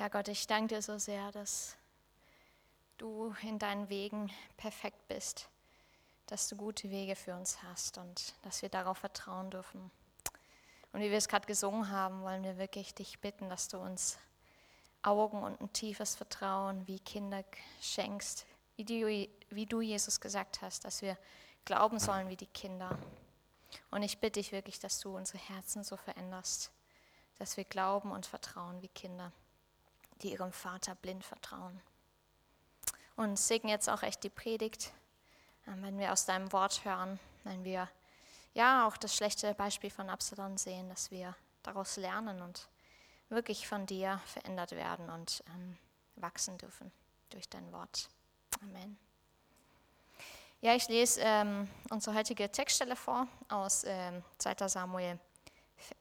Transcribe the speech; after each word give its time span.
Ja, 0.00 0.08
Gott, 0.08 0.28
ich 0.28 0.46
danke 0.46 0.76
dir 0.76 0.80
so 0.80 0.96
sehr, 0.96 1.30
dass 1.30 1.76
du 2.96 3.34
in 3.42 3.58
deinen 3.58 3.90
Wegen 3.90 4.32
perfekt 4.56 4.96
bist, 5.08 5.46
dass 6.24 6.48
du 6.48 6.56
gute 6.56 6.88
Wege 6.88 7.14
für 7.14 7.34
uns 7.34 7.62
hast 7.62 7.98
und 7.98 8.32
dass 8.40 8.62
wir 8.62 8.70
darauf 8.70 8.96
vertrauen 8.96 9.50
dürfen. 9.50 9.90
Und 10.94 11.02
wie 11.02 11.10
wir 11.10 11.18
es 11.18 11.28
gerade 11.28 11.46
gesungen 11.46 11.90
haben, 11.90 12.22
wollen 12.22 12.44
wir 12.44 12.56
wirklich 12.56 12.94
dich 12.94 13.18
bitten, 13.18 13.50
dass 13.50 13.68
du 13.68 13.76
uns 13.76 14.16
Augen 15.02 15.42
und 15.42 15.60
ein 15.60 15.70
tiefes 15.74 16.16
Vertrauen 16.16 16.86
wie 16.86 17.00
Kinder 17.00 17.44
schenkst, 17.82 18.46
wie 18.76 18.86
du, 18.86 19.28
wie 19.50 19.66
du 19.66 19.82
Jesus 19.82 20.18
gesagt 20.18 20.62
hast, 20.62 20.86
dass 20.86 21.02
wir 21.02 21.18
glauben 21.66 21.98
sollen 21.98 22.30
wie 22.30 22.38
die 22.38 22.46
Kinder. 22.46 22.98
Und 23.90 24.02
ich 24.02 24.16
bitte 24.16 24.40
dich 24.40 24.50
wirklich, 24.50 24.78
dass 24.78 24.98
du 25.00 25.14
unsere 25.14 25.40
Herzen 25.50 25.84
so 25.84 25.98
veränderst, 25.98 26.72
dass 27.38 27.58
wir 27.58 27.64
glauben 27.64 28.12
und 28.12 28.24
vertrauen 28.24 28.80
wie 28.80 28.88
Kinder, 28.88 29.30
die 30.22 30.32
ihrem 30.32 30.52
Vater 30.52 30.94
blind 30.94 31.24
vertrauen. 31.24 31.80
Und 33.16 33.38
segne 33.38 33.70
jetzt 33.70 33.88
auch 33.88 34.02
echt 34.02 34.22
die 34.24 34.30
Predigt, 34.30 34.92
ähm, 35.66 35.82
wenn 35.82 35.98
wir 35.98 36.12
aus 36.12 36.26
deinem 36.26 36.52
Wort 36.52 36.84
hören, 36.84 37.18
wenn 37.44 37.64
wir 37.64 37.88
ja 38.54 38.86
auch 38.86 38.96
das 38.96 39.14
schlechte 39.14 39.54
Beispiel 39.54 39.90
von 39.90 40.10
Absalom 40.10 40.56
sehen, 40.56 40.88
dass 40.88 41.10
wir 41.10 41.34
daraus 41.62 41.96
lernen 41.96 42.40
und 42.42 42.68
wirklich 43.28 43.68
von 43.68 43.86
dir 43.86 44.20
verändert 44.26 44.72
werden 44.72 45.08
und 45.10 45.42
ähm, 45.48 45.78
wachsen 46.16 46.58
dürfen 46.58 46.90
durch 47.30 47.48
dein 47.48 47.72
Wort. 47.72 48.08
Amen. 48.62 48.98
Ja, 50.62 50.74
ich 50.74 50.88
lese 50.88 51.20
ähm, 51.22 51.68
unsere 51.90 52.16
heutige 52.16 52.50
Textstelle 52.50 52.96
vor 52.96 53.26
aus 53.48 53.84
ähm, 53.86 54.22
2. 54.38 54.68
Samuel 54.68 55.18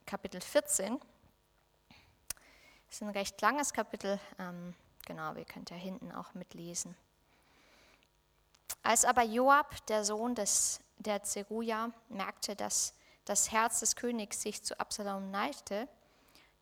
Kapitel 0.06 0.42
14. 0.42 1.00
Es 2.90 2.96
ist 2.96 3.04
ein 3.04 3.10
recht 3.10 3.40
langes 3.42 3.72
Kapitel, 3.72 4.20
ähm, 4.40 4.74
genau, 5.06 5.36
wir 5.36 5.46
könnt 5.46 5.70
ja 5.70 5.78
hinten 5.78 6.12
auch 6.12 6.34
mitlesen. 6.34 6.96
Als 8.82 9.06
aber 9.06 9.22
Joab, 9.24 9.86
der 9.88 10.04
Sohn 10.04 10.34
des, 10.34 10.80
der 10.98 11.24
Zeruja, 11.24 11.92
merkte, 12.10 12.56
dass 12.56 12.96
das 13.26 13.52
Herz 13.52 13.82
des 13.82 13.96
Königs 13.96 14.42
sich 14.42 14.64
zu 14.64 14.80
Absalom 14.80 15.30
neigte, 15.30 15.88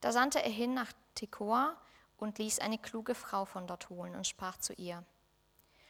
da 0.01 0.11
sandte 0.11 0.43
er 0.43 0.51
hin 0.51 0.73
nach 0.73 0.91
Tekoa 1.15 1.77
und 2.17 2.39
ließ 2.39 2.59
eine 2.59 2.77
kluge 2.77 3.15
Frau 3.15 3.45
von 3.45 3.65
dort 3.65 3.89
holen 3.89 4.13
und 4.13 4.27
sprach 4.27 4.57
zu 4.57 4.73
ihr, 4.73 5.05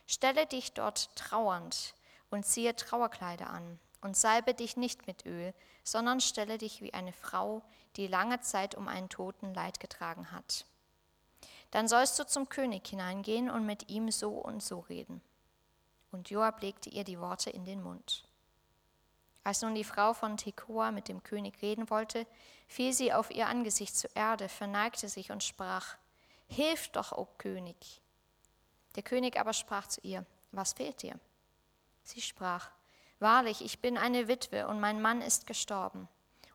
Stelle 0.05 0.45
dich 0.45 0.73
dort 0.73 1.13
trauernd 1.15 1.95
und 2.29 2.45
ziehe 2.45 2.75
Trauerkleider 2.75 3.49
an 3.49 3.79
und 4.01 4.15
salbe 4.15 4.53
dich 4.53 4.77
nicht 4.77 5.07
mit 5.07 5.25
Öl, 5.25 5.53
sondern 5.83 6.21
stelle 6.21 6.57
dich 6.57 6.81
wie 6.81 6.93
eine 6.93 7.13
Frau, 7.13 7.63
die 7.95 8.07
lange 8.07 8.41
Zeit 8.41 8.75
um 8.75 8.87
einen 8.87 9.09
Toten 9.09 9.53
Leid 9.53 9.79
getragen 9.79 10.31
hat. 10.31 10.65
Dann 11.71 11.87
sollst 11.87 12.17
du 12.19 12.25
zum 12.25 12.49
König 12.49 12.87
hineingehen 12.87 13.49
und 13.49 13.65
mit 13.65 13.89
ihm 13.89 14.11
so 14.11 14.31
und 14.31 14.63
so 14.63 14.79
reden. 14.79 15.21
Und 16.11 16.29
Joab 16.29 16.61
legte 16.61 16.89
ihr 16.89 17.03
die 17.03 17.19
Worte 17.19 17.49
in 17.49 17.65
den 17.65 17.83
Mund. 17.83 18.23
Als 19.43 19.61
nun 19.61 19.75
die 19.75 19.83
Frau 19.83 20.13
von 20.13 20.37
Tekoa 20.37 20.91
mit 20.91 21.07
dem 21.07 21.23
König 21.23 21.61
reden 21.61 21.89
wollte, 21.89 22.27
fiel 22.67 22.93
sie 22.93 23.13
auf 23.13 23.31
ihr 23.31 23.47
Angesicht 23.47 23.95
zur 23.95 24.13
Erde, 24.15 24.49
verneigte 24.49 25.07
sich 25.07 25.31
und 25.31 25.43
sprach, 25.43 25.95
Hilf 26.49 26.89
doch, 26.89 27.11
o 27.13 27.27
König. 27.37 28.01
Der 28.95 29.03
König 29.03 29.39
aber 29.39 29.53
sprach 29.53 29.87
zu 29.87 30.01
ihr, 30.01 30.25
Was 30.51 30.73
fehlt 30.73 31.01
dir? 31.01 31.19
Sie 32.03 32.21
sprach, 32.21 32.71
Wahrlich, 33.19 33.63
ich 33.63 33.79
bin 33.79 33.97
eine 33.97 34.27
Witwe 34.27 34.67
und 34.67 34.79
mein 34.79 35.01
Mann 35.01 35.21
ist 35.21 35.47
gestorben. 35.47 36.07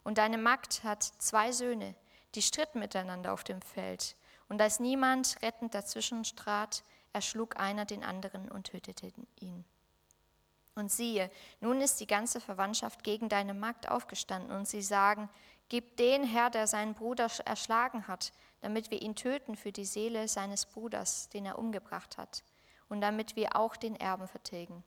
Und 0.04 0.18
deine 0.18 0.38
Magd 0.38 0.84
hat 0.84 1.02
zwei 1.02 1.52
Söhne, 1.52 1.94
die 2.34 2.42
stritten 2.42 2.78
miteinander 2.78 3.32
auf 3.32 3.44
dem 3.44 3.60
Feld. 3.62 4.16
Und 4.48 4.60
als 4.60 4.80
niemand 4.80 5.36
rettend 5.42 5.74
dazwischen 5.74 6.22
trat, 6.22 6.82
erschlug 7.12 7.58
einer 7.58 7.84
den 7.84 8.04
anderen 8.04 8.50
und 8.50 8.68
tötete 8.68 9.12
ihn. 9.40 9.64
Und 10.74 10.90
siehe, 10.90 11.30
nun 11.60 11.80
ist 11.80 12.00
die 12.00 12.06
ganze 12.06 12.40
Verwandtschaft 12.40 13.04
gegen 13.04 13.28
deine 13.28 13.54
Magd 13.54 13.88
aufgestanden 13.88 14.56
und 14.56 14.66
sie 14.66 14.82
sagen, 14.82 15.28
gib 15.68 15.96
den 15.96 16.24
Herr, 16.24 16.48
der 16.48 16.66
seinen 16.66 16.94
Bruder 16.94 17.28
erschlagen 17.44 18.08
hat, 18.08 18.32
damit 18.60 18.90
wir 18.90 19.02
ihn 19.02 19.14
töten 19.14 19.56
für 19.56 19.72
die 19.72 19.84
Seele 19.84 20.28
seines 20.28 20.64
Bruders, 20.64 21.28
den 21.28 21.44
er 21.44 21.58
umgebracht 21.58 22.16
hat, 22.16 22.42
und 22.88 23.00
damit 23.00 23.36
wir 23.36 23.56
auch 23.56 23.76
den 23.76 23.96
Erben 23.96 24.28
vertilgen. 24.28 24.82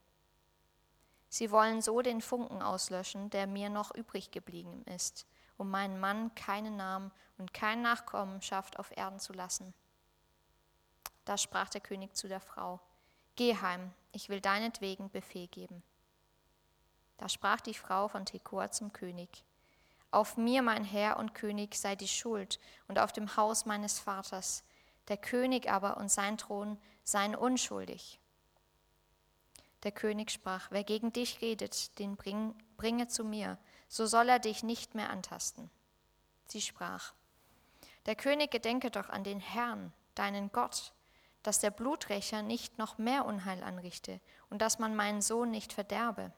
Sie 1.36 1.52
wollen 1.52 1.82
so 1.82 2.02
den 2.02 2.22
Funken 2.22 2.62
auslöschen, 2.62 3.30
der 3.30 3.46
mir 3.46 3.70
noch 3.70 3.94
übrig 3.94 4.32
geblieben 4.32 4.86
ist, 4.86 5.28
um 5.58 5.70
meinen 5.70 6.00
Mann 6.00 6.34
keinen 6.34 6.78
Namen 6.78 7.12
und 7.38 7.54
kein 7.54 7.82
Nachkommenschaft 7.82 8.80
auf 8.80 8.96
Erden 8.96 9.20
zu 9.20 9.34
lassen. 9.34 9.74
Da 11.26 11.38
sprach 11.38 11.68
der 11.68 11.82
König 11.82 12.16
zu 12.16 12.30
der 12.30 12.40
Frau, 12.40 12.80
Geh 13.36 13.54
heim, 13.58 13.92
ich 14.14 14.30
will 14.30 14.40
deinetwegen 14.40 15.10
Befehl 15.10 15.50
geben. 15.50 15.84
Da 17.18 17.28
sprach 17.28 17.60
die 17.60 17.74
Frau 17.74 18.08
von 18.08 18.26
Tekoa 18.26 18.72
zum 18.72 18.94
König, 18.94 19.44
Auf 20.12 20.38
mir, 20.38 20.62
mein 20.62 20.86
Herr 20.86 21.18
und 21.18 21.36
König, 21.36 21.76
sei 21.76 21.98
die 21.98 22.08
Schuld 22.08 22.62
und 22.88 22.98
auf 22.98 23.12
dem 23.12 23.36
Haus 23.36 23.66
meines 23.66 24.00
Vaters, 24.00 24.64
der 25.10 25.18
König 25.18 25.70
aber 25.70 25.98
und 25.98 26.10
sein 26.10 26.38
Thron 26.38 26.78
seien 27.04 27.36
unschuldig. 27.36 28.22
Der 29.86 29.92
König 29.92 30.32
sprach, 30.32 30.72
wer 30.72 30.84
gegen 30.84 31.14
dich 31.14 31.42
redet, 31.42 32.00
den 32.00 32.16
bring, 32.16 32.56
bringe 32.76 33.08
zu 33.08 33.24
mir, 33.24 33.60
so 33.88 34.08
soll 34.08 34.28
er 34.28 34.40
dich 34.40 34.64
nicht 34.64 34.96
mehr 34.96 35.12
antasten. 35.12 35.70
Sie 36.48 36.60
sprach, 36.60 37.14
der 38.08 38.16
König 38.16 38.50
gedenke 38.50 38.90
doch 38.90 39.10
an 39.10 39.24
den 39.24 39.40
Herrn, 39.40 39.94
deinen 40.16 40.52
Gott, 40.52 40.92
dass 41.44 41.60
der 41.60 41.70
Bluträcher 41.70 42.42
nicht 42.42 42.80
noch 42.80 42.98
mehr 42.98 43.26
Unheil 43.26 43.62
anrichte 43.62 44.20
und 44.50 44.60
dass 44.60 44.80
man 44.80 44.96
meinen 44.96 45.22
Sohn 45.22 45.52
nicht 45.52 45.72
verderbe. 45.72 46.34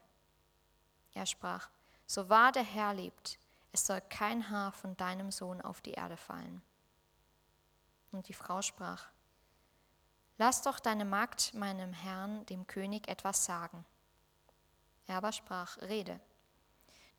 Er 1.14 1.26
sprach, 1.26 1.70
so 2.06 2.28
wahr 2.28 2.52
der 2.52 2.66
Herr 2.66 2.94
lebt, 2.94 3.40
es 3.72 3.88
soll 3.88 4.02
kein 4.02 4.50
Haar 4.50 4.74
von 4.74 4.98
deinem 4.98 5.32
Sohn 5.32 5.62
auf 5.62 5.80
die 5.80 5.94
Erde 5.94 6.18
fallen. 6.18 6.62
Und 8.12 8.28
die 8.28 8.34
Frau 8.34 8.62
sprach, 8.62 9.08
Lass 10.40 10.62
doch 10.62 10.80
deine 10.80 11.06
Magd 11.06 11.54
meinem 11.56 11.94
Herrn, 11.94 12.46
dem 12.46 12.68
König, 12.68 13.08
etwas 13.08 13.46
sagen. 13.46 13.86
Er 15.08 15.18
aber 15.18 15.32
sprach, 15.32 15.78
Rede. 15.82 16.20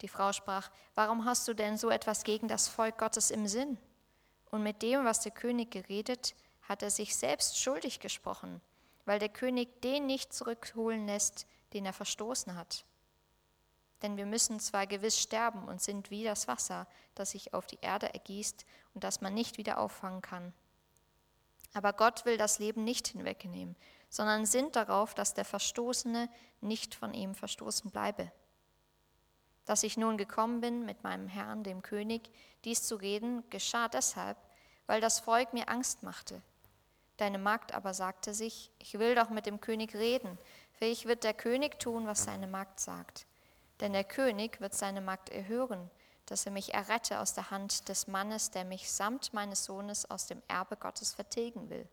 Die 0.02 0.08
Frau 0.08 0.32
sprach, 0.32 0.70
Warum 0.94 1.24
hast 1.24 1.48
du 1.48 1.54
denn 1.54 1.76
so 1.76 1.90
etwas 1.90 2.22
gegen 2.22 2.46
das 2.46 2.68
Volk 2.68 2.98
Gottes 2.98 3.30
im 3.30 3.48
Sinn? 3.48 3.78
Und 4.50 4.62
mit 4.62 4.82
dem, 4.82 5.04
was 5.04 5.20
der 5.20 5.32
König 5.32 5.72
geredet, 5.72 6.34
hat 6.62 6.82
er 6.82 6.90
sich 6.90 7.16
selbst 7.16 7.58
schuldig 7.58 7.98
gesprochen, 7.98 8.60
weil 9.04 9.18
der 9.18 9.28
König 9.28 9.82
den 9.82 10.06
nicht 10.06 10.32
zurückholen 10.32 11.06
lässt, 11.06 11.46
den 11.72 11.86
er 11.86 11.92
verstoßen 11.92 12.54
hat. 12.54 12.84
Denn 14.02 14.16
wir 14.16 14.26
müssen 14.26 14.60
zwar 14.60 14.86
gewiss 14.86 15.18
sterben 15.18 15.66
und 15.66 15.82
sind 15.82 16.10
wie 16.10 16.22
das 16.22 16.46
Wasser, 16.46 16.86
das 17.14 17.32
sich 17.32 17.52
auf 17.52 17.66
die 17.66 17.78
Erde 17.80 18.14
ergießt 18.14 18.64
und 18.94 19.02
das 19.02 19.20
man 19.20 19.34
nicht 19.34 19.58
wieder 19.58 19.78
auffangen 19.78 20.22
kann. 20.22 20.52
Aber 21.74 21.92
Gott 21.92 22.24
will 22.24 22.36
das 22.36 22.58
Leben 22.58 22.84
nicht 22.84 23.08
hinwegnehmen, 23.08 23.76
sondern 24.08 24.46
sinnt 24.46 24.76
darauf, 24.76 25.14
dass 25.14 25.34
der 25.34 25.44
Verstoßene 25.44 26.28
nicht 26.60 26.94
von 26.94 27.14
ihm 27.14 27.34
verstoßen 27.34 27.90
bleibe. 27.90 28.32
Dass 29.64 29.82
ich 29.82 29.96
nun 29.96 30.16
gekommen 30.16 30.60
bin, 30.60 30.86
mit 30.86 31.04
meinem 31.04 31.28
Herrn, 31.28 31.62
dem 31.62 31.82
König, 31.82 32.30
dies 32.64 32.84
zu 32.84 32.96
reden, 32.96 33.48
geschah 33.50 33.88
deshalb, 33.88 34.38
weil 34.86 35.00
das 35.00 35.20
Volk 35.20 35.52
mir 35.52 35.68
Angst 35.68 36.02
machte. 36.02 36.40
Deine 37.18 37.38
Magd 37.38 37.74
aber 37.74 37.92
sagte 37.94 38.32
sich, 38.32 38.70
ich 38.78 38.98
will 38.98 39.14
doch 39.14 39.28
mit 39.28 39.44
dem 39.44 39.60
König 39.60 39.94
reden, 39.94 40.38
vielleicht 40.72 41.06
wird 41.06 41.24
der 41.24 41.34
König 41.34 41.78
tun, 41.78 42.06
was 42.06 42.24
seine 42.24 42.46
Magd 42.46 42.80
sagt. 42.80 43.26
Denn 43.80 43.92
der 43.92 44.04
König 44.04 44.60
wird 44.60 44.74
seine 44.74 45.00
Magd 45.00 45.28
erhören, 45.28 45.90
dass 46.28 46.44
er 46.44 46.52
mich 46.52 46.74
errette 46.74 47.20
aus 47.20 47.32
der 47.32 47.50
Hand 47.50 47.88
des 47.88 48.06
Mannes, 48.06 48.50
der 48.50 48.64
mich 48.64 48.92
samt 48.92 49.32
meines 49.32 49.64
Sohnes 49.64 50.10
aus 50.10 50.26
dem 50.26 50.42
Erbe 50.46 50.76
Gottes 50.76 51.14
vertilgen 51.14 51.70
will. 51.70 51.88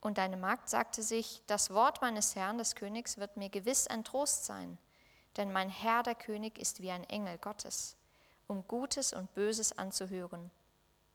Und 0.00 0.18
deine 0.18 0.36
Magd 0.36 0.68
sagte 0.68 1.02
sich, 1.02 1.42
das 1.46 1.70
Wort 1.70 2.00
meines 2.00 2.34
Herrn, 2.34 2.58
des 2.58 2.74
Königs, 2.74 3.18
wird 3.18 3.36
mir 3.36 3.50
gewiss 3.50 3.86
ein 3.86 4.02
Trost 4.02 4.46
sein, 4.46 4.78
denn 5.36 5.52
mein 5.52 5.68
Herr, 5.68 6.02
der 6.02 6.16
König, 6.16 6.58
ist 6.58 6.80
wie 6.80 6.90
ein 6.90 7.04
Engel 7.04 7.38
Gottes, 7.38 7.96
um 8.48 8.66
Gutes 8.66 9.12
und 9.12 9.32
Böses 9.34 9.76
anzuhören. 9.78 10.50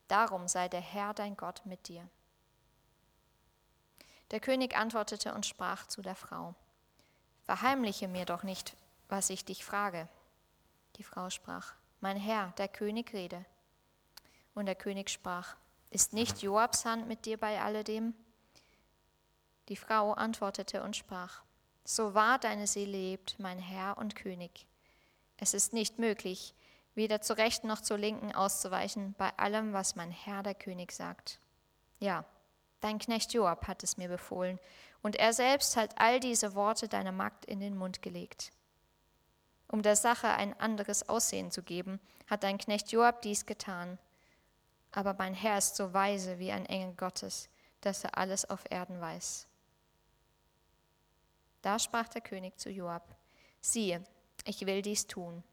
Darum 0.07 0.47
sei 0.47 0.69
der 0.69 0.81
Herr 0.81 1.13
dein 1.13 1.35
Gott 1.35 1.65
mit 1.65 1.87
dir. 1.89 2.07
Der 4.31 4.39
König 4.39 4.77
antwortete 4.77 5.33
und 5.33 5.45
sprach 5.45 5.87
zu 5.87 6.01
der 6.01 6.15
Frau, 6.15 6.55
Verheimliche 7.43 8.07
mir 8.07 8.25
doch 8.25 8.43
nicht, 8.43 8.75
was 9.09 9.29
ich 9.29 9.45
dich 9.45 9.65
frage. 9.65 10.07
Die 10.95 11.03
Frau 11.03 11.29
sprach, 11.29 11.73
Mein 11.99 12.17
Herr, 12.17 12.53
der 12.57 12.67
König 12.67 13.13
rede. 13.13 13.45
Und 14.53 14.67
der 14.67 14.75
König 14.75 15.09
sprach, 15.09 15.55
Ist 15.89 16.13
nicht 16.13 16.41
Joabs 16.41 16.85
Hand 16.85 17.07
mit 17.07 17.25
dir 17.25 17.37
bei 17.37 17.61
alledem? 17.61 18.13
Die 19.67 19.75
Frau 19.75 20.13
antwortete 20.13 20.83
und 20.83 20.95
sprach, 20.95 21.43
So 21.83 22.13
wahr 22.13 22.39
deine 22.39 22.67
Seele 22.67 22.91
lebt, 22.91 23.39
mein 23.39 23.59
Herr 23.59 23.97
und 23.97 24.15
König. 24.15 24.65
Es 25.37 25.53
ist 25.53 25.73
nicht 25.73 25.99
möglich, 25.99 26.53
weder 26.93 27.21
zur 27.21 27.37
rechten 27.37 27.67
noch 27.67 27.81
zur 27.81 27.97
linken 27.97 28.33
auszuweichen 28.33 29.15
bei 29.17 29.37
allem, 29.37 29.73
was 29.73 29.95
mein 29.95 30.11
Herr 30.11 30.43
der 30.43 30.55
König 30.55 30.93
sagt. 30.93 31.39
Ja, 31.99 32.23
dein 32.79 32.99
Knecht 32.99 33.33
Joab 33.33 33.67
hat 33.67 33.83
es 33.83 33.97
mir 33.97 34.07
befohlen, 34.07 34.59
und 35.01 35.17
er 35.17 35.33
selbst 35.33 35.75
hat 35.75 35.99
all 35.99 36.19
diese 36.19 36.55
Worte 36.55 36.87
deiner 36.87 37.11
Magd 37.11 37.45
in 37.45 37.59
den 37.59 37.77
Mund 37.77 38.01
gelegt. 38.01 38.51
Um 39.67 39.81
der 39.81 39.95
Sache 39.95 40.29
ein 40.29 40.57
anderes 40.59 41.09
Aussehen 41.09 41.51
zu 41.51 41.63
geben, 41.63 41.99
hat 42.27 42.43
dein 42.43 42.57
Knecht 42.57 42.91
Joab 42.91 43.21
dies 43.21 43.45
getan. 43.45 43.97
Aber 44.91 45.13
mein 45.13 45.33
Herr 45.33 45.57
ist 45.57 45.75
so 45.75 45.93
weise 45.93 46.39
wie 46.39 46.51
ein 46.51 46.65
Engel 46.65 46.93
Gottes, 46.95 47.49
dass 47.81 48.03
er 48.03 48.17
alles 48.17 48.49
auf 48.49 48.63
Erden 48.69 49.01
weiß. 49.01 49.47
Da 51.61 51.79
sprach 51.79 52.07
der 52.07 52.21
König 52.21 52.59
zu 52.59 52.69
Joab, 52.69 53.15
siehe, 53.59 54.03
ich 54.45 54.65
will 54.65 54.81
dies 54.81 55.07
tun. 55.07 55.43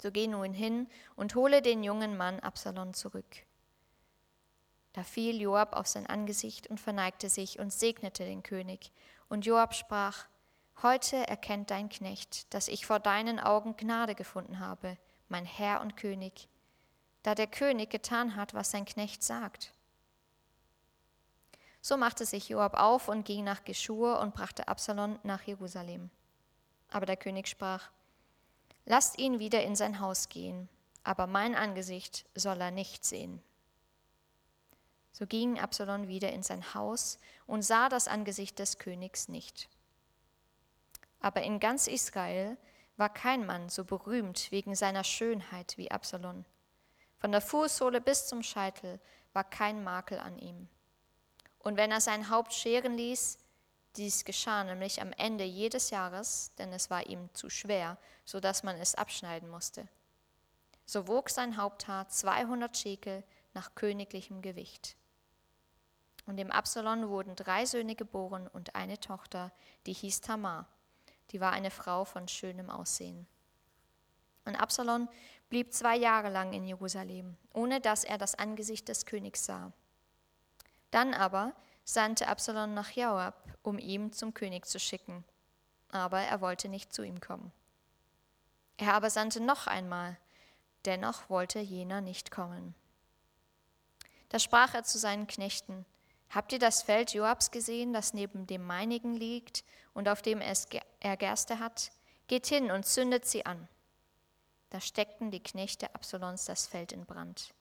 So 0.00 0.10
geh 0.10 0.26
nun 0.26 0.54
hin 0.54 0.88
und 1.16 1.34
hole 1.34 1.60
den 1.60 1.84
jungen 1.84 2.16
Mann 2.16 2.40
Absalom 2.40 2.94
zurück. 2.94 3.44
Da 4.92 5.02
fiel 5.02 5.40
Joab 5.40 5.74
auf 5.74 5.86
sein 5.86 6.06
Angesicht 6.06 6.68
und 6.68 6.80
verneigte 6.80 7.28
sich 7.28 7.58
und 7.58 7.72
segnete 7.72 8.24
den 8.24 8.42
König. 8.42 8.90
Und 9.28 9.44
Joab 9.44 9.74
sprach, 9.74 10.26
Heute 10.82 11.16
erkennt 11.26 11.72
dein 11.72 11.88
Knecht, 11.88 12.54
dass 12.54 12.68
ich 12.68 12.86
vor 12.86 13.00
deinen 13.00 13.40
Augen 13.40 13.76
Gnade 13.76 14.14
gefunden 14.14 14.60
habe, 14.60 14.96
mein 15.28 15.44
Herr 15.44 15.80
und 15.80 15.96
König, 15.96 16.48
da 17.24 17.34
der 17.34 17.48
König 17.48 17.90
getan 17.90 18.36
hat, 18.36 18.54
was 18.54 18.70
sein 18.70 18.84
Knecht 18.84 19.24
sagt. 19.24 19.72
So 21.80 21.96
machte 21.96 22.24
sich 22.24 22.48
Joab 22.48 22.78
auf 22.78 23.08
und 23.08 23.24
ging 23.24 23.42
nach 23.42 23.64
Geschur 23.64 24.20
und 24.20 24.34
brachte 24.34 24.68
Absalom 24.68 25.18
nach 25.24 25.42
Jerusalem. 25.42 26.10
Aber 26.90 27.06
der 27.06 27.16
König 27.16 27.48
sprach, 27.48 27.90
Lasst 28.84 29.18
ihn 29.18 29.38
wieder 29.40 29.64
in 29.64 29.74
sein 29.74 30.00
Haus 30.00 30.28
gehen, 30.28 30.68
aber 31.02 31.26
mein 31.26 31.54
Angesicht 31.56 32.24
soll 32.34 32.60
er 32.60 32.70
nicht 32.70 33.04
sehen. 33.04 33.42
So 35.12 35.26
ging 35.26 35.58
Absalom 35.58 36.06
wieder 36.06 36.32
in 36.32 36.44
sein 36.44 36.72
Haus 36.72 37.18
und 37.46 37.62
sah 37.62 37.88
das 37.88 38.06
Angesicht 38.06 38.60
des 38.60 38.78
Königs 38.78 39.28
nicht. 39.28 39.68
Aber 41.20 41.42
in 41.42 41.60
ganz 41.60 41.86
Israel 41.86 42.56
war 42.96 43.08
kein 43.08 43.46
Mann 43.46 43.68
so 43.68 43.84
berühmt 43.84 44.50
wegen 44.50 44.74
seiner 44.74 45.04
Schönheit 45.04 45.76
wie 45.78 45.90
Absalom. 45.90 46.44
Von 47.18 47.32
der 47.32 47.40
Fußsohle 47.40 48.00
bis 48.00 48.26
zum 48.26 48.42
Scheitel 48.42 49.00
war 49.32 49.44
kein 49.44 49.82
Makel 49.84 50.18
an 50.18 50.38
ihm. 50.38 50.68
Und 51.58 51.76
wenn 51.76 51.90
er 51.90 52.00
sein 52.00 52.30
Haupt 52.30 52.54
scheren 52.54 52.96
ließ, 52.96 53.38
dies 53.96 54.24
geschah 54.24 54.64
nämlich 54.64 55.02
am 55.02 55.12
Ende 55.12 55.44
jedes 55.44 55.90
Jahres, 55.90 56.52
denn 56.58 56.72
es 56.72 56.90
war 56.90 57.06
ihm 57.06 57.28
zu 57.34 57.50
schwer, 57.50 57.98
so 58.24 58.38
dass 58.38 58.62
man 58.62 58.76
es 58.76 58.94
abschneiden 58.94 59.48
musste. 59.48 59.88
So 60.86 61.08
wog 61.08 61.30
sein 61.30 61.56
Haupthaar 61.56 62.08
200 62.08 62.76
Schekel 62.76 63.24
nach 63.54 63.74
königlichem 63.74 64.40
Gewicht. 64.40 64.96
Und 66.26 66.36
dem 66.36 66.50
Absalom 66.50 67.08
wurden 67.08 67.34
drei 67.36 67.64
Söhne 67.64 67.94
geboren 67.94 68.48
und 68.48 68.74
eine 68.74 69.00
Tochter, 69.00 69.50
die 69.86 69.92
hieß 69.92 70.20
Tamar. 70.20 70.68
Die 71.30 71.40
war 71.40 71.52
eine 71.52 71.70
Frau 71.70 72.04
von 72.04 72.28
schönem 72.28 72.70
Aussehen. 72.70 73.26
Und 74.44 74.56
Absalom 74.56 75.08
blieb 75.48 75.72
zwei 75.72 75.96
Jahre 75.96 76.30
lang 76.30 76.52
in 76.52 76.64
Jerusalem, 76.64 77.36
ohne 77.52 77.80
dass 77.80 78.04
er 78.04 78.18
das 78.18 78.34
Angesicht 78.34 78.88
des 78.88 79.04
Königs 79.04 79.44
sah. 79.44 79.72
Dann 80.90 81.14
aber 81.14 81.54
sandte 81.84 82.28
Absalom 82.28 82.74
nach 82.74 82.90
Joab, 82.90 83.44
um 83.62 83.78
ihn 83.78 84.12
zum 84.12 84.34
König 84.34 84.66
zu 84.66 84.78
schicken, 84.78 85.24
aber 85.90 86.20
er 86.20 86.40
wollte 86.40 86.68
nicht 86.68 86.92
zu 86.92 87.02
ihm 87.02 87.20
kommen. 87.20 87.52
Er 88.76 88.94
aber 88.94 89.10
sandte 89.10 89.40
noch 89.40 89.66
einmal, 89.66 90.16
dennoch 90.84 91.28
wollte 91.28 91.58
jener 91.60 92.00
nicht 92.00 92.30
kommen. 92.30 92.74
Da 94.28 94.38
sprach 94.38 94.74
er 94.74 94.84
zu 94.84 94.98
seinen 94.98 95.26
Knechten, 95.26 95.84
Habt 96.30 96.52
ihr 96.52 96.58
das 96.58 96.82
Feld 96.82 97.14
Joabs 97.14 97.50
gesehen, 97.50 97.92
das 97.92 98.12
neben 98.14 98.46
dem 98.46 98.64
meinigen 98.64 99.14
liegt 99.14 99.64
und 99.94 100.08
auf 100.08 100.22
dem 100.22 100.40
er 100.40 101.16
Gerste 101.16 101.58
hat? 101.58 101.90
Geht 102.26 102.46
hin 102.46 102.70
und 102.70 102.84
zündet 102.84 103.26
sie 103.26 103.46
an. 103.46 103.68
Da 104.70 104.80
steckten 104.80 105.30
die 105.30 105.42
Knechte 105.42 105.94
Absaloms 105.94 106.44
das 106.44 106.66
Feld 106.66 106.92
in 106.92 107.06
Brand. 107.06 107.54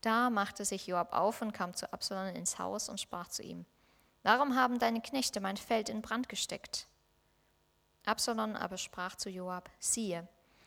Da 0.00 0.30
machte 0.30 0.64
sich 0.64 0.86
Joab 0.86 1.12
auf 1.12 1.42
und 1.42 1.52
kam 1.52 1.74
zu 1.74 1.92
Absalom 1.92 2.34
ins 2.34 2.58
Haus 2.58 2.88
und 2.88 3.00
sprach 3.00 3.28
zu 3.28 3.42
ihm, 3.42 3.64
Warum 4.22 4.56
haben 4.56 4.78
deine 4.78 5.00
Knechte 5.00 5.40
mein 5.40 5.56
Feld 5.56 5.88
in 5.88 6.02
Brand 6.02 6.28
gesteckt? 6.28 6.86
Absalom 8.04 8.56
aber 8.56 8.76
sprach 8.76 9.16
zu 9.16 9.30
Joab, 9.30 9.70
siehe, 9.78 10.26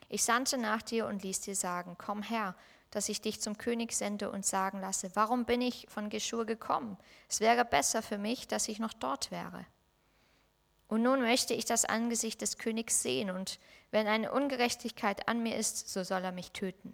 ich 0.10 0.24
sandte 0.24 0.58
nach 0.58 0.82
dir 0.82 1.06
und 1.06 1.24
ließ 1.24 1.42
dir 1.42 1.56
sagen, 1.56 1.96
komm 1.98 2.22
her, 2.22 2.56
dass 2.92 3.10
ich 3.10 3.22
dich 3.22 3.42
zum 3.42 3.58
König 3.58 3.94
sende 3.94 4.30
und 4.30 4.46
sagen 4.46 4.82
lasse, 4.82 5.10
warum 5.16 5.46
bin 5.46 5.62
ich 5.62 5.88
von 5.90 6.10
Geschur 6.10 6.46
gekommen? 6.46 6.98
Es 7.30 7.40
wäre 7.40 7.66
besser 7.66 8.02
für 8.02 8.18
mich, 8.18 8.48
dass 8.48 8.68
ich 8.68 8.80
noch 8.80 8.94
dort 8.94 9.32
wäre. 9.32 9.66
Und 10.90 11.04
nun 11.04 11.22
möchte 11.22 11.54
ich 11.54 11.64
das 11.64 11.86
Angesicht 11.86 12.42
des 12.42 12.58
Königs 12.58 13.02
sehen, 13.02 13.32
und 13.32 13.60
wenn 13.92 14.08
eine 14.08 14.34
Ungerechtigkeit 14.34 15.30
an 15.30 15.42
mir 15.42 15.56
ist, 15.56 15.88
so 15.88 16.04
soll 16.04 16.22
er 16.22 16.34
mich 16.34 16.52
töten. 16.52 16.94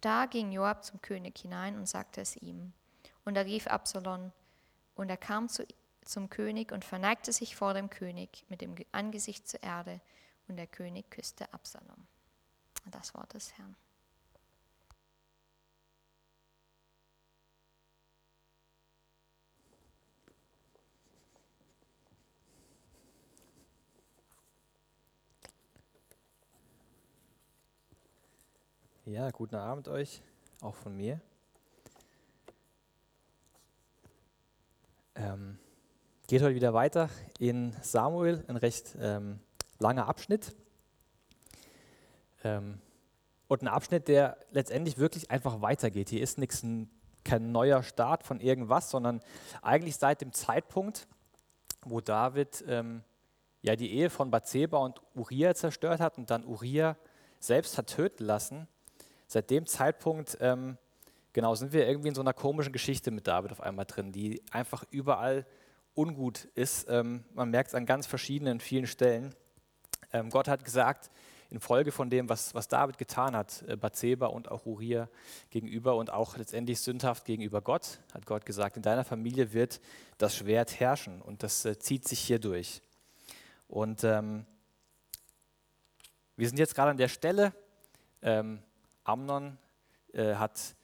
Da 0.00 0.26
ging 0.26 0.52
Joab 0.52 0.84
zum 0.84 1.02
König 1.02 1.38
hinein 1.38 1.76
und 1.76 1.88
sagte 1.88 2.20
es 2.20 2.36
ihm. 2.36 2.72
Und 3.24 3.36
er 3.36 3.46
rief 3.46 3.66
Absalom, 3.66 4.30
und 4.94 5.10
er 5.10 5.16
kam 5.16 5.48
zu, 5.48 5.66
zum 6.04 6.30
König 6.30 6.70
und 6.70 6.84
verneigte 6.84 7.32
sich 7.32 7.56
vor 7.56 7.74
dem 7.74 7.90
König 7.90 8.44
mit 8.48 8.60
dem 8.60 8.76
Angesicht 8.92 9.48
zur 9.48 9.62
Erde, 9.64 10.00
und 10.46 10.56
der 10.56 10.68
König 10.68 11.10
küsste 11.10 11.52
Absalom. 11.52 12.06
Das 12.90 13.14
Wort 13.14 13.32
des 13.34 13.52
Herrn. 13.58 13.76
Ja, 29.04 29.30
guten 29.30 29.56
Abend 29.56 29.88
euch, 29.88 30.22
auch 30.60 30.74
von 30.74 30.96
mir. 30.96 31.20
Ähm, 35.16 35.58
geht 36.28 36.40
heute 36.40 36.54
wieder 36.54 36.72
weiter 36.72 37.10
in 37.38 37.76
Samuel, 37.82 38.44
ein 38.48 38.56
recht 38.56 38.96
ähm, 39.00 39.40
langer 39.78 40.06
Abschnitt. 40.08 40.54
Ähm, 42.44 42.80
und 43.48 43.62
ein 43.62 43.68
Abschnitt, 43.68 44.08
der 44.08 44.38
letztendlich 44.50 44.98
wirklich 44.98 45.30
einfach 45.30 45.60
weitergeht. 45.60 46.08
Hier 46.08 46.22
ist 46.22 46.38
nichts, 46.38 46.64
kein 47.24 47.52
neuer 47.52 47.82
Start 47.82 48.24
von 48.24 48.40
irgendwas, 48.40 48.90
sondern 48.90 49.20
eigentlich 49.60 49.96
seit 49.96 50.20
dem 50.20 50.32
Zeitpunkt, 50.32 51.06
wo 51.84 52.00
David 52.00 52.64
ähm, 52.66 53.02
ja 53.60 53.76
die 53.76 53.92
Ehe 53.92 54.10
von 54.10 54.30
Bathseba 54.30 54.78
und 54.78 55.00
Uriah 55.14 55.54
zerstört 55.54 56.00
hat 56.00 56.18
und 56.18 56.30
dann 56.30 56.44
Uriah 56.44 56.96
selbst 57.38 57.76
hat 57.76 57.88
töten 57.88 58.24
lassen, 58.24 58.68
seit 59.26 59.50
dem 59.50 59.66
Zeitpunkt, 59.66 60.38
ähm, 60.40 60.78
genau, 61.32 61.54
sind 61.54 61.72
wir 61.72 61.86
irgendwie 61.86 62.08
in 62.08 62.14
so 62.14 62.20
einer 62.20 62.32
komischen 62.32 62.72
Geschichte 62.72 63.10
mit 63.10 63.26
David 63.26 63.52
auf 63.52 63.60
einmal 63.60 63.84
drin, 63.84 64.12
die 64.12 64.42
einfach 64.50 64.84
überall 64.90 65.46
ungut 65.94 66.44
ist. 66.54 66.88
Ähm, 66.88 67.24
man 67.34 67.50
merkt 67.50 67.68
es 67.68 67.74
an 67.74 67.86
ganz 67.86 68.06
verschiedenen, 68.06 68.60
vielen 68.60 68.86
Stellen. 68.86 69.34
Ähm, 70.12 70.30
Gott 70.30 70.48
hat 70.48 70.64
gesagt, 70.64 71.10
infolge 71.52 71.92
von 71.92 72.08
dem, 72.08 72.28
was, 72.28 72.54
was 72.54 72.66
David 72.66 72.98
getan 72.98 73.36
hat, 73.36 73.62
äh, 73.68 73.76
Bathseba 73.76 74.26
und 74.26 74.50
auch 74.50 74.64
Uriah 74.64 75.08
gegenüber 75.50 75.96
und 75.96 76.10
auch 76.10 76.36
letztendlich 76.36 76.80
sündhaft 76.80 77.26
gegenüber 77.26 77.60
Gott, 77.60 77.98
hat 78.14 78.26
Gott 78.26 78.46
gesagt, 78.46 78.76
in 78.76 78.82
deiner 78.82 79.04
Familie 79.04 79.52
wird 79.52 79.80
das 80.18 80.34
Schwert 80.34 80.80
herrschen 80.80 81.20
und 81.20 81.42
das 81.42 81.64
äh, 81.64 81.78
zieht 81.78 82.08
sich 82.08 82.20
hier 82.20 82.38
durch. 82.38 82.80
Und 83.68 84.02
ähm, 84.02 84.46
wir 86.36 86.48
sind 86.48 86.58
jetzt 86.58 86.74
gerade 86.74 86.90
an 86.90 86.96
der 86.96 87.08
Stelle, 87.08 87.52
ähm, 88.22 88.62
Amnon 89.04 89.58
äh, 90.14 90.34
hat, 90.34 90.74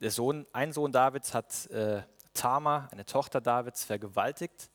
der 0.00 0.10
Sohn, 0.10 0.46
ein 0.52 0.72
Sohn 0.72 0.90
Davids 0.90 1.34
hat 1.34 1.66
äh, 1.66 2.02
Tamar, 2.32 2.88
eine 2.92 3.04
Tochter 3.04 3.40
Davids, 3.40 3.84
vergewaltigt. 3.84 4.70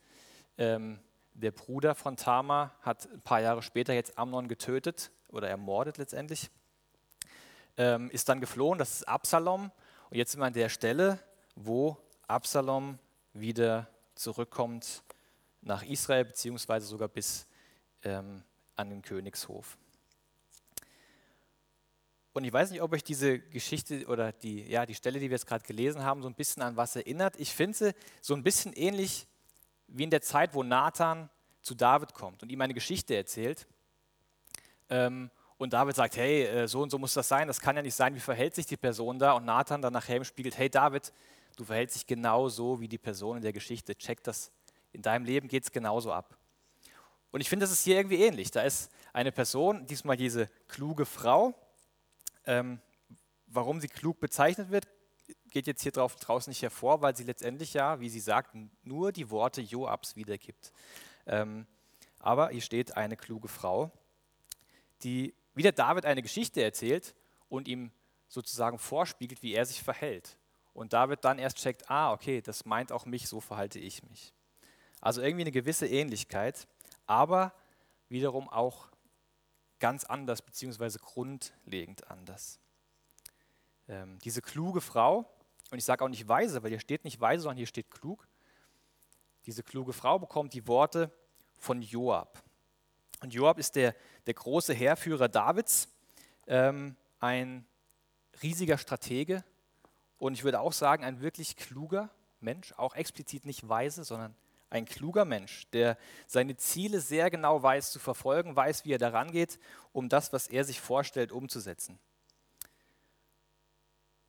Ähm, 0.58 1.00
der 1.34 1.51
Bruder 1.51 1.96
von 1.96 2.18
Tamar 2.18 2.75
hat 2.82 3.10
ein 3.12 3.22
paar 3.22 3.41
Jahre 3.41 3.63
später 3.63 3.94
jetzt 3.94 4.18
Amnon 4.18 4.48
getötet 4.48 5.12
oder 5.31 5.50
ermordet 5.50 5.98
letztendlich. 5.98 6.50
Ähm, 7.77 8.09
ist 8.12 8.27
dann 8.29 8.41
geflohen, 8.41 8.77
das 8.79 8.95
ist 8.95 9.07
Absalom. 9.07 9.71
Und 10.09 10.17
jetzt 10.17 10.31
sind 10.31 10.41
wir 10.41 10.48
an 10.48 10.53
der 10.53 10.69
Stelle, 10.69 11.19
wo 11.55 11.98
Absalom 12.27 13.00
wieder 13.33 13.88
zurückkommt 14.15 15.03
nach 15.62 15.83
Israel, 15.83 16.25
beziehungsweise 16.25 16.88
sogar 16.88 17.07
bis 17.07 17.48
ähm, 18.03 18.43
an 18.75 18.89
den 18.89 19.01
Königshof. 19.01 19.77
Und 22.33 22.43
ich 22.43 22.53
weiß 22.53 22.71
nicht, 22.71 22.81
ob 22.81 22.93
euch 22.93 23.03
diese 23.03 23.39
Geschichte 23.39 24.05
oder 24.05 24.31
die, 24.31 24.63
ja, 24.63 24.86
die 24.86 24.95
Stelle, 24.95 25.19
die 25.19 25.29
wir 25.29 25.36
jetzt 25.36 25.48
gerade 25.48 25.65
gelesen 25.65 26.03
haben, 26.03 26.21
so 26.21 26.29
ein 26.29 26.36
bisschen 26.36 26.62
an 26.63 26.77
was 26.77 26.95
erinnert. 26.95 27.36
Ich 27.39 27.53
finde 27.53 27.77
sie 27.77 27.95
so 28.21 28.33
ein 28.33 28.43
bisschen 28.43 28.74
ähnlich 28.74 29.27
wie 29.88 30.03
in 30.03 30.09
der 30.09 30.21
Zeit, 30.21 30.53
wo 30.53 30.63
Nathan 30.63 31.29
zu 31.62 31.75
David 31.75 32.13
kommt 32.13 32.43
und 32.43 32.51
ihm 32.51 32.62
eine 32.62 32.74
Geschichte 32.74 33.15
erzählt. 33.15 33.67
Ähm, 34.89 35.29
Und 35.58 35.74
David 35.74 35.96
sagt, 35.96 36.15
hey, 36.15 36.46
äh, 36.46 36.67
so 36.67 36.81
und 36.81 36.89
so 36.89 36.98
muss 36.98 37.13
das 37.13 37.27
sein, 37.27 37.48
das 37.48 37.60
kann 37.60 37.75
ja 37.75 37.81
nicht 37.81 37.93
sein, 37.93 38.15
wie 38.15 38.22
verhält 38.22 38.55
sich 38.55 38.65
die 38.65 38.77
Person 38.77 39.19
da? 39.19 39.34
Und 39.34 39.43
Nathan 39.43 39.81
dann 39.81 39.91
nachher 39.91 40.15
im 40.15 40.24
spiegelt, 40.24 40.58
hey 40.58 40.69
David, 40.69 41.12
du 41.58 41.65
verhältst 41.65 41.98
dich 41.98 42.08
genau 42.08 42.48
so 42.48 42.79
wie 42.79 42.88
die 42.88 42.98
Person 42.98 43.36
in 43.36 43.43
der 43.43 43.51
Geschichte, 43.51 43.93
check 43.96 44.24
das, 44.24 44.51
in 44.93 45.01
deinem 45.01 45.25
Leben 45.25 45.50
geht 45.50 45.63
es 45.63 45.72
genauso 45.72 46.13
ab. 46.13 46.38
Und 47.31 47.41
ich 47.41 47.50
finde, 47.50 47.65
das 47.65 47.72
ist 47.72 47.84
hier 47.84 47.98
irgendwie 47.98 48.24
ähnlich. 48.24 48.51
Da 48.51 48.62
ist 48.62 48.89
eine 49.12 49.34
Person, 49.34 49.86
diesmal 49.86 50.15
diese 50.15 50.48
kluge 50.69 51.05
Frau. 51.05 51.53
Ähm, 52.46 52.79
warum 53.46 53.81
sie 53.81 53.89
klug 53.89 54.19
bezeichnet 54.19 54.72
wird, 54.72 54.88
geht 55.51 55.67
jetzt 55.67 55.84
hier 55.84 55.91
drauf, 55.91 56.15
draußen 56.15 56.50
nicht 56.50 56.62
hervor, 56.62 57.01
weil 57.01 57.15
sie 57.15 57.25
letztendlich 57.25 57.74
ja, 57.74 58.00
wie 58.00 58.10
sie 58.10 58.22
sagt, 58.22 58.55
nur 58.84 59.12
die 59.12 59.29
Worte 59.29 59.62
Joabs 59.62 60.15
wiedergibt. 60.15 60.72
Ähm, 61.27 61.67
aber 62.19 62.50
hier 62.50 62.62
steht 62.62 62.96
eine 62.96 63.17
kluge 63.17 63.50
Frau, 63.50 63.91
die 65.03 65.34
wieder 65.53 65.72
David 65.72 66.06
eine 66.06 66.22
Geschichte 66.22 66.63
erzählt 66.63 67.15
und 67.50 67.68
ihm 67.68 67.91
sozusagen 68.27 68.77
vorspiegelt, 68.77 69.41
wie 69.41 69.53
er 69.53 69.65
sich 69.65 69.82
verhält. 69.82 70.38
Und 70.74 70.94
David 70.94 71.25
dann 71.25 71.39
erst 71.39 71.58
checkt, 71.58 71.89
ah, 71.89 72.13
okay, 72.13 72.41
das 72.41 72.65
meint 72.65 72.91
auch 72.91 73.06
mich, 73.06 73.27
so 73.27 73.41
verhalte 73.41 73.79
ich 73.79 74.03
mich. 74.03 74.34
Also 75.01 75.22
irgendwie 75.22 75.44
eine 75.44 75.51
gewisse 75.51 75.88
Ähnlichkeit, 75.88 76.68
aber 77.06 77.53
wiederum 78.08 78.48
auch 78.50 78.89
ganz 79.79 80.03
anders, 80.03 80.41
beziehungsweise 80.41 81.00
grundlegend 81.00 82.10
anders. 82.10 82.60
Ähm, 83.88 84.20
diese 84.20 84.41
kluge 84.41 84.82
Frau, 84.82 85.25
und 85.72 85.77
ich 85.77 85.86
sage 85.86 86.03
auch 86.03 86.10
nicht 86.10 86.27
weise, 86.27 86.62
weil 86.63 86.70
hier 86.70 86.79
steht 86.79 87.03
nicht 87.03 87.20
weise, 87.20 87.44
sondern 87.44 87.58
hier 87.58 87.68
steht 87.68 87.89
klug. 87.89 88.27
Diese 89.46 89.63
kluge 89.63 89.94
Frau 89.94 90.20
bekommt 90.20 90.53
die 90.53 90.68
Worte 90.68 91.12
von 91.58 91.82
Joab. 91.82 92.44
Und 93.21 93.33
Joab 93.33 93.59
ist 93.59 93.75
der, 93.75 93.95
der 94.25 94.33
große 94.33 94.73
Heerführer 94.73 95.27
Davids, 95.27 95.89
ähm, 96.47 96.95
ein 97.19 97.65
riesiger 98.41 98.77
Stratege 98.77 99.43
und 100.17 100.33
ich 100.33 100.43
würde 100.43 100.59
auch 100.59 100.73
sagen, 100.73 101.03
ein 101.03 101.21
wirklich 101.21 101.55
kluger 101.55 102.09
Mensch, 102.39 102.73
auch 102.73 102.95
explizit 102.95 103.45
nicht 103.45 103.67
weise, 103.67 104.03
sondern 104.03 104.35
ein 104.69 104.85
kluger 104.85 105.25
Mensch, 105.25 105.67
der 105.71 105.97
seine 106.27 106.55
Ziele 106.55 107.01
sehr 107.01 107.29
genau 107.29 107.61
weiß 107.63 107.91
zu 107.91 107.99
verfolgen, 107.99 108.55
weiß, 108.55 108.85
wie 108.85 108.93
er 108.93 108.99
daran 108.99 109.31
geht, 109.31 109.59
um 109.91 110.09
das, 110.09 110.31
was 110.31 110.47
er 110.47 110.63
sich 110.63 110.79
vorstellt, 110.79 111.31
umzusetzen. 111.31 111.99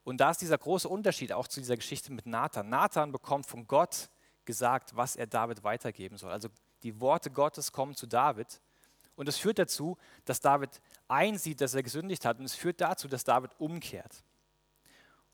Und 0.02 0.18
da 0.18 0.30
ist 0.30 0.40
dieser 0.40 0.58
große 0.58 0.88
Unterschied 0.88 1.32
auch 1.32 1.46
zu 1.46 1.60
dieser 1.60 1.76
Geschichte 1.76 2.12
mit 2.12 2.26
Nathan. 2.26 2.68
Nathan 2.68 3.12
bekommt 3.12 3.46
von 3.46 3.66
Gott 3.66 4.08
gesagt, 4.44 4.96
was 4.96 5.14
er 5.14 5.26
David 5.26 5.62
weitergeben 5.62 6.16
soll. 6.16 6.32
Also 6.32 6.48
die 6.82 7.00
Worte 7.00 7.30
Gottes 7.30 7.70
kommen 7.70 7.94
zu 7.94 8.06
David 8.06 8.60
und 9.20 9.28
es 9.28 9.36
führt 9.36 9.58
dazu, 9.58 9.98
dass 10.24 10.40
David 10.40 10.80
einsieht, 11.06 11.60
dass 11.60 11.74
er 11.74 11.82
gesündigt 11.82 12.24
hat. 12.24 12.38
Und 12.38 12.46
es 12.46 12.54
führt 12.54 12.80
dazu, 12.80 13.06
dass 13.06 13.22
David 13.22 13.50
umkehrt. 13.58 14.24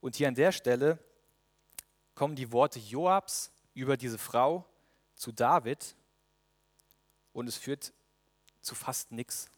Und 0.00 0.16
hier 0.16 0.26
an 0.26 0.34
der 0.34 0.50
Stelle 0.50 0.98
kommen 2.16 2.34
die 2.34 2.50
Worte 2.50 2.80
Joabs 2.80 3.52
über 3.74 3.96
diese 3.96 4.18
Frau 4.18 4.66
zu 5.14 5.30
David. 5.30 5.94
Und 7.32 7.46
es 7.46 7.56
führt 7.56 7.92
zu 8.60 8.74
fast 8.74 9.12
nichts. 9.12 9.48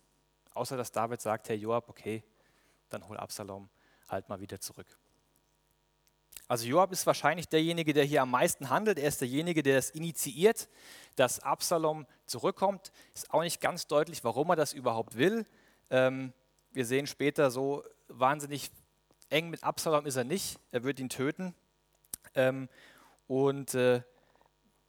Außer 0.52 0.76
dass 0.76 0.92
David 0.92 1.22
sagt, 1.22 1.48
Herr 1.48 1.56
Joab, 1.56 1.88
okay, 1.88 2.22
dann 2.90 3.08
hol 3.08 3.16
Absalom 3.16 3.70
halt 4.08 4.28
mal 4.28 4.40
wieder 4.40 4.60
zurück. 4.60 4.98
Also 6.48 6.66
Joab 6.66 6.92
ist 6.92 7.06
wahrscheinlich 7.06 7.48
derjenige, 7.48 7.92
der 7.92 8.04
hier 8.04 8.22
am 8.22 8.30
meisten 8.30 8.70
handelt. 8.70 8.98
Er 8.98 9.08
ist 9.08 9.20
derjenige, 9.20 9.62
der 9.62 9.76
das 9.76 9.90
initiiert, 9.90 10.68
dass 11.14 11.40
Absalom 11.40 12.06
zurückkommt. 12.24 12.90
Ist 13.14 13.30
auch 13.32 13.42
nicht 13.42 13.60
ganz 13.60 13.86
deutlich, 13.86 14.24
warum 14.24 14.48
er 14.48 14.56
das 14.56 14.72
überhaupt 14.72 15.16
will. 15.18 15.44
Ähm, 15.90 16.32
wir 16.72 16.86
sehen 16.86 17.06
später 17.06 17.50
so 17.50 17.84
wahnsinnig 18.08 18.70
eng 19.28 19.50
mit 19.50 19.62
Absalom 19.62 20.06
ist 20.06 20.16
er 20.16 20.24
nicht. 20.24 20.58
Er 20.72 20.84
wird 20.84 21.00
ihn 21.00 21.10
töten. 21.10 21.54
Ähm, 22.34 22.70
und 23.26 23.74
äh, 23.74 24.02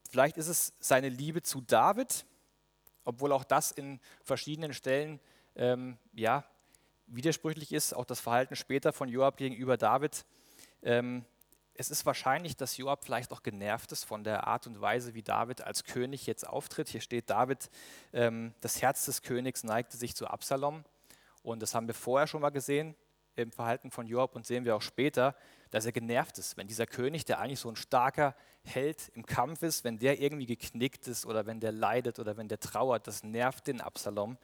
vielleicht 0.10 0.38
ist 0.38 0.48
es 0.48 0.74
seine 0.80 1.10
Liebe 1.10 1.42
zu 1.42 1.60
David, 1.60 2.26
obwohl 3.04 3.34
auch 3.34 3.44
das 3.44 3.72
in 3.72 4.00
verschiedenen 4.24 4.74
Stellen 4.74 5.20
ähm, 5.58 5.98
ja, 6.14 6.46
widersprüchlich 7.08 7.74
ist. 7.74 7.94
Auch 7.94 8.06
das 8.06 8.22
Verhalten 8.22 8.56
später 8.56 8.94
von 8.94 9.10
Joab 9.10 9.36
gegenüber 9.36 9.76
David. 9.76 10.26
Ähm, 10.84 11.26
es 11.80 11.90
ist 11.90 12.06
wahrscheinlich, 12.06 12.58
dass 12.58 12.76
Joab 12.76 13.06
vielleicht 13.06 13.32
auch 13.32 13.42
genervt 13.42 13.94
ist 13.94 14.04
von 14.04 14.26
der 14.26 14.48
Art 14.48 14.68
und 14.68 14.82
Weise, 14.82 15.14
wie 15.14 15.24
David 15.24 15.62
als 15.62 15.86
König 15.86 16.28
jetzt 16.28 16.46
auftritt. 16.46 16.90
Hier 16.90 17.00
steht 17.00 17.30
David, 17.30 17.70
ähm, 18.12 18.54
das 18.60 18.82
Herz 18.82 19.06
des 19.06 19.22
Königs 19.22 19.64
neigte 19.64 19.96
sich 19.96 20.14
zu 20.14 20.28
Absalom. 20.28 20.84
Und 21.42 21.62
das 21.62 21.74
haben 21.74 21.88
wir 21.88 21.94
vorher 21.94 22.28
schon 22.28 22.42
mal 22.42 22.50
gesehen 22.50 22.96
im 23.38 23.54
Verhalten 23.54 23.92
von 23.92 24.08
Joab 24.08 24.36
und 24.36 24.46
sehen 24.46 24.66
wir 24.66 24.76
auch 24.76 24.82
später, 24.82 25.38
dass 25.70 25.86
er 25.86 25.94
genervt 25.94 26.38
ist, 26.38 26.58
wenn 26.58 26.68
dieser 26.68 26.86
König, 26.86 27.24
der 27.24 27.40
eigentlich 27.40 27.62
so 27.62 27.70
ein 27.70 27.78
starker 27.78 28.36
Held 28.66 29.10
im 29.16 29.26
Kampf 29.26 29.64
ist, 29.64 29.86
wenn 29.86 30.00
der 30.00 30.20
irgendwie 30.20 30.48
geknickt 30.48 31.08
ist 31.08 31.26
oder 31.26 31.46
wenn 31.46 31.62
der 31.62 31.72
leidet 31.72 32.20
oder 32.20 32.36
wenn 32.36 32.50
der 32.50 32.60
trauert, 32.60 33.08
das 33.08 33.24
nervt 33.24 33.68
den 33.68 33.80
Absalom. 33.80 34.38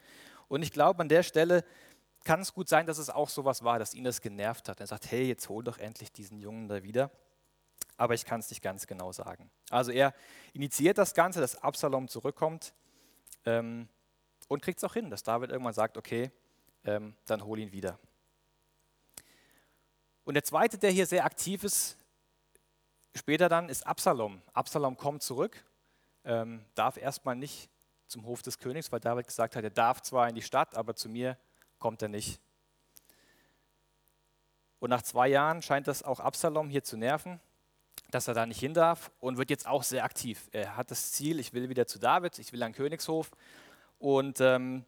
Und 0.48 0.62
ich 0.62 0.72
glaube, 0.72 1.02
an 1.02 1.10
der 1.10 1.24
Stelle 1.24 1.66
kann 2.24 2.40
es 2.40 2.54
gut 2.54 2.70
sein, 2.70 2.86
dass 2.86 2.98
es 2.98 3.10
auch 3.10 3.28
sowas 3.28 3.62
war, 3.62 3.78
dass 3.78 3.94
ihn 3.94 4.06
das 4.06 4.22
genervt 4.22 4.70
hat. 4.70 4.80
Er 4.80 4.88
sagt, 4.88 5.12
hey, 5.12 5.28
jetzt 5.28 5.50
hol 5.50 5.66
doch 5.66 5.80
endlich 5.80 6.14
diesen 6.14 6.40
Jungen 6.40 6.70
da 6.70 6.82
wieder 6.82 7.12
aber 7.98 8.14
ich 8.14 8.26
kann 8.26 8.40
es 8.40 8.50
nicht 8.50 8.62
ganz 8.62 8.88
genau 8.88 9.12
sagen. 9.12 9.50
Also 9.70 9.92
er 9.92 10.14
initiiert 10.54 10.98
das 10.98 11.14
Ganze, 11.14 11.40
dass 11.40 11.62
Absalom 11.62 12.08
zurückkommt 12.08 12.74
ähm, 13.46 13.88
und 14.48 14.62
kriegt 14.62 14.80
es 14.80 14.84
auch 14.84 14.94
hin, 14.94 15.10
dass 15.10 15.24
David 15.24 15.50
irgendwann 15.50 15.74
sagt, 15.74 15.98
okay, 15.98 16.32
ähm, 16.84 17.16
dann 17.26 17.44
hol 17.44 17.60
ihn 17.60 17.72
wieder. 17.72 18.00
Und 20.24 20.34
der 20.34 20.44
zweite, 20.44 20.78
der 20.78 20.92
hier 20.92 21.06
sehr 21.06 21.26
aktiv 21.26 21.64
ist, 21.64 21.98
später 23.16 23.48
dann, 23.48 23.70
ist 23.70 23.86
Absalom. 23.86 24.42
Absalom 24.54 24.98
kommt 24.98 25.24
zurück, 25.24 25.64
ähm, 26.24 26.66
darf 26.74 26.98
erstmal 26.98 27.36
nicht 27.36 27.70
zum 28.08 28.26
Hof 28.26 28.42
des 28.42 28.60
Königs, 28.60 28.92
weil 28.92 29.00
David 29.00 29.28
gesagt 29.28 29.56
hat, 29.56 29.64
er 29.64 29.70
darf 29.70 30.02
zwar 30.02 30.28
in 30.28 30.36
die 30.36 30.42
Stadt, 30.42 30.76
aber 30.76 30.96
zu 30.96 31.10
mir 31.10 31.38
kommt 31.80 32.02
er 32.02 32.10
nicht. 32.10 32.40
Und 34.80 34.90
nach 34.90 35.02
zwei 35.02 35.28
Jahren 35.28 35.62
scheint 35.62 35.88
das 35.88 36.04
auch 36.04 36.20
Absalom 36.20 36.70
hier 36.70 36.84
zu 36.84 36.98
nerven 36.98 37.40
dass 38.12 38.28
er 38.28 38.34
da 38.34 38.46
nicht 38.46 38.60
hin 38.60 38.74
darf 38.74 39.12
und 39.20 39.38
wird 39.38 39.50
jetzt 39.50 39.68
auch 39.68 39.84
sehr 39.84 40.04
aktiv. 40.04 40.50
Er 40.52 40.78
hat 40.78 40.92
das 40.92 41.12
Ziel, 41.12 41.40
ich 41.40 41.54
will 41.54 41.70
wieder 41.70 41.88
zu 41.88 42.00
David, 42.00 42.40
ich 42.40 42.54
will 42.54 42.64
an 42.64 42.74
Königshof 42.74 43.32
und 44.00 44.40
ähm, 44.42 44.86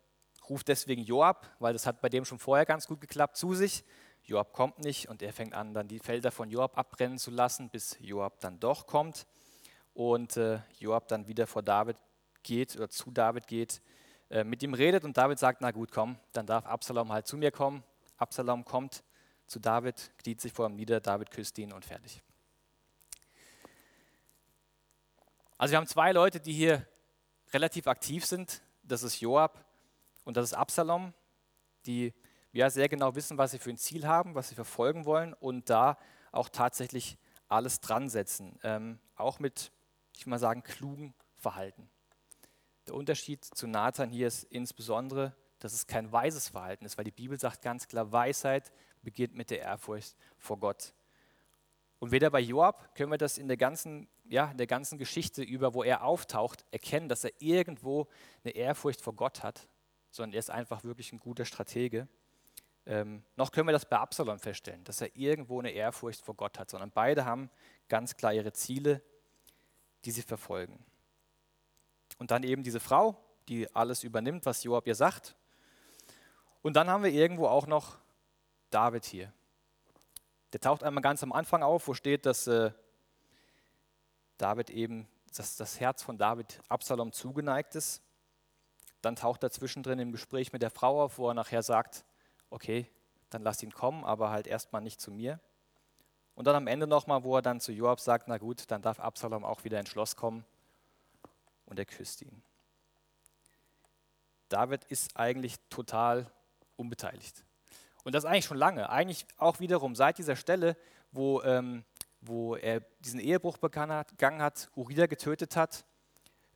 ruft 0.50 0.68
deswegen 0.68 1.04
Joab, 1.04 1.48
weil 1.60 1.74
das 1.74 1.86
hat 1.86 2.02
bei 2.02 2.10
dem 2.10 2.26
schon 2.26 2.40
vorher 2.40 2.66
ganz 2.66 2.88
gut 2.88 3.02
geklappt, 3.02 3.38
zu 3.38 3.54
sich. 3.54 3.84
Joab 4.24 4.54
kommt 4.54 4.80
nicht 4.80 5.08
und 5.08 5.22
er 5.22 5.32
fängt 5.32 5.54
an, 5.54 5.74
dann 5.74 5.88
die 5.88 6.00
Felder 6.00 6.32
von 6.32 6.50
Joab 6.50 6.78
abbrennen 6.78 7.18
zu 7.18 7.32
lassen, 7.32 7.70
bis 7.70 7.98
Joab 8.00 8.40
dann 8.42 8.60
doch 8.60 8.86
kommt 8.86 9.26
und 9.94 10.38
äh, 10.38 10.60
Joab 10.80 11.08
dann 11.08 11.28
wieder 11.28 11.48
vor 11.48 11.64
David 11.64 11.98
geht 12.44 12.76
oder 12.76 12.90
zu 12.90 13.10
David 13.12 13.48
geht, 13.48 13.82
äh, 14.30 14.44
mit 14.44 14.62
ihm 14.64 14.74
redet 14.74 15.06
und 15.06 15.18
David 15.18 15.40
sagt, 15.40 15.62
na 15.62 15.72
gut, 15.72 15.92
komm, 15.92 16.18
dann 16.34 16.46
darf 16.46 16.66
Absalom 16.66 17.12
halt 17.12 17.26
zu 17.28 17.38
mir 17.38 17.52
kommen. 17.52 17.84
Absalom 18.18 18.66
kommt 18.66 19.04
zu 19.48 19.60
David, 19.60 20.12
kniet 20.18 20.42
sich 20.42 20.52
vor 20.52 20.68
ihm 20.68 20.76
nieder, 20.76 21.00
David 21.00 21.32
küsst 21.32 21.58
ihn 21.58 21.72
und 21.72 21.86
fertig. 21.86 22.22
Also 25.58 25.72
wir 25.72 25.78
haben 25.78 25.88
zwei 25.88 26.12
Leute, 26.12 26.40
die 26.40 26.54
hier 26.54 26.86
relativ 27.52 27.88
aktiv 27.88 28.26
sind. 28.26 28.62
Das 28.84 29.02
ist 29.02 29.20
Joab 29.20 29.66
und 30.24 30.38
das 30.38 30.46
ist 30.46 30.54
Absalom, 30.54 31.14
die 31.86 32.14
ja 32.52 32.70
sehr 32.70 32.90
genau 32.90 33.16
wissen, 33.16 33.38
was 33.38 33.52
sie 33.52 33.60
für 33.60 33.72
ein 33.72 33.78
Ziel 33.78 34.06
haben, 34.06 34.36
was 34.36 34.50
sie 34.50 34.56
verfolgen 34.56 35.06
wollen 35.06 35.34
und 35.34 35.70
da 35.70 35.98
auch 36.32 36.50
tatsächlich 36.50 37.18
alles 37.48 37.80
dran 37.80 38.10
setzen. 38.10 38.60
Ähm, 38.64 39.00
auch 39.16 39.40
mit, 39.40 39.72
ich 40.16 40.26
will 40.26 40.32
mal 40.32 40.40
sagen, 40.40 40.62
klugen 40.62 41.16
Verhalten. 41.38 41.90
Der 42.86 42.94
Unterschied 42.94 43.44
zu 43.44 43.68
Nathan 43.68 44.10
hier 44.10 44.28
ist 44.28 44.44
insbesondere, 44.44 45.36
dass 45.60 45.74
es 45.74 45.88
kein 45.88 46.12
weises 46.12 46.50
Verhalten 46.50 46.86
ist, 46.86 46.98
weil 46.98 47.06
die 47.06 47.12
Bibel 47.12 47.40
sagt 47.40 47.64
ganz 47.64 47.88
klar, 47.88 48.12
Weisheit 48.12 48.72
beginnt 49.02 49.36
mit 49.36 49.50
der 49.50 49.60
Ehrfurcht 49.62 50.16
vor 50.38 50.60
Gott. 50.60 50.94
Und 52.00 52.12
weder 52.12 52.30
bei 52.30 52.40
Joab 52.40 52.94
können 52.96 53.12
wir 53.12 53.18
das 53.18 53.38
in 53.38 53.48
der 53.48 53.58
ganzen 53.58 54.08
ja, 54.30 54.52
in 54.52 54.58
der 54.58 54.68
ganzen 54.68 54.98
Geschichte 54.98 55.42
über, 55.42 55.74
wo 55.74 55.84
er 55.84 56.04
auftaucht, 56.04 56.66
erkennen, 56.72 57.10
dass 57.10 57.24
er 57.24 57.32
irgendwo 57.40 58.08
eine 58.44 58.54
Ehrfurcht 58.54 59.02
vor 59.02 59.14
Gott 59.14 59.44
hat, 59.44 59.68
sondern 60.12 60.34
er 60.34 60.40
ist 60.40 60.50
einfach 60.50 60.84
wirklich 60.84 61.12
ein 61.14 61.20
guter 61.20 61.46
Stratege. 61.46 62.08
Ähm, 62.86 63.24
noch 63.36 63.52
können 63.52 63.68
wir 63.68 63.74
das 63.74 63.88
bei 63.88 63.98
Absalom 63.98 64.40
feststellen, 64.40 64.84
dass 64.84 65.02
er 65.02 65.16
irgendwo 65.16 65.60
eine 65.60 65.72
Ehrfurcht 65.72 66.22
vor 66.22 66.36
Gott 66.36 66.60
hat, 66.60 66.70
sondern 66.70 66.92
beide 66.92 67.26
haben 67.26 67.50
ganz 67.90 68.16
klar 68.16 68.34
ihre 68.34 68.54
Ziele, 68.54 69.02
die 70.06 70.12
sie 70.12 70.22
verfolgen. 70.22 70.84
Und 72.18 72.32
dann 72.32 72.44
eben 72.44 72.64
diese 72.64 72.80
Frau, 72.80 73.18
die 73.50 73.74
alles 73.76 74.04
übernimmt, 74.04 74.46
was 74.46 74.64
Joab 74.64 74.88
ihr 74.88 74.96
sagt. 74.96 75.36
Und 76.62 76.76
dann 76.76 76.90
haben 76.90 77.04
wir 77.04 77.12
irgendwo 77.12 77.48
auch 77.48 77.68
noch 77.68 77.98
David 78.70 79.06
hier. 79.06 79.34
Der 80.54 80.62
taucht 80.62 80.84
einmal 80.84 81.02
ganz 81.02 81.24
am 81.24 81.34
Anfang 81.34 81.64
auf, 81.64 81.88
wo 81.88 81.94
steht, 81.94 82.26
dass 82.26 82.48
äh, 82.48 82.72
David 84.38 84.70
eben, 84.70 85.08
dass 85.36 85.56
das 85.58 85.80
Herz 85.80 86.04
von 86.04 86.18
David 86.18 86.62
Absalom 86.70 87.12
zugeneigt 87.12 87.76
ist. 87.76 88.02
Dann 89.02 89.16
taucht 89.16 89.44
er 89.44 89.52
zwischendrin 89.52 90.00
im 90.00 90.12
Gespräch 90.12 90.54
mit 90.54 90.62
der 90.62 90.72
Frau 90.72 91.04
auf, 91.04 91.18
wo 91.18 91.30
er 91.30 91.34
nachher 91.34 91.64
sagt, 91.64 92.06
okay, 92.50 92.90
dann 93.30 93.44
lass 93.44 93.62
ihn 93.62 93.74
kommen, 93.74 94.06
aber 94.06 94.30
halt 94.30 94.48
erstmal 94.48 94.82
nicht 94.82 95.02
zu 95.02 95.12
mir. 95.12 95.40
Und 96.36 96.46
dann 96.46 96.56
am 96.56 96.68
Ende 96.68 96.88
nochmal, 96.88 97.24
wo 97.24 97.36
er 97.36 97.42
dann 97.42 97.60
zu 97.60 97.72
Joab 97.72 98.00
sagt, 98.00 98.28
na 98.28 98.38
gut, 98.38 98.70
dann 98.72 98.82
darf 98.82 99.00
Absalom 99.00 99.44
auch 99.44 99.64
wieder 99.64 99.80
ins 99.80 99.90
Schloss 99.90 100.16
kommen 100.16 100.46
und 101.66 101.80
er 101.80 101.86
küsst 101.86 102.22
ihn. 102.22 102.44
David 104.50 104.86
ist 104.86 105.18
eigentlich 105.18 105.56
total 105.70 106.32
unbeteiligt. 106.78 107.44
Und 108.08 108.14
das 108.14 108.24
eigentlich 108.24 108.46
schon 108.46 108.56
lange. 108.56 108.90
Eigentlich 108.90 109.26
auch 109.36 109.60
wiederum 109.60 109.94
seit 109.94 110.18
dieser 110.18 110.38
Stelle, 110.38 110.78
wo, 111.12 111.42
ähm, 111.42 111.84
wo 112.22 112.56
er 112.56 112.80
diesen 113.00 113.20
Ehebruch 113.20 113.58
begangen 113.58 114.42
hat, 114.42 114.70
Uriah 114.78 115.08
getötet 115.08 115.58
hat, 115.58 115.84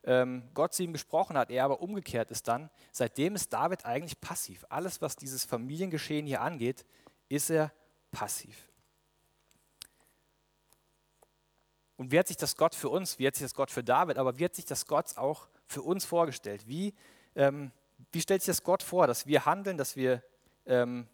ähm, 0.04 0.48
Gott 0.54 0.72
zu 0.72 0.82
ihm 0.82 0.94
gesprochen 0.94 1.36
hat, 1.36 1.50
er 1.50 1.66
aber 1.66 1.82
umgekehrt 1.82 2.30
ist 2.30 2.48
dann, 2.48 2.70
seitdem 2.90 3.34
ist 3.34 3.52
David 3.52 3.84
eigentlich 3.84 4.18
passiv. 4.18 4.64
Alles, 4.70 5.02
was 5.02 5.14
dieses 5.14 5.44
Familiengeschehen 5.44 6.26
hier 6.26 6.40
angeht, 6.40 6.86
ist 7.28 7.50
er 7.50 7.70
passiv. 8.12 8.56
Und 11.98 12.12
wie 12.12 12.18
hat 12.18 12.28
sich 12.28 12.38
das 12.38 12.56
Gott 12.56 12.74
für 12.74 12.88
uns, 12.88 13.18
wie 13.18 13.26
hat 13.26 13.34
sich 13.34 13.44
das 13.44 13.54
Gott 13.54 13.70
für 13.70 13.84
David, 13.84 14.16
aber 14.16 14.38
wie 14.38 14.46
hat 14.46 14.54
sich 14.54 14.64
das 14.64 14.86
Gott 14.86 15.18
auch 15.18 15.48
für 15.66 15.82
uns 15.82 16.06
vorgestellt? 16.06 16.66
Wie, 16.66 16.94
ähm, 17.34 17.72
wie 18.10 18.22
stellt 18.22 18.40
sich 18.40 18.56
das 18.56 18.64
Gott 18.64 18.82
vor, 18.82 19.06
dass 19.06 19.26
wir 19.26 19.44
handeln, 19.44 19.76
dass 19.76 19.96
wir 19.96 20.22
ähm, 20.64 21.06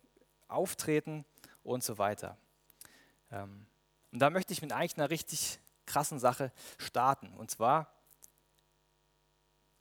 auftreten 0.49 1.25
und 1.63 1.85
so 1.85 1.99
weiter? 1.99 2.37
Ähm, 3.31 3.67
und 4.13 4.19
da 4.21 4.31
möchte 4.31 4.53
ich 4.53 4.63
mit 4.63 4.73
eigentlich 4.73 4.97
einer 4.97 5.11
richtig 5.11 5.59
krassen 5.87 6.19
Sache 6.19 6.53
starten. 6.79 7.33
Und 7.35 7.51
zwar, 7.51 7.93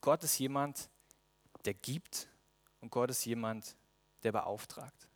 Gott 0.01 0.23
ist 0.23 0.37
jemand, 0.39 0.89
der 1.65 1.73
gibt 1.73 2.27
und 2.81 2.91
Gott 2.91 3.09
ist 3.09 3.25
jemand, 3.25 3.75
der 4.23 4.31
beauftragt. 4.31 5.07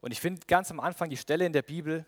Und 0.00 0.12
ich 0.12 0.20
finde 0.20 0.46
ganz 0.46 0.70
am 0.70 0.80
Anfang 0.80 1.10
die 1.10 1.16
Stelle 1.16 1.46
in 1.46 1.52
der 1.52 1.62
Bibel, 1.62 2.06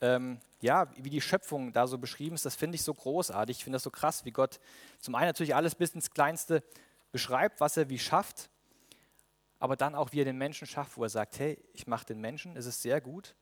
ähm, 0.00 0.40
ja, 0.60 0.90
wie 0.96 1.10
die 1.10 1.20
Schöpfung 1.20 1.72
da 1.72 1.86
so 1.86 1.98
beschrieben 1.98 2.34
ist, 2.34 2.44
das 2.44 2.54
finde 2.54 2.76
ich 2.76 2.82
so 2.82 2.92
großartig. 2.92 3.58
Ich 3.58 3.64
finde 3.64 3.76
das 3.76 3.82
so 3.82 3.90
krass, 3.90 4.24
wie 4.24 4.30
Gott 4.30 4.60
zum 5.00 5.14
einen 5.14 5.28
natürlich 5.28 5.54
alles 5.54 5.74
bis 5.74 5.94
ins 5.94 6.10
Kleinste 6.10 6.62
beschreibt, 7.12 7.60
was 7.60 7.76
er 7.76 7.88
wie 7.88 7.98
schafft, 7.98 8.50
aber 9.58 9.76
dann 9.76 9.94
auch, 9.94 10.12
wie 10.12 10.20
er 10.20 10.24
den 10.24 10.38
Menschen 10.38 10.66
schafft, 10.66 10.96
wo 10.96 11.02
er 11.02 11.08
sagt, 11.08 11.38
hey, 11.38 11.58
ich 11.72 11.86
mache 11.86 12.06
den 12.06 12.20
Menschen, 12.20 12.56
es 12.56 12.66
ist 12.66 12.82
sehr 12.82 13.00
gut. 13.00 13.34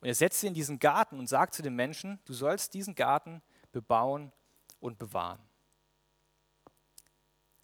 Und 0.00 0.08
er 0.08 0.14
setzt 0.14 0.40
sie 0.40 0.46
in 0.46 0.54
diesen 0.54 0.78
Garten 0.78 1.18
und 1.18 1.28
sagt 1.28 1.54
zu 1.54 1.62
den 1.62 1.74
Menschen, 1.74 2.18
du 2.24 2.32
sollst 2.32 2.74
diesen 2.74 2.94
Garten 2.94 3.42
bebauen 3.72 4.32
und 4.80 4.98
bewahren. 4.98 5.40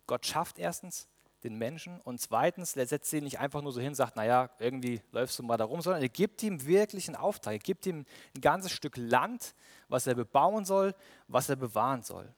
Gott 0.07 0.25
schafft 0.27 0.59
erstens 0.59 1.09
den 1.43 1.57
Menschen 1.57 2.01
und 2.01 2.21
zweitens, 2.21 2.77
er 2.77 2.87
setzt 2.87 3.13
ihn 3.13 3.25
nicht 3.25 3.39
einfach 3.39 3.63
nur 3.63 3.73
so 3.73 3.81
hin 3.81 3.91
und 3.91 3.95
sagt, 3.95 4.17
naja, 4.17 4.51
irgendwie 4.59 5.01
läufst 5.13 5.39
du 5.39 5.43
mal 5.43 5.57
da 5.57 5.65
rum, 5.65 5.81
sondern 5.81 6.03
er 6.03 6.09
gibt 6.09 6.43
ihm 6.43 6.65
wirklich 6.65 7.09
einen 7.09 7.17
Auftrag. 7.17 7.55
Er 7.55 7.59
gibt 7.59 7.87
ihm 7.87 8.05
ein 8.35 8.41
ganzes 8.41 8.73
Stück 8.73 8.97
Land, 8.97 9.55
was 9.89 10.07
er 10.07 10.15
bebauen 10.15 10.65
soll, 10.65 10.95
was 11.29 11.49
er 11.49 11.57
bewahren 11.57 12.03
soll. 12.03 12.33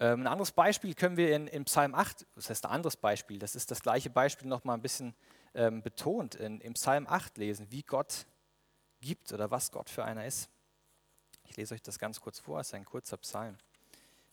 Ähm, 0.00 0.22
ein 0.22 0.26
anderes 0.26 0.52
Beispiel 0.52 0.94
können 0.94 1.18
wir 1.18 1.36
in, 1.36 1.46
in, 1.46 1.66
Psalm 1.66 1.94
8, 1.94 2.26
das 2.34 2.48
heißt 2.48 2.64
ein 2.64 2.72
anderes 2.72 2.96
Beispiel, 2.96 3.38
das 3.38 3.54
ist 3.54 3.70
das 3.70 3.82
gleiche 3.82 4.08
Beispiel 4.08 4.48
nochmal 4.48 4.78
ein 4.78 4.82
bisschen 4.82 5.14
ähm, 5.54 5.82
betont, 5.82 6.36
in, 6.36 6.58
in 6.62 6.72
Psalm 6.72 7.06
8 7.06 7.36
lesen, 7.36 7.66
wie 7.70 7.82
Gott 7.82 8.26
gibt 9.02 9.30
oder 9.32 9.50
was 9.50 9.70
Gott 9.70 9.90
für 9.90 10.02
einer 10.02 10.24
ist. 10.24 10.48
Ich 11.44 11.56
lese 11.58 11.74
euch 11.74 11.82
das 11.82 11.98
ganz 11.98 12.18
kurz 12.18 12.38
vor, 12.38 12.60
es 12.60 12.68
ist 12.68 12.74
ein 12.74 12.86
kurzer 12.86 13.18
Psalm. 13.18 13.58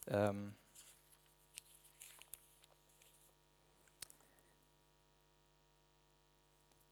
Ähm, 0.07 0.55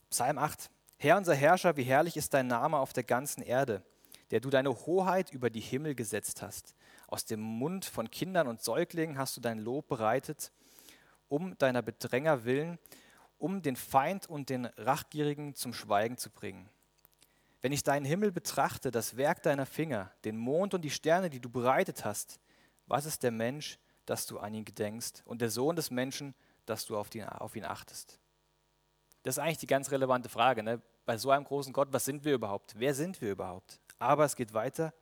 Psalm 0.10 0.38
8. 0.38 0.70
Herr 0.98 1.18
unser 1.18 1.36
Herrscher, 1.36 1.78
wie 1.78 1.84
herrlich 1.84 2.18
ist 2.18 2.34
dein 2.34 2.48
Name 2.48 2.78
auf 2.78 2.92
der 2.92 3.04
ganzen 3.04 3.42
Erde, 3.42 3.84
der 4.32 4.42
du 4.42 4.50
deine 4.50 4.70
Hoheit 4.86 5.32
über 5.32 5.50
die 5.50 5.62
Himmel 5.62 5.96
gesetzt 5.96 6.42
hast. 6.42 6.74
Aus 7.16 7.24
dem 7.24 7.40
Mund 7.40 7.86
von 7.86 8.12
Kindern 8.12 8.46
und 8.50 8.62
Säuglingen 8.62 9.18
hast 9.18 9.38
du 9.38 9.40
dein 9.40 9.60
Lob 9.60 9.88
bereitet, 9.88 10.52
um 11.30 11.58
deiner 11.58 11.82
Bedränger 11.82 12.44
willen, 12.44 12.78
um 13.38 13.62
den 13.62 13.78
Feind 13.78 14.28
und 14.28 14.50
den 14.50 14.66
Rachgierigen 14.66 15.56
zum 15.56 15.74
Schweigen 15.74 16.18
zu 16.18 16.30
bringen. 16.30 16.70
Wenn 17.62 17.72
ich 17.72 17.84
deinen 17.84 18.04
Himmel 18.04 18.34
betrachte, 18.34 18.92
das 18.92 19.16
Werk 19.16 19.42
deiner 19.44 19.66
Finger, 19.66 20.12
den 20.26 20.36
Mond 20.36 20.74
und 20.74 20.82
die 20.82 20.90
Sterne, 20.90 21.30
die 21.30 21.40
du 21.40 21.50
bereitet 21.50 22.04
hast, 22.04 22.38
was 22.86 23.06
ist 23.06 23.24
der 23.24 23.32
Mensch, 23.32 23.80
dass 24.06 24.26
du 24.26 24.38
an 24.40 24.54
ihn 24.54 24.66
gedenkst, 24.66 25.24
und 25.26 25.40
der 25.40 25.50
Sohn 25.50 25.78
des 25.78 25.92
Menschen, 25.92 26.36
dass 26.66 26.86
du 26.86 26.98
auf 26.98 27.16
ihn, 27.16 27.24
auf 27.24 27.56
ihn 27.56 27.64
achtest? 27.64 28.20
Das 29.24 29.38
ist 29.38 29.40
eigentlich 29.40 29.60
die 29.60 29.68
ganz 29.68 29.90
relevante 29.90 30.28
Frage. 30.28 30.64
Ne? 30.64 30.82
Bei 31.06 31.18
so 31.18 31.32
einem 31.32 31.46
großen 31.46 31.72
Gott, 31.72 31.94
was 31.94 32.04
sind 32.04 32.26
wir 32.26 32.34
überhaupt? 32.34 32.74
Wer 32.78 32.94
sind 32.94 33.22
wir 33.22 33.32
überhaupt? 33.32 33.80
Aber 34.00 34.26
es 34.26 34.36
geht 34.36 34.54
weiter. 34.54 34.94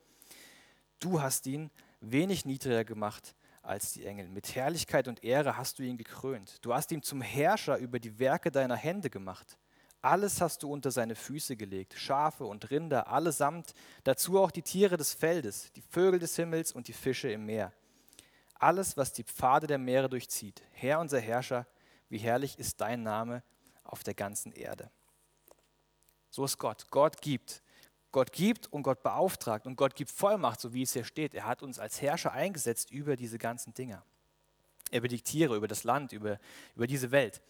Du 1.00 1.20
hast 1.20 1.48
ihn 1.48 1.72
wenig 2.12 2.44
niedriger 2.44 2.84
gemacht 2.84 3.34
als 3.62 3.92
die 3.92 4.04
Engel. 4.04 4.28
Mit 4.28 4.54
Herrlichkeit 4.54 5.08
und 5.08 5.24
Ehre 5.24 5.56
hast 5.56 5.78
du 5.78 5.82
ihn 5.82 5.96
gekrönt. 5.96 6.64
Du 6.64 6.74
hast 6.74 6.92
ihn 6.92 7.02
zum 7.02 7.20
Herrscher 7.20 7.78
über 7.78 7.98
die 7.98 8.18
Werke 8.18 8.50
deiner 8.50 8.76
Hände 8.76 9.10
gemacht. 9.10 9.58
Alles 10.02 10.42
hast 10.42 10.62
du 10.62 10.70
unter 10.70 10.90
seine 10.90 11.14
Füße 11.14 11.56
gelegt, 11.56 11.94
Schafe 11.94 12.44
und 12.44 12.70
Rinder 12.70 13.08
allesamt, 13.08 13.72
dazu 14.02 14.38
auch 14.38 14.50
die 14.50 14.60
Tiere 14.60 14.98
des 14.98 15.14
Feldes, 15.14 15.72
die 15.72 15.80
Vögel 15.80 16.18
des 16.18 16.36
Himmels 16.36 16.72
und 16.72 16.88
die 16.88 16.92
Fische 16.92 17.30
im 17.30 17.46
Meer. 17.46 17.72
Alles, 18.54 18.98
was 18.98 19.14
die 19.14 19.24
Pfade 19.24 19.66
der 19.66 19.78
Meere 19.78 20.10
durchzieht. 20.10 20.62
Herr 20.72 21.00
unser 21.00 21.20
Herrscher, 21.20 21.66
wie 22.10 22.18
herrlich 22.18 22.58
ist 22.58 22.82
dein 22.82 23.02
Name 23.02 23.42
auf 23.82 24.02
der 24.02 24.12
ganzen 24.12 24.52
Erde. 24.52 24.90
So 26.28 26.44
ist 26.44 26.58
Gott. 26.58 26.86
Gott 26.90 27.22
gibt. 27.22 27.62
Gott 28.14 28.30
gibt 28.30 28.72
und 28.72 28.84
Gott 28.84 29.02
beauftragt 29.02 29.66
und 29.66 29.74
Gott 29.74 29.96
gibt 29.96 30.08
Vollmacht, 30.08 30.60
so 30.60 30.72
wie 30.72 30.82
es 30.82 30.92
hier 30.92 31.02
steht. 31.02 31.34
Er 31.34 31.46
hat 31.46 31.64
uns 31.64 31.80
als 31.80 32.00
Herrscher 32.00 32.30
eingesetzt 32.30 32.92
über 32.92 33.16
diese 33.16 33.38
ganzen 33.38 33.74
Dinge. 33.74 34.02
Über 34.92 35.08
die 35.08 35.20
Tiere, 35.20 35.56
über 35.56 35.66
das 35.66 35.82
Land, 35.82 36.12
über, 36.12 36.38
über 36.76 36.86
diese 36.86 37.10
Welt. 37.10 37.42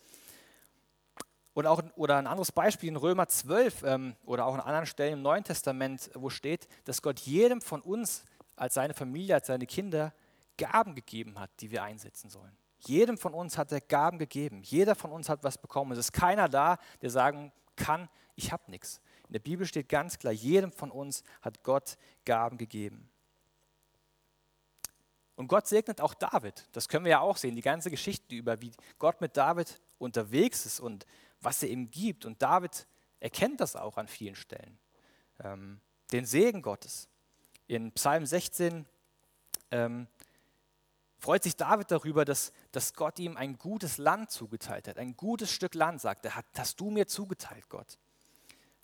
Und 1.53 1.67
auch, 1.67 1.83
oder 1.97 2.17
ein 2.17 2.27
anderes 2.27 2.51
Beispiel 2.51 2.89
in 2.89 2.97
Römer 2.97 3.29
12 3.29 3.83
ähm, 3.83 4.17
oder 4.25 4.47
auch 4.47 4.55
an 4.55 4.61
anderen 4.61 4.87
Stellen 4.87 5.13
im 5.13 5.23
Neuen 5.23 5.45
Testament, 5.45 6.11
wo 6.15 6.31
steht, 6.31 6.67
dass 6.87 7.03
Gott 7.03 7.21
jedem 7.21 7.61
von 7.61 7.83
uns 7.83 8.25
als 8.57 8.73
seine 8.73 8.95
Familie, 8.95 9.35
als 9.35 9.49
seine 9.49 9.67
Kinder 9.67 10.15
Gaben 10.57 10.95
gegeben 10.95 11.39
hat, 11.39 11.51
die 11.61 11.71
wir 11.71 11.83
einsetzen 11.83 12.31
sollen. 12.31 12.57
Jedem 12.79 13.19
von 13.19 13.35
uns 13.35 13.59
hat 13.59 13.71
er 13.71 13.83
Gaben 13.83 14.19
gegeben. 14.19 14.63
Jeder 14.63 14.95
von 14.95 15.13
uns 15.13 15.29
hat 15.29 15.45
was 15.45 15.59
bekommen. 15.59 15.93
Es 15.93 15.99
ist 15.99 16.13
keiner 16.13 16.49
da, 16.49 16.79
der 17.03 17.11
sagen 17.11 17.53
kann, 17.77 18.09
ich 18.35 18.51
habe 18.51 18.71
nichts. 18.71 19.03
In 19.29 19.33
der 19.33 19.41
Bibel 19.41 19.67
steht 19.67 19.89
ganz 19.89 20.19
klar, 20.19 20.33
jedem 20.33 20.73
von 20.73 20.91
uns 20.91 21.23
hat 21.41 21.63
Gott 21.63 21.97
Gaben 22.25 22.59
gegeben. 22.59 23.11
Und 25.37 25.49
Gott 25.49 25.67
segnet 25.67 26.01
auch 26.01 26.15
David. 26.15 26.69
Das 26.73 26.89
können 26.89 27.05
wir 27.05 27.13
ja 27.13 27.21
auch 27.21 27.37
sehen, 27.37 27.57
die 27.57 27.63
ganze 27.63 27.91
Geschichte 27.91 28.35
über, 28.35 28.61
wie 28.61 28.73
Gott 28.99 29.21
mit 29.21 29.37
David 29.37 29.81
unterwegs 29.99 30.65
ist 30.67 30.81
und 30.81 31.07
was 31.41 31.63
er 31.63 31.71
ihm 31.71 31.91
gibt. 31.91 32.25
Und 32.25 32.41
David 32.41 32.87
erkennt 33.19 33.61
das 33.61 33.75
auch 33.75 33.97
an 33.97 34.07
vielen 34.07 34.37
Stellen. 34.37 34.79
Ähm, 35.43 35.81
den 36.13 36.25
Segen 36.25 36.63
Gottes. 36.63 37.09
In 37.67 37.91
Psalm 37.93 38.27
16 38.27 38.87
ähm, 39.73 40.07
freut 41.19 41.43
sich 41.43 41.57
David 41.57 41.91
darüber, 41.91 42.25
dass, 42.25 42.53
dass 42.71 42.95
Gott 42.95 43.19
ihm 43.19 43.37
ein 43.37 43.59
gutes 43.59 43.99
Land 43.99 44.31
zugeteilt 44.31 44.87
hat. 44.87 44.99
Ein 44.99 45.17
gutes 45.17 45.51
Stück 45.51 45.75
Land, 45.75 46.01
sagt 46.01 46.27
er, 46.27 46.37
hast 46.37 46.79
du 46.79 46.91
mir 46.91 47.09
zugeteilt, 47.09 47.69
Gott. 47.69 47.99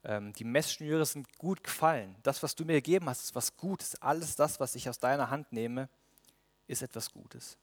Ähm, 0.05 0.33
die 0.33 0.45
Messschnüre 0.45 1.05
sind 1.05 1.37
gut 1.39 1.63
gefallen. 1.63 2.17
Das, 2.23 2.43
was 2.43 2.55
du 2.55 2.65
mir 2.65 2.75
gegeben 2.75 3.09
hast, 3.09 3.23
ist 3.23 3.35
was 3.35 3.57
Gutes. 3.57 4.01
Alles 4.01 4.37
das, 4.37 4.61
was 4.61 4.75
ich 4.75 4.89
aus 4.89 4.99
deiner 4.99 5.31
Hand 5.31 5.53
nehme, 5.53 5.89
ist 6.67 6.83
etwas 6.83 7.11
Gutes. 7.11 7.59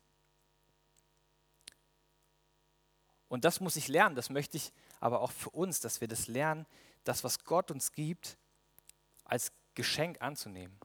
Und 3.28 3.44
das 3.44 3.60
muss 3.60 3.76
ich 3.76 3.88
lernen, 3.88 4.16
das 4.16 4.30
möchte 4.30 4.58
ich 4.58 4.72
aber 5.00 5.22
auch 5.22 5.32
für 5.32 5.50
uns, 5.50 5.80
dass 5.80 6.00
wir 6.00 6.08
das 6.08 6.28
lernen, 6.28 6.66
das, 7.04 7.24
was 7.24 7.44
Gott 7.44 7.72
uns 7.72 7.92
gibt, 7.92 8.38
als 9.26 9.52
Geschenk 9.76 10.22
anzunehmen. 10.22 10.78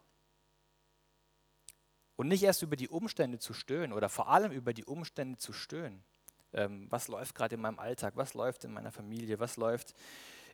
Und 2.17 2.29
nicht 2.29 2.43
erst 2.43 2.63
über 2.63 2.77
die 2.77 2.89
Umstände 2.89 3.39
zu 3.39 3.55
stöhnen 3.55 3.93
oder 3.93 4.09
vor 4.09 4.29
allem 4.29 4.53
über 4.53 4.75
die 4.75 4.85
Umstände 4.85 5.39
zu 5.39 5.53
stöhnen. 5.53 6.05
Ähm, 6.53 6.87
was 6.91 7.09
läuft 7.09 7.35
gerade 7.35 7.55
in 7.55 7.61
meinem 7.61 7.79
Alltag? 7.79 8.17
Was 8.17 8.35
läuft 8.35 8.65
in 8.65 8.73
meiner 8.73 8.93
Familie? 8.93 9.41
Was 9.41 9.57
läuft 9.57 9.95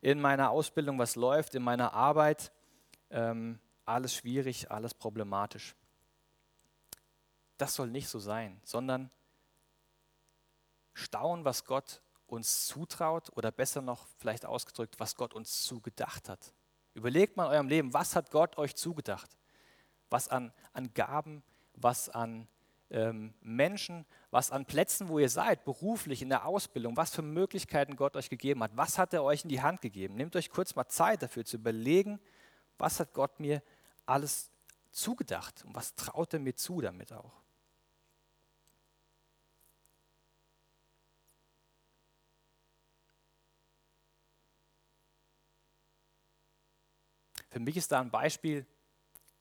in 0.01 0.21
meiner 0.21 0.51
Ausbildung? 0.51 0.99
Was 0.99 1.17
läuft 1.17 1.55
in 1.55 1.63
meiner 1.63 1.93
Arbeit? 1.93 2.53
Ähm, 3.11 3.59
alles 3.85 4.15
schwierig, 4.15 4.71
alles 4.71 4.95
problematisch. 4.95 5.75
Das 7.57 7.75
soll 7.75 7.89
nicht 7.89 8.09
so 8.09 8.19
sein, 8.19 8.61
sondern 8.65 9.11
staunen, 10.95 11.45
was 11.45 11.65
Gott 11.65 12.03
uns 12.27 12.67
zutraut 12.67 13.31
oder 13.37 13.51
besser 13.51 13.83
noch 13.83 14.07
vielleicht 14.19 14.45
ausgedrückt, 14.45 15.01
was 15.01 15.17
Gott 15.17 15.35
uns 15.35 15.63
zugedacht 15.63 16.29
hat. 16.29 16.53
Überlegt 16.95 17.37
mal 17.37 17.47
in 17.47 17.53
eurem 17.53 17.69
Leben, 17.69 17.95
was 17.95 18.15
hat 18.15 18.31
Gott 18.31 18.59
euch 18.59 18.77
zugedacht? 18.77 19.37
Was 20.11 20.29
an, 20.29 20.53
an 20.73 20.93
Gaben 20.95 21.43
was 21.83 22.09
an 22.09 22.49
ähm, 22.91 23.35
Menschen, 23.41 24.07
was 24.31 24.51
an 24.51 24.65
Plätzen, 24.65 25.09
wo 25.09 25.19
ihr 25.19 25.29
seid, 25.29 25.65
beruflich, 25.65 26.23
in 26.23 26.29
der 26.29 26.47
Ausbildung, 26.47 26.97
was 26.97 27.15
für 27.15 27.23
Möglichkeiten 27.23 27.97
Gott 27.97 28.17
euch 28.17 28.31
gegeben 28.31 28.63
hat. 28.63 28.77
Was 28.77 28.99
hat 28.99 29.13
er 29.13 29.23
euch 29.25 29.45
in 29.45 29.51
die 29.51 29.63
Hand 29.63 29.81
gegeben? 29.81 30.15
Nehmt 30.15 30.37
euch 30.37 30.51
kurz 30.51 30.75
mal 30.75 30.89
Zeit 30.89 31.23
dafür 31.23 31.45
zu 31.45 31.57
überlegen, 31.57 32.19
was 32.79 33.01
hat 33.01 33.13
Gott 33.13 33.41
mir 33.41 33.63
alles 34.07 34.51
zugedacht 34.91 35.65
und 35.65 35.75
was 35.75 35.95
traut 35.95 36.33
er 36.33 36.41
mir 36.41 36.55
zu 36.55 36.81
damit 36.81 37.13
auch. 37.13 37.33
Für 47.51 47.61
mich 47.61 47.77
ist 47.77 47.93
da 47.93 48.01
ein 48.01 48.11
Beispiel 48.11 48.67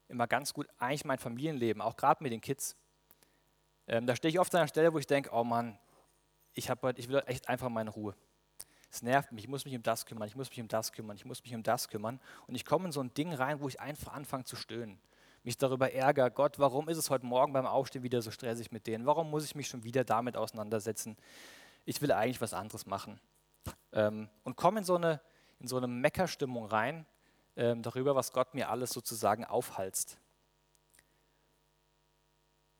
immer 0.07 0.27
ganz 0.27 0.53
gut 0.53 0.67
eigentlich 0.77 1.05
mein 1.05 1.19
Familienleben, 1.19 1.81
auch 1.81 1.97
gerade 1.97 2.23
mit 2.23 2.31
den 2.31 2.41
Kids. 2.41 2.75
Ähm, 3.87 4.05
da 4.05 4.15
stehe 4.15 4.29
ich 4.29 4.39
oft 4.39 4.53
an 4.53 4.59
einer 4.59 4.67
Stelle, 4.67 4.93
wo 4.93 4.99
ich 4.99 5.07
denke, 5.07 5.29
oh 5.31 5.43
Mann, 5.43 5.77
ich, 6.53 6.69
hab, 6.69 6.83
ich 6.97 7.07
will 7.07 7.21
echt 7.25 7.49
einfach 7.49 7.69
meine 7.69 7.89
Ruhe. 7.89 8.15
Es 8.89 9.01
nervt 9.01 9.31
mich, 9.31 9.43
ich 9.43 9.49
muss 9.49 9.65
mich 9.65 9.75
um 9.75 9.83
das 9.83 10.05
kümmern, 10.05 10.27
ich 10.27 10.35
muss 10.35 10.49
mich 10.49 10.61
um 10.61 10.67
das 10.67 10.91
kümmern, 10.91 11.15
ich 11.17 11.25
muss 11.25 11.43
mich 11.43 11.53
um 11.53 11.63
das 11.63 11.87
kümmern. 11.87 12.19
Und 12.47 12.55
ich 12.55 12.65
komme 12.65 12.85
in 12.85 12.91
so 12.91 13.01
ein 13.01 13.13
Ding 13.13 13.33
rein, 13.33 13.59
wo 13.59 13.67
ich 13.67 13.79
einfach 13.79 14.13
anfange 14.13 14.45
zu 14.45 14.55
stöhnen. 14.55 14.99
Mich 15.43 15.57
darüber 15.57 15.91
ärgere, 15.91 16.31
Gott, 16.31 16.59
warum 16.59 16.89
ist 16.89 16.97
es 16.97 17.09
heute 17.09 17.25
Morgen 17.25 17.53
beim 17.53 17.65
Aufstehen 17.65 18.03
wieder 18.03 18.21
so 18.21 18.31
stressig 18.31 18.71
mit 18.71 18.87
denen? 18.87 19.05
Warum 19.05 19.29
muss 19.29 19.45
ich 19.45 19.55
mich 19.55 19.67
schon 19.67 19.83
wieder 19.83 20.03
damit 20.03 20.35
auseinandersetzen? 20.35 21.17
Ich 21.85 22.01
will 22.01 22.11
eigentlich 22.11 22.41
was 22.41 22.53
anderes 22.53 22.85
machen. 22.85 23.19
Ähm, 23.93 24.29
und 24.43 24.55
komme 24.55 24.79
in 24.79 24.85
so 24.85 24.95
eine, 24.95 25.21
in 25.59 25.67
so 25.67 25.77
eine 25.77 25.87
Meckerstimmung 25.87 26.65
rein, 26.65 27.05
ähm, 27.55 27.81
darüber, 27.81 28.15
was 28.15 28.31
Gott 28.31 28.53
mir 28.53 28.69
alles 28.69 28.91
sozusagen 28.91 29.45
aufhalst. 29.45 30.19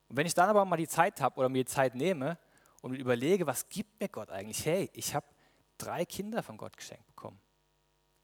Und 0.08 0.18
wenn 0.18 0.26
ich 0.26 0.34
dann 0.34 0.50
aber 0.50 0.64
mal 0.66 0.78
die 0.78 0.88
Zeit 0.88 1.22
habe 1.22 1.38
oder 1.40 1.50
mir 1.50 1.64
die 1.64 1.72
Zeit 1.72 1.96
nehme 1.96 2.38
und 2.82 2.94
überlege, 2.94 3.46
was 3.46 3.68
gibt 3.70 4.00
mir 4.00 4.10
Gott 4.10 4.30
eigentlich? 4.30 4.66
Hey, 4.66 4.90
ich 4.94 5.14
habe 5.14 5.26
drei 5.78 6.06
Kinder 6.06 6.44
von 6.44 6.58
Gott 6.58 6.78
geschenkt 6.78 7.06
bekommen. 7.08 7.40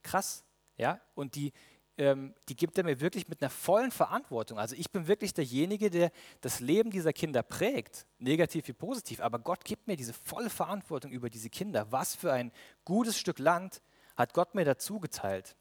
Krass, 0.02 0.44
ja? 0.78 1.00
Und 1.16 1.36
die, 1.36 1.52
ähm, 1.98 2.34
die 2.50 2.56
gibt 2.56 2.78
er 2.78 2.84
mir 2.84 3.00
wirklich 3.00 3.28
mit 3.28 3.42
einer 3.42 3.50
vollen 3.50 3.92
Verantwortung. 3.92 4.58
Also 4.58 4.76
ich 4.76 4.92
bin 4.92 5.08
wirklich 5.08 5.34
derjenige, 5.34 5.90
der 5.90 6.12
das 6.42 6.60
Leben 6.60 6.90
dieser 6.90 7.14
Kinder 7.14 7.44
prägt, 7.44 8.06
negativ 8.18 8.68
wie 8.68 8.74
positiv. 8.74 9.20
Aber 9.22 9.40
Gott 9.40 9.66
gibt 9.66 9.88
mir 9.88 9.96
diese 9.96 10.14
volle 10.14 10.50
Verantwortung 10.50 11.12
über 11.12 11.30
diese 11.30 11.50
Kinder. 11.50 11.92
Was 11.92 12.16
für 12.16 12.32
ein 12.32 12.52
gutes 12.86 13.18
Stück 13.18 13.40
Land 13.40 13.82
hat 14.16 14.34
Gott 14.34 14.56
mir 14.56 14.66
dazu 14.66 15.00
geteilt. 15.00 15.56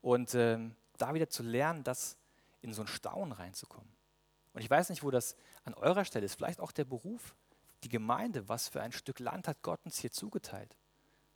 Und 0.00 0.34
ähm, 0.34 0.74
da 0.96 1.14
wieder 1.14 1.28
zu 1.28 1.42
lernen, 1.42 1.84
das 1.84 2.16
in 2.60 2.72
so 2.72 2.82
ein 2.82 2.88
Staunen 2.88 3.32
reinzukommen. 3.32 3.97
Und 4.52 4.60
ich 4.62 4.70
weiß 4.70 4.90
nicht, 4.90 5.02
wo 5.02 5.10
das 5.10 5.36
an 5.64 5.74
eurer 5.74 6.04
Stelle 6.04 6.26
ist, 6.26 6.34
vielleicht 6.34 6.60
auch 6.60 6.72
der 6.72 6.84
Beruf, 6.84 7.34
die 7.84 7.88
Gemeinde, 7.88 8.48
was 8.48 8.68
für 8.68 8.82
ein 8.82 8.92
Stück 8.92 9.20
Land 9.20 9.48
hat 9.48 9.62
Gott 9.62 9.80
uns 9.84 9.98
hier 9.98 10.10
zugeteilt. 10.10 10.76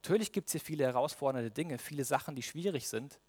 Natürlich 0.02 0.32
gibt 0.32 0.48
es 0.48 0.52
hier 0.52 0.60
viele 0.60 0.84
herausfordernde 0.84 1.50
Dinge, 1.50 1.78
viele 1.78 2.04
Sachen, 2.04 2.34
die 2.34 2.42
schwierig 2.42 2.88
sind, 2.88 3.20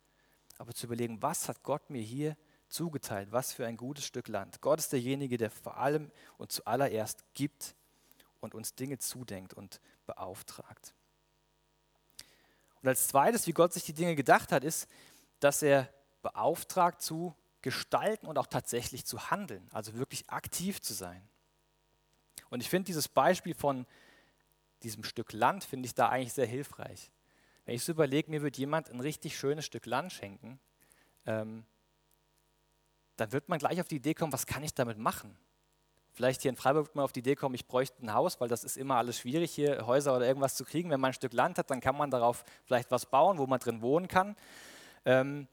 aber 0.58 0.74
zu 0.74 0.88
überlegen, 0.88 1.22
was 1.22 1.48
hat 1.48 1.62
Gott 1.62 1.90
mir 1.90 2.02
hier 2.02 2.36
zugeteilt, 2.68 3.32
was 3.32 3.54
für 3.54 3.68
ein 3.68 3.78
gutes 3.78 4.06
Stück 4.06 4.28
Land. 4.28 4.62
Gott 4.62 4.80
ist 4.80 4.92
derjenige, 4.92 5.38
der 5.38 5.52
vor 5.52 5.78
allem 5.78 6.12
und 6.38 6.52
zuallererst 6.52 7.24
gibt 7.36 7.76
und 8.40 8.56
uns 8.56 8.74
Dinge 8.74 8.98
zudenkt 8.98 9.54
und 9.54 9.80
beauftragt. 10.08 10.96
Und 12.82 12.90
als 12.90 13.08
zweites, 13.08 13.48
wie 13.48 13.54
Gott 13.54 13.72
sich 13.74 13.84
die 13.84 13.94
Dinge 13.94 14.16
gedacht 14.16 14.52
hat, 14.52 14.64
ist, 14.64 14.90
dass 15.40 15.62
er 15.62 15.88
beauftragt 16.22 17.02
zu 17.02 17.36
gestalten 17.64 18.28
und 18.28 18.38
auch 18.38 18.46
tatsächlich 18.46 19.06
zu 19.06 19.32
handeln, 19.32 19.68
also 19.72 19.96
wirklich 19.96 20.30
aktiv 20.30 20.82
zu 20.82 20.94
sein. 20.94 21.28
Und 22.52 22.62
ich 22.62 22.70
finde 22.70 22.86
dieses 22.86 23.08
Beispiel 23.08 23.56
von 23.56 23.88
diesem 24.84 25.04
Stück 25.04 25.34
Land, 25.34 25.64
finde 25.64 25.88
ich 25.88 25.96
da 25.96 26.10
eigentlich 26.10 26.34
sehr 26.34 26.46
hilfreich. 26.46 27.12
Wenn 27.66 27.76
ich 27.76 27.84
so 27.84 27.94
überlege, 27.94 28.30
mir 28.30 28.44
wird 28.44 28.58
jemand 28.58 28.92
ein 28.92 29.00
richtig 29.00 29.38
schönes 29.38 29.66
Stück 29.66 29.86
Land 29.86 30.12
schenken, 30.12 30.60
ähm, 31.26 31.66
dann 33.16 33.32
wird 33.32 33.48
man 33.48 33.60
gleich 33.60 33.80
auf 33.80 33.88
die 33.88 33.96
Idee 33.96 34.14
kommen, 34.14 34.34
was 34.34 34.46
kann 34.46 34.64
ich 34.64 34.74
damit 34.74 34.98
machen? 34.98 35.38
Vielleicht 36.12 36.42
hier 36.42 36.50
in 36.50 36.58
Freiburg 36.58 36.88
wird 36.88 36.96
man 36.96 37.06
auf 37.06 37.14
die 37.14 37.22
Idee 37.22 37.36
kommen, 37.36 37.56
ich 37.56 37.66
bräuchte 37.66 38.06
ein 38.06 38.14
Haus, 38.14 38.40
weil 38.40 38.50
das 38.50 38.64
ist 38.64 38.78
immer 38.78 38.98
alles 38.98 39.20
schwierig, 39.20 39.52
hier 39.52 39.88
Häuser 39.88 40.16
oder 40.16 40.28
irgendwas 40.28 40.56
zu 40.56 40.66
kriegen. 40.66 40.90
Wenn 40.90 41.00
man 41.00 41.12
ein 41.12 41.16
Stück 41.16 41.34
Land 41.34 41.58
hat, 41.58 41.72
dann 41.72 41.80
kann 41.80 41.96
man 41.96 42.12
darauf 42.12 42.44
vielleicht 42.66 42.92
was 42.92 43.06
bauen, 43.06 43.38
wo 43.38 43.48
man 43.48 43.60
drin 43.60 43.82
wohnen 43.82 44.08
kann. 44.08 44.36
Ähm, 45.06 45.48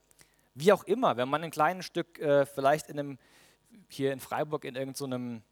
wie 0.54 0.72
auch 0.72 0.84
immer, 0.84 1.16
wenn 1.16 1.28
man 1.28 1.42
ein 1.42 1.50
kleines 1.50 1.86
Stück 1.86 2.18
äh, 2.18 2.46
vielleicht 2.46 2.88
in 2.88 2.98
einem, 2.98 3.18
hier 3.88 4.12
in 4.12 4.20
Freiburg 4.20 4.64
in 4.64 4.74
irgendeinem 4.74 5.42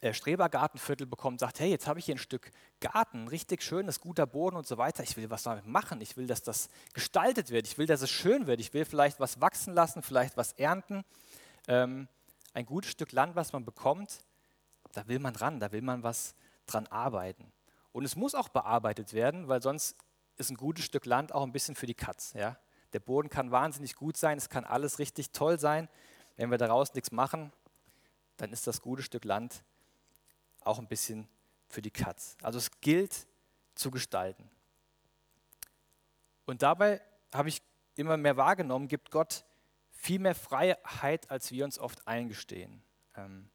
so 0.00 0.06
äh, 0.06 0.12
Strebergartenviertel 0.12 1.06
bekommt, 1.06 1.40
sagt, 1.40 1.58
hey, 1.58 1.70
jetzt 1.70 1.86
habe 1.86 1.98
ich 1.98 2.04
hier 2.04 2.14
ein 2.14 2.18
Stück 2.18 2.50
Garten, 2.80 3.28
richtig 3.28 3.62
schönes, 3.62 4.00
guter 4.00 4.26
Boden 4.26 4.56
und 4.56 4.66
so 4.66 4.76
weiter. 4.76 5.02
Ich 5.02 5.16
will 5.16 5.30
was 5.30 5.44
damit 5.44 5.66
machen. 5.66 6.00
Ich 6.00 6.16
will, 6.16 6.26
dass 6.26 6.42
das 6.42 6.68
gestaltet 6.92 7.50
wird. 7.50 7.66
Ich 7.66 7.78
will, 7.78 7.86
dass 7.86 8.02
es 8.02 8.10
schön 8.10 8.46
wird. 8.46 8.60
Ich 8.60 8.74
will 8.74 8.84
vielleicht 8.84 9.20
was 9.20 9.40
wachsen 9.40 9.74
lassen, 9.74 10.02
vielleicht 10.02 10.36
was 10.36 10.52
ernten. 10.52 11.02
Ähm, 11.66 12.08
ein 12.52 12.66
gutes 12.66 12.90
Stück 12.90 13.12
Land, 13.12 13.36
was 13.36 13.52
man 13.52 13.64
bekommt, 13.64 14.20
da 14.92 15.06
will 15.08 15.18
man 15.18 15.34
dran, 15.34 15.60
da 15.60 15.72
will 15.72 15.82
man 15.82 16.02
was 16.02 16.34
dran 16.66 16.86
arbeiten. 16.88 17.52
Und 17.92 18.04
es 18.04 18.16
muss 18.16 18.34
auch 18.34 18.48
bearbeitet 18.48 19.12
werden, 19.12 19.48
weil 19.48 19.62
sonst 19.62 19.96
ist 20.36 20.50
ein 20.50 20.56
gutes 20.56 20.84
Stück 20.84 21.06
Land 21.06 21.32
auch 21.32 21.42
ein 21.42 21.52
bisschen 21.52 21.74
für 21.74 21.86
die 21.86 21.94
Katz. 21.94 22.34
Ja? 22.34 22.58
Der 22.92 23.00
Boden 23.00 23.28
kann 23.28 23.50
wahnsinnig 23.50 23.96
gut 23.96 24.16
sein, 24.16 24.38
es 24.38 24.48
kann 24.48 24.64
alles 24.64 24.98
richtig 24.98 25.32
toll 25.32 25.58
sein. 25.58 25.88
Wenn 26.36 26.50
wir 26.50 26.58
daraus 26.58 26.94
nichts 26.94 27.12
machen, 27.12 27.52
dann 28.36 28.52
ist 28.52 28.66
das 28.66 28.80
gute 28.80 29.02
Stück 29.02 29.24
Land 29.24 29.64
auch 30.60 30.78
ein 30.78 30.88
bisschen 30.88 31.28
für 31.68 31.82
die 31.82 31.90
Katz. 31.90 32.36
Also 32.42 32.58
es 32.58 32.70
gilt 32.80 33.26
zu 33.74 33.90
gestalten. 33.90 34.48
Und 36.44 36.62
dabei 36.62 37.00
habe 37.32 37.48
ich 37.48 37.62
immer 37.96 38.16
mehr 38.16 38.36
wahrgenommen, 38.36 38.88
gibt 38.88 39.10
Gott 39.10 39.44
viel 39.90 40.18
mehr 40.18 40.34
Freiheit, 40.34 41.30
als 41.30 41.50
wir 41.50 41.64
uns 41.64 41.78
oft 41.78 42.06
eingestehen. 42.06 42.82
Ähm, 43.16 43.48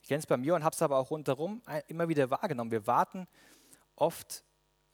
ich 0.00 0.08
kenne 0.08 0.18
es 0.18 0.26
bei 0.26 0.36
mir 0.36 0.54
und 0.54 0.64
habe 0.64 0.74
es 0.74 0.82
aber 0.82 0.98
auch 0.98 1.10
rundherum 1.10 1.62
immer 1.86 2.08
wieder 2.08 2.30
wahrgenommen. 2.30 2.72
Wir 2.72 2.86
warten 2.86 3.28
oft 3.94 4.44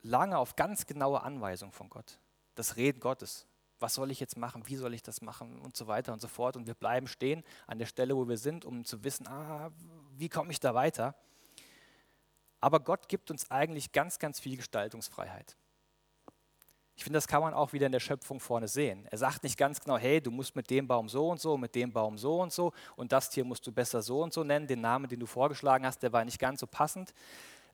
lange 0.03 0.37
auf 0.37 0.57
ganz 0.57 0.87
genaue 0.87 1.23
Anweisungen 1.23 1.73
von 1.73 1.89
Gott 1.89 2.19
das 2.59 2.77
Reden 2.77 3.01
Gottes. 3.01 3.47
Was 3.79 3.95
soll 3.95 4.11
ich 4.11 4.19
jetzt 4.19 4.37
machen? 4.37 4.65
Wie 4.67 4.77
soll 4.77 4.93
ich 4.95 5.03
das 5.03 5.23
machen? 5.23 5.61
Und 5.61 5.77
so 5.77 5.87
weiter 5.87 6.13
und 6.13 6.21
so 6.21 6.29
fort. 6.29 6.57
Und 6.57 6.67
wir 6.67 6.75
bleiben 6.75 7.07
stehen 7.07 7.45
an 7.67 7.79
der 7.79 7.87
Stelle, 7.87 8.17
wo 8.17 8.29
wir 8.29 8.37
sind, 8.37 8.65
um 8.65 8.85
zu 8.85 9.05
wissen, 9.05 9.29
ah, 9.29 9.71
wie 10.17 10.29
komme 10.29 10.51
ich 10.51 10.59
da 10.59 10.75
weiter? 10.75 11.15
Aber 12.61 12.81
Gott 12.81 13.09
gibt 13.09 13.31
uns 13.31 13.51
eigentlich 13.51 13.93
ganz, 13.93 14.19
ganz 14.19 14.41
viel 14.41 14.57
Gestaltungsfreiheit. 14.57 15.57
Ich 16.97 17.05
finde, 17.05 17.19
das 17.19 17.29
kann 17.29 17.43
man 17.43 17.55
auch 17.55 17.73
wieder 17.73 17.87
in 17.87 17.93
der 17.93 18.01
Schöpfung 18.01 18.41
vorne 18.41 18.67
sehen. 18.67 19.07
Er 19.13 19.19
sagt 19.19 19.45
nicht 19.45 19.57
ganz 19.57 19.79
genau, 19.79 19.97
hey, 19.97 20.21
du 20.21 20.33
musst 20.33 20.57
mit 20.57 20.69
dem 20.69 20.89
Baum 20.89 21.09
so 21.09 21.31
und 21.31 21.41
so, 21.41 21.57
mit 21.57 21.77
dem 21.77 21.93
Baum 21.93 22.19
so 22.19 22.43
und 22.43 22.53
so 22.53 22.73
und 22.97 23.13
das 23.13 23.31
Tier 23.31 23.45
musst 23.45 23.65
du 23.69 23.71
besser 23.71 24.03
so 24.03 24.21
und 24.25 24.33
so 24.33 24.43
nennen. 24.43 24.67
Den 24.67 24.81
Namen, 24.81 25.09
den 25.09 25.21
du 25.21 25.27
vorgeschlagen 25.27 25.87
hast, 25.87 26.03
der 26.03 26.13
war 26.13 26.25
nicht 26.25 26.41
ganz 26.41 26.59
so 26.59 26.67
passend. 26.67 27.15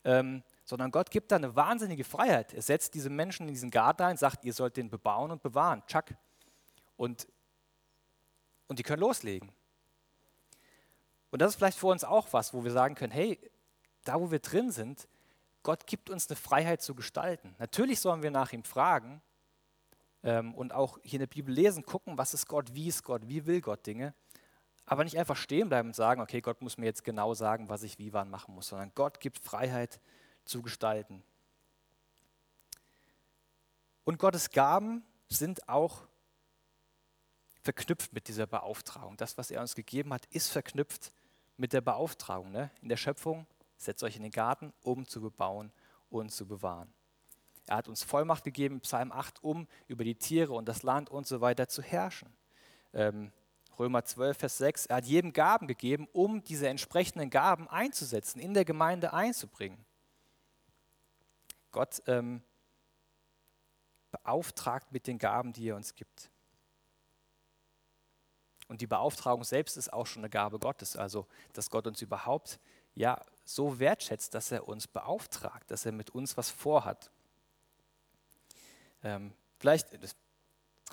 Ähm, 0.04 0.42
sondern 0.64 0.90
Gott 0.90 1.10
gibt 1.10 1.32
da 1.32 1.36
eine 1.36 1.56
wahnsinnige 1.56 2.04
Freiheit. 2.04 2.52
Er 2.54 2.62
setzt 2.62 2.94
diese 2.94 3.10
Menschen 3.10 3.48
in 3.48 3.54
diesen 3.54 3.70
Garten 3.70 4.02
ein, 4.02 4.16
sagt, 4.16 4.44
ihr 4.44 4.52
sollt 4.52 4.76
den 4.76 4.88
bebauen 4.88 5.30
und 5.30 5.42
bewahren. 5.42 5.82
Tschack. 5.86 6.16
Und, 6.96 7.26
und 8.68 8.78
die 8.78 8.82
können 8.82 9.00
loslegen. 9.00 9.52
Und 11.30 11.42
das 11.42 11.50
ist 11.50 11.56
vielleicht 11.56 11.78
für 11.78 11.88
uns 11.88 12.04
auch 12.04 12.32
was, 12.32 12.54
wo 12.54 12.64
wir 12.64 12.70
sagen 12.70 12.94
können, 12.94 13.12
hey, 13.12 13.38
da 14.04 14.20
wo 14.20 14.30
wir 14.30 14.38
drin 14.38 14.70
sind, 14.70 15.08
Gott 15.62 15.86
gibt 15.86 16.10
uns 16.10 16.28
eine 16.28 16.36
Freiheit 16.36 16.82
zu 16.82 16.94
gestalten. 16.94 17.54
Natürlich 17.58 18.00
sollen 18.00 18.22
wir 18.22 18.30
nach 18.30 18.52
ihm 18.52 18.64
fragen 18.64 19.22
ähm, 20.22 20.54
und 20.54 20.72
auch 20.72 20.98
hier 21.02 21.14
in 21.14 21.20
der 21.20 21.26
Bibel 21.26 21.52
lesen, 21.52 21.84
gucken, 21.84 22.18
was 22.18 22.34
ist 22.34 22.46
Gott, 22.46 22.74
wie 22.74 22.88
ist 22.88 23.02
Gott, 23.02 23.26
wie 23.26 23.46
will 23.46 23.60
Gott 23.60 23.86
Dinge. 23.86 24.14
Aber 24.86 25.04
nicht 25.04 25.18
einfach 25.18 25.36
stehen 25.36 25.68
bleiben 25.68 25.88
und 25.88 25.94
sagen, 25.94 26.20
okay, 26.20 26.40
Gott 26.40 26.60
muss 26.60 26.76
mir 26.76 26.86
jetzt 26.86 27.04
genau 27.04 27.34
sagen, 27.34 27.68
was 27.68 27.82
ich 27.82 27.98
wie 27.98 28.12
wann 28.12 28.30
machen 28.30 28.54
muss, 28.54 28.68
sondern 28.68 28.92
Gott 28.94 29.20
gibt 29.20 29.38
Freiheit 29.38 30.00
zu 30.44 30.62
gestalten. 30.62 31.22
Und 34.04 34.18
Gottes 34.18 34.50
Gaben 34.50 35.02
sind 35.28 35.68
auch 35.68 36.02
verknüpft 37.62 38.12
mit 38.12 38.28
dieser 38.28 38.46
Beauftragung. 38.46 39.16
Das, 39.16 39.38
was 39.38 39.50
er 39.50 39.62
uns 39.62 39.74
gegeben 39.74 40.12
hat, 40.12 40.26
ist 40.26 40.52
verknüpft 40.52 41.12
mit 41.56 41.72
der 41.72 41.80
Beauftragung. 41.80 42.52
Ne? 42.52 42.70
In 42.82 42.90
der 42.90 42.98
Schöpfung, 42.98 43.46
setzt 43.76 44.02
euch 44.02 44.16
in 44.16 44.22
den 44.22 44.30
Garten, 44.30 44.72
um 44.82 45.06
zu 45.06 45.22
bebauen 45.22 45.72
und 46.10 46.30
zu 46.30 46.46
bewahren. 46.46 46.92
Er 47.66 47.78
hat 47.78 47.88
uns 47.88 48.02
Vollmacht 48.02 48.44
gegeben, 48.44 48.80
Psalm 48.80 49.10
8, 49.10 49.42
um 49.42 49.66
über 49.88 50.04
die 50.04 50.14
Tiere 50.14 50.52
und 50.52 50.68
das 50.68 50.82
Land 50.82 51.08
und 51.08 51.26
so 51.26 51.40
weiter 51.40 51.66
zu 51.68 51.82
herrschen. 51.82 52.28
Ähm, 52.92 53.32
Römer 53.78 54.04
12, 54.04 54.38
Vers 54.38 54.58
6, 54.58 54.86
er 54.86 54.96
hat 54.96 55.04
jedem 55.04 55.32
Gaben 55.32 55.66
gegeben, 55.66 56.08
um 56.12 56.42
diese 56.42 56.68
entsprechenden 56.68 57.30
Gaben 57.30 57.68
einzusetzen, 57.68 58.38
in 58.38 58.54
der 58.54 58.64
Gemeinde 58.64 59.12
einzubringen. 59.12 59.84
Gott 61.72 62.02
ähm, 62.06 62.42
beauftragt 64.12 64.92
mit 64.92 65.06
den 65.06 65.18
Gaben, 65.18 65.52
die 65.52 65.68
er 65.68 65.76
uns 65.76 65.94
gibt. 65.94 66.30
Und 68.68 68.80
die 68.80 68.86
Beauftragung 68.86 69.44
selbst 69.44 69.76
ist 69.76 69.92
auch 69.92 70.06
schon 70.06 70.20
eine 70.20 70.30
Gabe 70.30 70.58
Gottes. 70.58 70.96
Also, 70.96 71.26
dass 71.52 71.68
Gott 71.68 71.86
uns 71.86 72.00
überhaupt 72.00 72.58
ja 72.94 73.20
so 73.44 73.78
wertschätzt, 73.78 74.34
dass 74.34 74.52
er 74.52 74.68
uns 74.68 74.86
beauftragt, 74.86 75.70
dass 75.70 75.84
er 75.84 75.92
mit 75.92 76.10
uns 76.10 76.36
was 76.36 76.50
vorhat. 76.50 77.10
Ähm, 79.02 79.34
vielleicht 79.58 79.88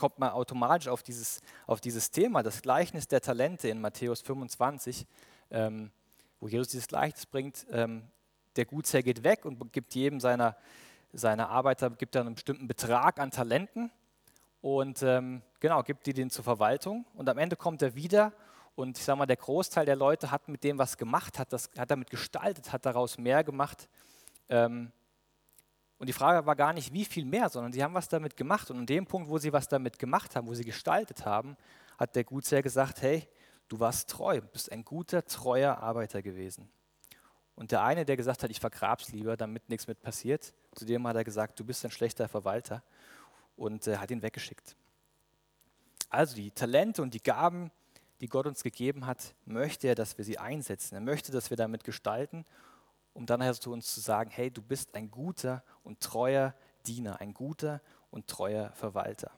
kommt 0.01 0.17
man 0.17 0.31
automatisch 0.31 0.87
auf 0.87 1.03
dieses, 1.03 1.41
auf 1.67 1.79
dieses 1.79 2.09
Thema, 2.09 2.41
das 2.41 2.63
Gleichnis 2.63 3.07
der 3.07 3.21
Talente 3.21 3.69
in 3.69 3.79
Matthäus 3.79 4.21
25, 4.21 5.05
ähm, 5.51 5.91
wo 6.39 6.47
Jesus 6.47 6.69
dieses 6.69 6.87
Gleichnis 6.87 7.27
bringt. 7.27 7.67
Ähm, 7.69 8.07
der 8.55 8.65
Gutsherr 8.65 9.03
geht 9.03 9.23
weg 9.23 9.45
und 9.45 9.71
gibt 9.71 9.93
jedem 9.93 10.19
seiner, 10.19 10.57
seiner 11.13 11.49
Arbeiter 11.49 11.91
gibt 11.91 12.17
einen 12.17 12.33
bestimmten 12.33 12.67
Betrag 12.67 13.19
an 13.19 13.29
Talenten 13.29 13.91
und 14.61 15.03
ähm, 15.03 15.43
genau, 15.59 15.83
gibt 15.83 16.07
die 16.07 16.13
den 16.13 16.31
zur 16.31 16.45
Verwaltung. 16.45 17.05
Und 17.13 17.29
am 17.29 17.37
Ende 17.37 17.55
kommt 17.55 17.83
er 17.83 17.93
wieder 17.93 18.33
und 18.73 18.97
ich 18.97 19.03
sage 19.03 19.19
mal, 19.19 19.27
der 19.27 19.37
Großteil 19.37 19.85
der 19.85 19.97
Leute 19.97 20.31
hat 20.31 20.47
mit 20.47 20.63
dem 20.63 20.79
was 20.79 20.97
gemacht, 20.97 21.37
hat, 21.37 21.53
das, 21.53 21.69
hat 21.77 21.91
damit 21.91 22.09
gestaltet, 22.09 22.73
hat 22.73 22.87
daraus 22.87 23.19
mehr 23.19 23.43
gemacht. 23.43 23.87
Ähm, 24.49 24.91
und 26.01 26.07
die 26.07 26.13
Frage 26.13 26.47
war 26.47 26.55
gar 26.55 26.73
nicht, 26.73 26.91
wie 26.93 27.05
viel 27.05 27.25
mehr, 27.25 27.47
sondern 27.47 27.71
sie 27.71 27.83
haben 27.83 27.93
was 27.93 28.09
damit 28.09 28.35
gemacht. 28.35 28.71
Und 28.71 28.79
an 28.79 28.85
dem 28.87 29.05
Punkt, 29.05 29.29
wo 29.29 29.37
sie 29.37 29.53
was 29.53 29.67
damit 29.67 29.99
gemacht 29.99 30.35
haben, 30.35 30.47
wo 30.47 30.55
sie 30.55 30.63
gestaltet 30.63 31.27
haben, 31.27 31.55
hat 31.99 32.15
der 32.15 32.23
Gutsherr 32.23 32.63
gesagt, 32.63 33.03
hey, 33.03 33.27
du 33.67 33.79
warst 33.79 34.09
treu, 34.09 34.41
bist 34.41 34.71
ein 34.71 34.83
guter, 34.83 35.23
treuer 35.23 35.77
Arbeiter 35.77 36.23
gewesen. 36.23 36.67
Und 37.53 37.71
der 37.71 37.83
eine, 37.83 38.03
der 38.03 38.17
gesagt 38.17 38.41
hat, 38.41 38.49
ich 38.49 38.59
vergrab's 38.59 39.11
lieber, 39.11 39.37
damit 39.37 39.69
nichts 39.69 39.85
mit 39.85 40.01
passiert, 40.01 40.55
zu 40.73 40.85
dem 40.85 41.05
hat 41.05 41.17
er 41.17 41.23
gesagt, 41.23 41.59
du 41.59 41.63
bist 41.63 41.85
ein 41.85 41.91
schlechter 41.91 42.27
Verwalter 42.27 42.81
und 43.55 43.85
äh, 43.85 43.97
hat 43.97 44.09
ihn 44.09 44.23
weggeschickt. 44.23 44.75
Also 46.09 46.35
die 46.35 46.49
Talente 46.49 47.03
und 47.03 47.13
die 47.13 47.21
Gaben, 47.21 47.69
die 48.21 48.27
Gott 48.27 48.47
uns 48.47 48.63
gegeben 48.63 49.05
hat, 49.05 49.35
möchte 49.45 49.89
er, 49.89 49.93
dass 49.93 50.17
wir 50.17 50.25
sie 50.25 50.39
einsetzen. 50.39 50.95
Er 50.95 51.01
möchte, 51.01 51.31
dass 51.31 51.51
wir 51.51 51.57
damit 51.57 51.83
gestalten, 51.83 52.43
um 53.13 53.25
dann 53.25 53.41
also 53.41 53.59
zu 53.59 53.71
uns 53.71 53.93
zu 53.93 53.99
sagen, 53.99 54.29
hey, 54.31 54.51
du 54.51 54.61
bist 54.61 54.95
ein 54.95 55.11
guter 55.11 55.63
und 55.83 55.99
treuer 55.99 56.55
Diener, 56.85 57.19
ein 57.21 57.33
guter 57.33 57.81
und 58.09 58.27
treuer 58.27 58.71
Verwalter. 58.73 59.31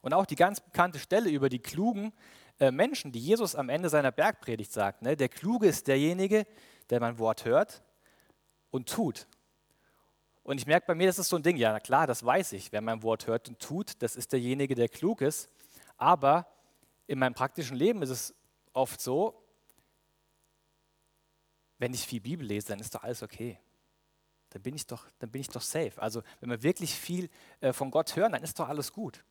Und 0.00 0.12
auch 0.12 0.26
die 0.26 0.36
ganz 0.36 0.60
bekannte 0.60 0.98
Stelle 0.98 1.30
über 1.30 1.48
die 1.48 1.60
klugen 1.60 2.12
äh, 2.60 2.70
Menschen, 2.70 3.10
die 3.10 3.20
Jesus 3.20 3.54
am 3.54 3.68
Ende 3.68 3.88
seiner 3.88 4.12
Bergpredigt 4.12 4.72
sagt. 4.72 5.02
Ne? 5.02 5.16
Der 5.16 5.28
Kluge 5.28 5.66
ist 5.66 5.86
derjenige, 5.88 6.46
der 6.90 7.00
mein 7.00 7.18
Wort 7.18 7.44
hört 7.44 7.82
und 8.70 8.88
tut. 8.88 9.26
Und 10.42 10.58
ich 10.58 10.66
merke 10.66 10.86
bei 10.86 10.94
mir, 10.94 11.06
das 11.06 11.18
ist 11.18 11.30
so 11.30 11.36
ein 11.36 11.42
Ding, 11.42 11.56
ja, 11.56 11.80
klar, 11.80 12.06
das 12.06 12.24
weiß 12.24 12.52
ich. 12.52 12.70
Wer 12.70 12.82
mein 12.82 13.02
Wort 13.02 13.26
hört 13.26 13.48
und 13.48 13.58
tut, 13.60 14.02
das 14.02 14.14
ist 14.14 14.32
derjenige, 14.32 14.74
der 14.74 14.88
klug 14.88 15.22
ist. 15.22 15.48
Aber 15.96 16.46
in 17.06 17.18
meinem 17.18 17.34
praktischen 17.34 17.76
Leben 17.76 18.02
ist 18.02 18.10
es 18.10 18.34
oft 18.74 19.00
so, 19.00 19.43
wenn 21.84 21.92
ich 21.92 22.06
viel 22.06 22.22
Bibel 22.22 22.46
lese, 22.46 22.68
dann 22.68 22.78
ist 22.78 22.94
doch 22.94 23.02
alles 23.02 23.22
okay. 23.22 23.58
Dann 24.48 24.62
bin 24.62 24.74
ich 24.74 24.86
doch, 24.86 25.06
dann 25.18 25.30
bin 25.30 25.42
ich 25.42 25.48
doch 25.48 25.60
safe. 25.60 25.92
Also 26.00 26.22
wenn 26.40 26.48
wir 26.48 26.62
wirklich 26.62 26.94
viel 26.94 27.28
äh, 27.60 27.74
von 27.74 27.90
Gott 27.90 28.16
hören, 28.16 28.32
dann 28.32 28.42
ist 28.42 28.58
doch 28.58 28.70
alles 28.70 28.90
gut. 28.90 29.22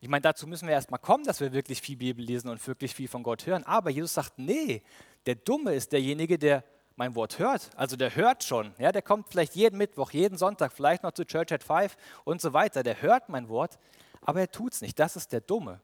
Ich 0.00 0.08
meine, 0.08 0.22
dazu 0.22 0.46
müssen 0.46 0.68
wir 0.68 0.74
erstmal 0.74 1.00
kommen, 1.00 1.24
dass 1.24 1.40
wir 1.40 1.52
wirklich 1.52 1.80
viel 1.80 1.96
Bibel 1.96 2.24
lesen 2.24 2.48
und 2.48 2.64
wirklich 2.68 2.94
viel 2.94 3.08
von 3.08 3.24
Gott 3.24 3.44
hören. 3.46 3.64
Aber 3.64 3.90
Jesus 3.90 4.14
sagt, 4.14 4.38
nee, 4.38 4.84
der 5.26 5.34
Dumme 5.34 5.74
ist 5.74 5.90
derjenige, 5.90 6.38
der 6.38 6.62
mein 6.94 7.16
Wort 7.16 7.40
hört. 7.40 7.72
Also 7.74 7.96
der 7.96 8.14
hört 8.14 8.44
schon. 8.44 8.72
Ja, 8.78 8.92
der 8.92 9.02
kommt 9.02 9.28
vielleicht 9.28 9.56
jeden 9.56 9.76
Mittwoch, 9.76 10.12
jeden 10.12 10.38
Sonntag, 10.38 10.72
vielleicht 10.72 11.02
noch 11.02 11.10
zu 11.10 11.26
Church 11.26 11.50
at 11.50 11.64
Five 11.64 11.96
und 12.22 12.40
so 12.40 12.52
weiter. 12.52 12.84
Der 12.84 13.02
hört 13.02 13.28
mein 13.30 13.48
Wort, 13.48 13.80
aber 14.20 14.38
er 14.38 14.50
tut 14.52 14.74
es 14.74 14.80
nicht. 14.80 14.96
Das 15.00 15.16
ist 15.16 15.32
der 15.32 15.40
Dumme. 15.40 15.80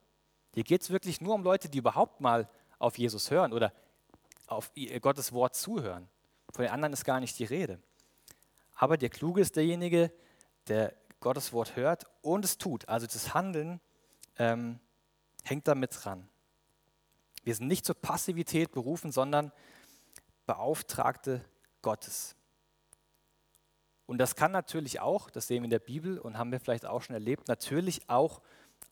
Hier 0.54 0.62
geht 0.62 0.82
es 0.82 0.90
wirklich 0.90 1.20
nur 1.20 1.34
um 1.34 1.42
Leute, 1.42 1.68
die 1.68 1.78
überhaupt 1.78 2.20
mal 2.20 2.48
auf 2.78 2.96
Jesus 2.96 3.32
hören 3.32 3.52
oder 3.52 3.72
auf 4.50 4.72
Gottes 5.00 5.32
Wort 5.32 5.54
zuhören. 5.54 6.08
Von 6.52 6.64
den 6.64 6.72
anderen 6.72 6.92
ist 6.92 7.04
gar 7.04 7.20
nicht 7.20 7.38
die 7.38 7.44
Rede. 7.44 7.80
Aber 8.74 8.96
der 8.96 9.10
Kluge 9.10 9.40
ist 9.40 9.56
derjenige, 9.56 10.12
der 10.68 10.94
Gottes 11.20 11.52
Wort 11.52 11.76
hört 11.76 12.06
und 12.22 12.44
es 12.44 12.58
tut. 12.58 12.88
Also 12.88 13.06
das 13.06 13.34
Handeln 13.34 13.80
ähm, 14.38 14.80
hängt 15.44 15.68
damit 15.68 15.92
dran. 16.02 16.28
Wir 17.44 17.54
sind 17.54 17.68
nicht 17.68 17.84
zur 17.84 17.94
Passivität 17.94 18.72
berufen, 18.72 19.12
sondern 19.12 19.52
Beauftragte 20.46 21.44
Gottes. 21.82 22.36
Und 24.06 24.18
das 24.18 24.34
kann 24.34 24.50
natürlich 24.50 25.00
auch, 25.00 25.30
das 25.30 25.46
sehen 25.46 25.62
wir 25.62 25.66
in 25.66 25.70
der 25.70 25.78
Bibel 25.78 26.18
und 26.18 26.36
haben 26.36 26.50
wir 26.50 26.58
vielleicht 26.58 26.84
auch 26.84 27.02
schon 27.02 27.14
erlebt, 27.14 27.48
natürlich 27.48 28.08
auch 28.08 28.42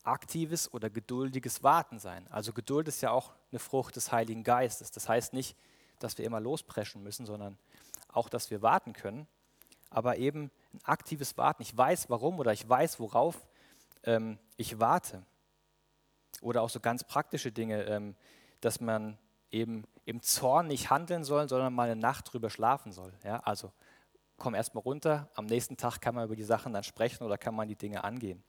aktives 0.03 0.73
oder 0.73 0.89
geduldiges 0.89 1.63
Warten 1.63 1.99
sein. 1.99 2.27
Also 2.29 2.53
Geduld 2.53 2.87
ist 2.87 3.01
ja 3.01 3.11
auch 3.11 3.33
eine 3.51 3.59
Frucht 3.59 3.95
des 3.95 4.11
Heiligen 4.11 4.43
Geistes. 4.43 4.91
Das 4.91 5.09
heißt 5.09 5.33
nicht, 5.33 5.55
dass 5.99 6.17
wir 6.17 6.25
immer 6.25 6.39
lospreschen 6.39 7.03
müssen, 7.03 7.25
sondern 7.25 7.57
auch, 8.07 8.29
dass 8.29 8.49
wir 8.49 8.61
warten 8.61 8.93
können. 8.93 9.27
Aber 9.89 10.17
eben 10.17 10.51
ein 10.73 10.81
aktives 10.83 11.37
Warten. 11.37 11.61
Ich 11.61 11.75
weiß 11.75 12.09
warum 12.09 12.39
oder 12.39 12.53
ich 12.53 12.67
weiß, 12.67 12.99
worauf 12.99 13.47
ähm, 14.03 14.37
ich 14.55 14.79
warte. 14.79 15.23
Oder 16.41 16.61
auch 16.61 16.69
so 16.69 16.79
ganz 16.79 17.03
praktische 17.03 17.51
Dinge, 17.51 17.83
ähm, 17.83 18.15
dass 18.61 18.79
man 18.79 19.17
eben 19.51 19.83
im 20.05 20.21
Zorn 20.21 20.67
nicht 20.67 20.89
handeln 20.89 21.23
soll, 21.23 21.49
sondern 21.49 21.73
mal 21.73 21.89
eine 21.89 21.99
Nacht 21.99 22.31
drüber 22.31 22.49
schlafen 22.49 22.91
soll. 22.91 23.13
Ja? 23.23 23.39
Also 23.39 23.71
komm 24.37 24.55
erstmal 24.55 24.83
runter, 24.83 25.29
am 25.35 25.45
nächsten 25.45 25.75
Tag 25.75 25.99
kann 25.99 26.15
man 26.15 26.25
über 26.25 26.35
die 26.35 26.43
Sachen 26.43 26.73
dann 26.73 26.83
sprechen 26.83 27.23
oder 27.23 27.37
kann 27.37 27.55
man 27.55 27.67
die 27.67 27.75
Dinge 27.75 28.03
angehen. 28.03 28.43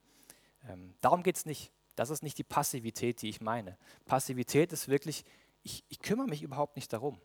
Ähm, 0.68 0.94
darum 1.00 1.22
geht 1.22 1.36
es 1.36 1.46
nicht. 1.46 1.72
Das 1.96 2.10
ist 2.10 2.22
nicht 2.22 2.38
die 2.38 2.44
Passivität, 2.44 3.22
die 3.22 3.28
ich 3.28 3.40
meine. 3.40 3.76
Passivität 4.06 4.72
ist 4.72 4.88
wirklich, 4.88 5.24
ich, 5.62 5.84
ich 5.88 6.00
kümmere 6.00 6.26
mich 6.26 6.42
überhaupt 6.42 6.76
nicht 6.76 6.92
darum. 6.92 7.20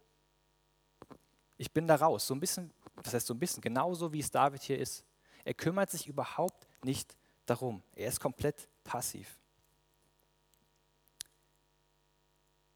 Ich 1.58 1.72
bin 1.72 1.88
da 1.88 1.96
raus. 1.96 2.28
So 2.28 2.34
ein 2.34 2.40
bisschen, 2.40 2.74
das 3.04 3.14
heißt 3.14 3.28
so 3.28 3.34
ein 3.34 3.40
bisschen, 3.40 3.62
genauso 3.62 4.12
wie 4.12 4.20
es 4.20 4.32
David 4.32 4.62
hier 4.62 4.78
ist. 4.78 5.06
Er 5.44 5.54
kümmert 5.54 5.92
sich 5.92 6.08
überhaupt 6.08 6.68
nicht 6.84 7.16
darum. 7.46 7.84
Er 7.94 8.10
ist 8.10 8.20
komplett 8.20 8.68
passiv. 8.84 9.40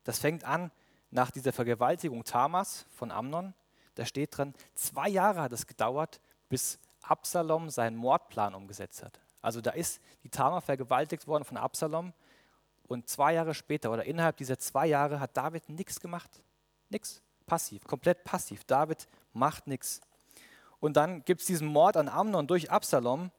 Das 0.04 0.19
fängt 0.19 0.43
an 0.43 0.72
nach 1.12 1.32
dieser 1.32 1.52
Vergewaltigung 1.52 2.24
Tamas 2.24 2.86
von 2.91 3.12
Amnon. 3.12 3.54
Da 3.95 4.06
steht 4.06 4.38
dran, 4.38 4.54
zwei 4.76 5.10
Jahre 5.10 5.41
hat 5.41 5.52
es 5.52 5.67
gedauert, 5.67 6.22
bis 6.48 6.80
Absalom 7.02 7.69
seinen 7.69 7.98
Mordplan 7.98 8.56
umgesetzt 8.56 9.04
hat. 9.04 9.19
Also 9.41 9.62
da 9.62 9.71
ist 9.71 10.02
die 10.23 10.30
Tamar 10.30 10.62
vergewaltigt 10.62 11.28
worden 11.28 11.43
von 11.43 11.58
Absalom 11.58 12.13
und 12.88 13.08
zwei 13.08 13.34
Jahre 13.34 13.54
später 13.54 13.91
oder 13.91 14.04
innerhalb 14.06 14.38
dieser 14.38 14.58
zwei 14.58 14.88
Jahre 14.88 15.19
hat 15.19 15.38
David 15.38 15.69
nichts 15.69 15.99
gemacht. 15.99 16.41
Nichts. 16.89 17.21
Passiv, 17.45 17.84
komplett 17.86 18.23
passiv. 18.23 18.63
David 18.65 19.08
macht 19.34 19.67
nichts. 19.67 20.02
Und 20.80 20.97
dann 20.97 21.23
gibt 21.25 21.41
es 21.41 21.47
diesen 21.47 21.67
Mord 21.67 21.97
an 21.97 22.08
Amnon 22.08 22.47
durch 22.47 22.69
Absalom. 22.69 23.32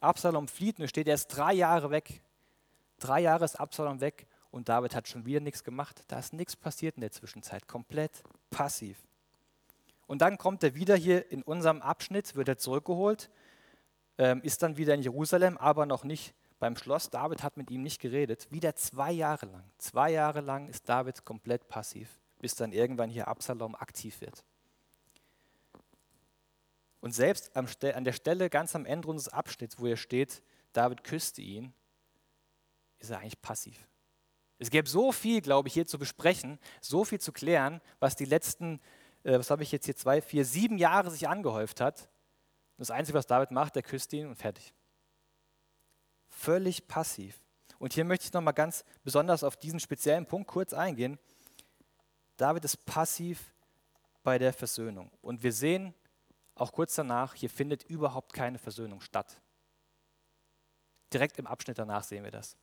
Absalom 0.00 0.48
flieht 0.48 0.78
und 0.78 0.88
steht 0.88 1.06
erst 1.06 1.36
drei 1.36 1.52
Jahre 1.52 1.90
weg. 1.90 2.22
Drei 2.98 3.20
Jahre 3.20 3.44
ist 3.44 3.60
Absalom 3.60 4.00
weg 4.00 4.26
und 4.50 4.68
David 4.68 4.94
hat 4.94 5.08
schon 5.08 5.26
wieder 5.26 5.40
nichts 5.40 5.64
gemacht. 5.64 6.02
Da 6.08 6.18
ist 6.18 6.32
nichts 6.32 6.56
passiert 6.56 6.96
in 6.96 7.02
der 7.02 7.10
Zwischenzeit. 7.10 7.68
Komplett 7.68 8.22
passiv. 8.50 8.96
Und 10.06 10.22
dann 10.22 10.38
kommt 10.38 10.62
er 10.62 10.74
wieder 10.74 10.96
hier 10.96 11.30
in 11.30 11.42
unserem 11.42 11.82
Abschnitt, 11.82 12.34
wird 12.34 12.48
er 12.48 12.58
zurückgeholt 12.58 13.30
ähm, 14.18 14.42
ist 14.42 14.62
dann 14.62 14.76
wieder 14.76 14.94
in 14.94 15.02
Jerusalem, 15.02 15.56
aber 15.56 15.86
noch 15.86 16.04
nicht 16.04 16.34
beim 16.58 16.76
Schloss. 16.76 17.10
David 17.10 17.42
hat 17.42 17.56
mit 17.56 17.70
ihm 17.70 17.82
nicht 17.82 18.00
geredet. 18.00 18.48
Wieder 18.50 18.74
zwei 18.74 19.12
Jahre 19.12 19.46
lang. 19.46 19.64
Zwei 19.78 20.10
Jahre 20.10 20.40
lang 20.40 20.68
ist 20.68 20.88
David 20.88 21.24
komplett 21.24 21.68
passiv, 21.68 22.20
bis 22.40 22.54
dann 22.54 22.72
irgendwann 22.72 23.10
hier 23.10 23.28
Absalom 23.28 23.74
aktiv 23.74 24.20
wird. 24.20 24.44
Und 27.00 27.14
selbst 27.14 27.56
an 27.56 28.04
der 28.04 28.12
Stelle 28.12 28.50
ganz 28.50 28.74
am 28.74 28.84
Ende 28.84 29.08
unseres 29.08 29.32
Abschnitts, 29.32 29.78
wo 29.78 29.86
er 29.86 29.96
steht, 29.96 30.42
David 30.72 31.04
küsste 31.04 31.40
ihn, 31.40 31.72
ist 32.98 33.10
er 33.10 33.20
eigentlich 33.20 33.40
passiv. 33.40 33.86
Es 34.58 34.70
gäbe 34.70 34.88
so 34.88 35.12
viel, 35.12 35.40
glaube 35.40 35.68
ich, 35.68 35.74
hier 35.74 35.86
zu 35.86 35.98
besprechen, 35.98 36.58
so 36.80 37.04
viel 37.04 37.20
zu 37.20 37.32
klären, 37.32 37.80
was 38.00 38.16
die 38.16 38.24
letzten, 38.24 38.80
äh, 39.22 39.38
was 39.38 39.50
habe 39.50 39.62
ich 39.62 39.70
jetzt 39.70 39.84
hier, 39.84 39.94
zwei, 39.94 40.20
vier, 40.20 40.44
sieben 40.44 40.78
Jahre 40.78 41.12
sich 41.12 41.28
angehäuft 41.28 41.80
hat. 41.80 42.08
Das 42.78 42.90
Einzige, 42.90 43.18
was 43.18 43.26
David 43.26 43.50
macht, 43.50 43.74
der 43.74 43.82
küsst 43.82 44.12
ihn 44.12 44.28
und 44.28 44.36
fertig. 44.36 44.72
Völlig 46.28 46.86
passiv. 46.86 47.40
Und 47.78 47.92
hier 47.92 48.04
möchte 48.04 48.26
ich 48.26 48.32
nochmal 48.32 48.54
ganz 48.54 48.84
besonders 49.04 49.44
auf 49.44 49.56
diesen 49.56 49.80
speziellen 49.80 50.26
Punkt 50.26 50.48
kurz 50.48 50.72
eingehen. 50.72 51.18
David 52.36 52.64
ist 52.64 52.86
passiv 52.86 53.52
bei 54.22 54.38
der 54.38 54.52
Versöhnung. 54.52 55.10
Und 55.20 55.42
wir 55.42 55.52
sehen 55.52 55.94
auch 56.54 56.72
kurz 56.72 56.94
danach, 56.94 57.34
hier 57.34 57.50
findet 57.50 57.84
überhaupt 57.84 58.32
keine 58.32 58.58
Versöhnung 58.58 59.00
statt. 59.00 59.40
Direkt 61.12 61.38
im 61.38 61.46
Abschnitt 61.46 61.78
danach 61.78 62.04
sehen 62.04 62.24
wir 62.24 62.30
das. 62.30 62.56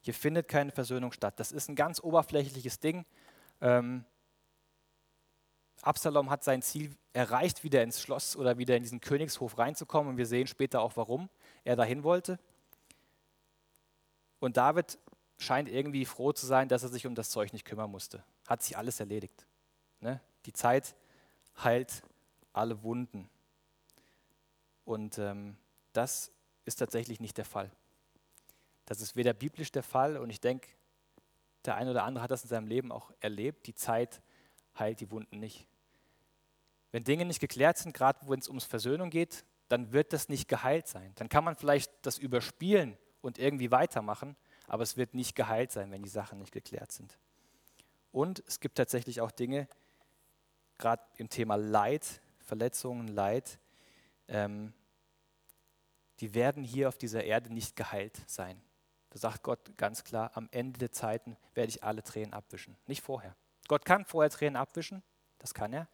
Hier 0.00 0.14
findet 0.14 0.48
keine 0.48 0.72
Versöhnung 0.72 1.12
statt. 1.12 1.38
Das 1.38 1.52
ist 1.52 1.68
ein 1.68 1.76
ganz 1.76 2.00
oberflächliches 2.00 2.80
Ding. 2.80 3.04
Ähm, 3.60 4.04
Absalom 5.82 6.30
hat 6.30 6.44
sein 6.44 6.62
Ziel 6.62 6.96
erreicht, 7.12 7.64
wieder 7.64 7.82
ins 7.82 8.00
Schloss 8.00 8.36
oder 8.36 8.56
wieder 8.56 8.76
in 8.76 8.82
diesen 8.82 9.00
Königshof 9.00 9.58
reinzukommen. 9.58 10.12
Und 10.12 10.16
wir 10.16 10.26
sehen 10.26 10.46
später 10.46 10.80
auch, 10.80 10.96
warum 10.96 11.28
er 11.64 11.76
dahin 11.76 12.04
wollte. 12.04 12.38
Und 14.38 14.56
David 14.56 14.98
scheint 15.38 15.68
irgendwie 15.68 16.04
froh 16.04 16.32
zu 16.32 16.46
sein, 16.46 16.68
dass 16.68 16.84
er 16.84 16.88
sich 16.88 17.06
um 17.06 17.14
das 17.14 17.30
Zeug 17.30 17.52
nicht 17.52 17.64
kümmern 17.64 17.90
musste. 17.90 18.22
Hat 18.46 18.62
sich 18.62 18.76
alles 18.76 19.00
erledigt. 19.00 19.46
Ne? 20.00 20.20
Die 20.46 20.52
Zeit 20.52 20.94
heilt 21.62 22.02
alle 22.52 22.82
Wunden. 22.82 23.28
Und 24.84 25.18
ähm, 25.18 25.56
das 25.92 26.30
ist 26.64 26.76
tatsächlich 26.76 27.20
nicht 27.20 27.38
der 27.38 27.44
Fall. 27.44 27.70
Das 28.86 29.00
ist 29.00 29.16
weder 29.16 29.32
biblisch 29.32 29.72
der 29.72 29.82
Fall 29.82 30.16
und 30.16 30.30
ich 30.30 30.40
denke, 30.40 30.68
der 31.64 31.76
eine 31.76 31.90
oder 31.90 32.04
andere 32.04 32.22
hat 32.22 32.30
das 32.30 32.42
in 32.42 32.48
seinem 32.48 32.66
Leben 32.66 32.90
auch 32.90 33.12
erlebt. 33.20 33.66
Die 33.66 33.74
Zeit 33.74 34.20
heilt 34.78 35.00
die 35.00 35.10
Wunden 35.10 35.38
nicht. 35.38 35.66
Wenn 36.92 37.04
Dinge 37.04 37.24
nicht 37.24 37.40
geklärt 37.40 37.78
sind, 37.78 37.94
gerade 37.94 38.20
wenn 38.28 38.38
es 38.38 38.48
ums 38.48 38.64
Versöhnung 38.64 39.10
geht, 39.10 39.44
dann 39.68 39.92
wird 39.92 40.12
das 40.12 40.28
nicht 40.28 40.48
geheilt 40.48 40.86
sein. 40.86 41.12
Dann 41.16 41.28
kann 41.28 41.44
man 41.44 41.56
vielleicht 41.56 41.90
das 42.02 42.18
überspielen 42.18 42.98
und 43.22 43.38
irgendwie 43.38 43.70
weitermachen, 43.70 44.36
aber 44.66 44.82
es 44.82 44.96
wird 44.96 45.14
nicht 45.14 45.34
geheilt 45.34 45.72
sein, 45.72 45.90
wenn 45.90 46.02
die 46.02 46.08
Sachen 46.10 46.38
nicht 46.38 46.52
geklärt 46.52 46.92
sind. 46.92 47.18
Und 48.12 48.44
es 48.46 48.60
gibt 48.60 48.76
tatsächlich 48.76 49.22
auch 49.22 49.30
Dinge, 49.30 49.66
gerade 50.76 51.02
im 51.16 51.30
Thema 51.30 51.56
Leid, 51.56 52.20
Verletzungen, 52.40 53.08
Leid, 53.08 53.58
ähm, 54.28 54.74
die 56.20 56.34
werden 56.34 56.62
hier 56.62 56.88
auf 56.88 56.98
dieser 56.98 57.24
Erde 57.24 57.52
nicht 57.52 57.74
geheilt 57.74 58.20
sein. 58.26 58.60
Da 59.10 59.18
sagt 59.18 59.42
Gott 59.42 59.76
ganz 59.78 60.04
klar, 60.04 60.30
am 60.34 60.48
Ende 60.52 60.78
der 60.78 60.92
Zeiten 60.92 61.36
werde 61.54 61.70
ich 61.70 61.82
alle 61.82 62.02
Tränen 62.02 62.34
abwischen, 62.34 62.76
nicht 62.86 63.02
vorher. 63.02 63.34
Gott 63.68 63.84
kann 63.84 64.04
vorher 64.04 64.30
Tränen 64.30 64.56
abwischen, 64.56 65.02
das 65.38 65.54
kann 65.54 65.72
er, 65.72 65.88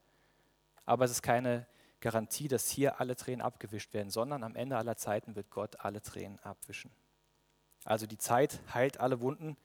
aber 0.88 1.04
es 1.04 1.10
ist 1.10 1.22
keine 1.22 1.66
Garantie, 2.00 2.48
dass 2.48 2.70
hier 2.70 3.00
alle 3.00 3.14
Tränen 3.14 3.42
abgewischt 3.42 3.92
werden, 3.92 4.10
sondern 4.10 4.42
am 4.42 4.56
Ende 4.56 4.76
aller 4.76 4.96
Zeiten 4.96 5.36
wird 5.36 5.50
Gott 5.50 5.80
alle 5.80 6.00
Tränen 6.00 6.38
abwischen. 6.40 6.90
Also 7.84 8.06
die 8.06 8.18
Zeit 8.18 8.60
heilt 8.72 8.98
alle 8.98 9.20
Wunden, 9.20 9.56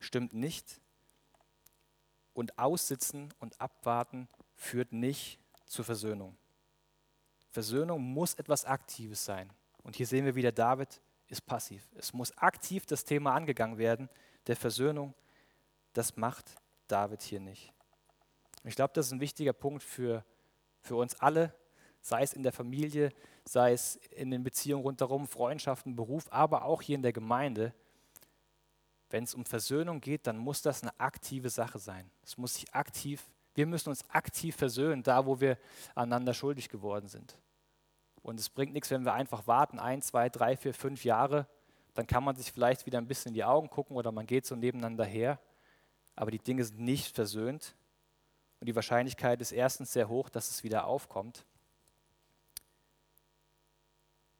stimmt 0.00 0.34
nicht. 0.34 0.80
Und 2.32 2.58
aussitzen 2.58 3.32
und 3.38 3.60
abwarten 3.60 4.28
führt 4.54 4.92
nicht 4.92 5.38
zur 5.64 5.84
Versöhnung. 5.84 6.36
Versöhnung 7.50 8.02
muss 8.02 8.34
etwas 8.34 8.64
Aktives 8.64 9.24
sein. 9.24 9.50
Und 9.82 9.96
hier 9.96 10.06
sehen 10.06 10.24
wir 10.24 10.34
wieder, 10.34 10.52
David 10.52 11.00
ist 11.28 11.46
passiv. 11.46 11.88
Es 11.94 12.12
muss 12.12 12.36
aktiv 12.36 12.84
das 12.86 13.04
Thema 13.04 13.34
angegangen 13.34 13.78
werden, 13.78 14.10
der 14.46 14.56
Versöhnung. 14.56 15.14
Das 15.92 16.16
macht 16.16 16.56
David 16.88 17.22
hier 17.22 17.40
nicht. 17.40 17.72
Ich 18.64 18.74
glaube, 18.74 18.92
das 18.94 19.06
ist 19.06 19.12
ein 19.12 19.20
wichtiger 19.20 19.52
Punkt 19.52 19.82
für, 19.82 20.24
für 20.86 20.96
uns 20.96 21.14
alle, 21.20 21.54
sei 22.00 22.22
es 22.22 22.32
in 22.32 22.42
der 22.42 22.52
Familie, 22.52 23.10
sei 23.44 23.72
es 23.72 23.96
in 24.10 24.30
den 24.30 24.42
Beziehungen 24.42 24.84
rundherum, 24.84 25.26
Freundschaften, 25.26 25.96
Beruf, 25.96 26.26
aber 26.30 26.64
auch 26.64 26.82
hier 26.82 26.96
in 26.96 27.02
der 27.02 27.12
Gemeinde. 27.12 27.74
Wenn 29.10 29.24
es 29.24 29.34
um 29.34 29.44
Versöhnung 29.44 30.00
geht, 30.00 30.26
dann 30.26 30.38
muss 30.38 30.62
das 30.62 30.82
eine 30.82 30.98
aktive 30.98 31.50
Sache 31.50 31.78
sein. 31.78 32.10
Es 32.22 32.38
muss 32.38 32.54
sich 32.54 32.74
aktiv, 32.74 33.24
wir 33.54 33.66
müssen 33.66 33.88
uns 33.88 34.08
aktiv 34.10 34.56
versöhnen, 34.56 35.02
da 35.02 35.26
wo 35.26 35.40
wir 35.40 35.58
einander 35.94 36.34
schuldig 36.34 36.68
geworden 36.68 37.08
sind. 37.08 37.38
Und 38.22 38.40
es 38.40 38.48
bringt 38.48 38.72
nichts, 38.72 38.90
wenn 38.90 39.04
wir 39.04 39.14
einfach 39.14 39.46
warten, 39.46 39.78
ein, 39.78 40.02
zwei, 40.02 40.28
drei, 40.28 40.56
vier, 40.56 40.74
fünf 40.74 41.04
Jahre, 41.04 41.46
dann 41.94 42.06
kann 42.06 42.24
man 42.24 42.36
sich 42.36 42.52
vielleicht 42.52 42.84
wieder 42.84 42.98
ein 42.98 43.06
bisschen 43.06 43.30
in 43.30 43.34
die 43.34 43.44
Augen 43.44 43.70
gucken 43.70 43.96
oder 43.96 44.12
man 44.12 44.26
geht 44.26 44.46
so 44.46 44.54
nebeneinander 44.54 45.04
her. 45.04 45.40
Aber 46.14 46.30
die 46.30 46.38
Dinge 46.38 46.64
sind 46.64 46.80
nicht 46.80 47.14
versöhnt. 47.14 47.74
Und 48.60 48.66
die 48.66 48.74
Wahrscheinlichkeit 48.74 49.40
ist 49.40 49.52
erstens 49.52 49.92
sehr 49.92 50.08
hoch, 50.08 50.28
dass 50.28 50.50
es 50.50 50.64
wieder 50.64 50.86
aufkommt. 50.86 51.44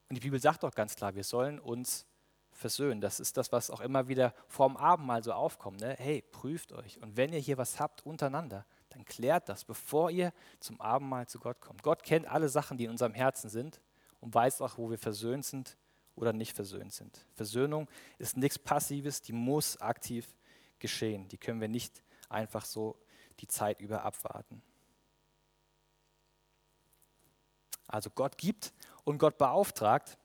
Und 0.08 0.16
die 0.16 0.20
Bibel 0.20 0.40
sagt 0.40 0.62
doch 0.62 0.74
ganz 0.74 0.94
klar, 0.94 1.14
wir 1.14 1.24
sollen 1.24 1.58
uns 1.58 2.06
versöhnen. 2.52 3.00
Das 3.00 3.20
ist 3.20 3.36
das, 3.36 3.52
was 3.52 3.70
auch 3.70 3.80
immer 3.80 4.08
wieder 4.08 4.34
vorm 4.48 4.76
Abendmahl 4.76 5.22
so 5.22 5.32
aufkommt. 5.32 5.80
Ne? 5.80 5.94
Hey, 5.98 6.22
prüft 6.22 6.72
euch. 6.72 7.00
Und 7.02 7.16
wenn 7.16 7.32
ihr 7.32 7.38
hier 7.38 7.58
was 7.58 7.78
habt 7.78 8.06
untereinander, 8.06 8.64
dann 8.90 9.04
klärt 9.04 9.48
das, 9.48 9.64
bevor 9.64 10.10
ihr 10.10 10.32
zum 10.58 10.80
Abendmahl 10.80 11.26
zu 11.26 11.38
Gott 11.38 11.60
kommt. 11.60 11.82
Gott 11.82 12.02
kennt 12.02 12.26
alle 12.26 12.48
Sachen, 12.48 12.78
die 12.78 12.84
in 12.84 12.90
unserem 12.90 13.14
Herzen 13.14 13.50
sind 13.50 13.80
und 14.20 14.34
weiß 14.34 14.62
auch, 14.62 14.78
wo 14.78 14.90
wir 14.90 14.98
versöhnt 14.98 15.44
sind 15.44 15.76
oder 16.14 16.32
nicht 16.32 16.54
versöhnt 16.54 16.92
sind. 16.92 17.26
Versöhnung 17.34 17.88
ist 18.18 18.36
nichts 18.36 18.58
Passives, 18.58 19.20
die 19.20 19.32
muss 19.32 19.78
aktiv 19.80 20.26
geschehen. 20.78 21.28
Die 21.28 21.38
können 21.38 21.60
wir 21.60 21.68
nicht 21.68 22.02
einfach 22.28 22.64
so 22.64 22.96
die 23.40 23.48
Zeit 23.48 23.80
über 23.80 24.04
abwarten. 24.04 24.62
Also 27.88 28.10
Gott 28.10 28.38
gibt 28.38 28.72
und 29.04 29.18
Gott 29.18 29.38
beauftragt. 29.38 30.18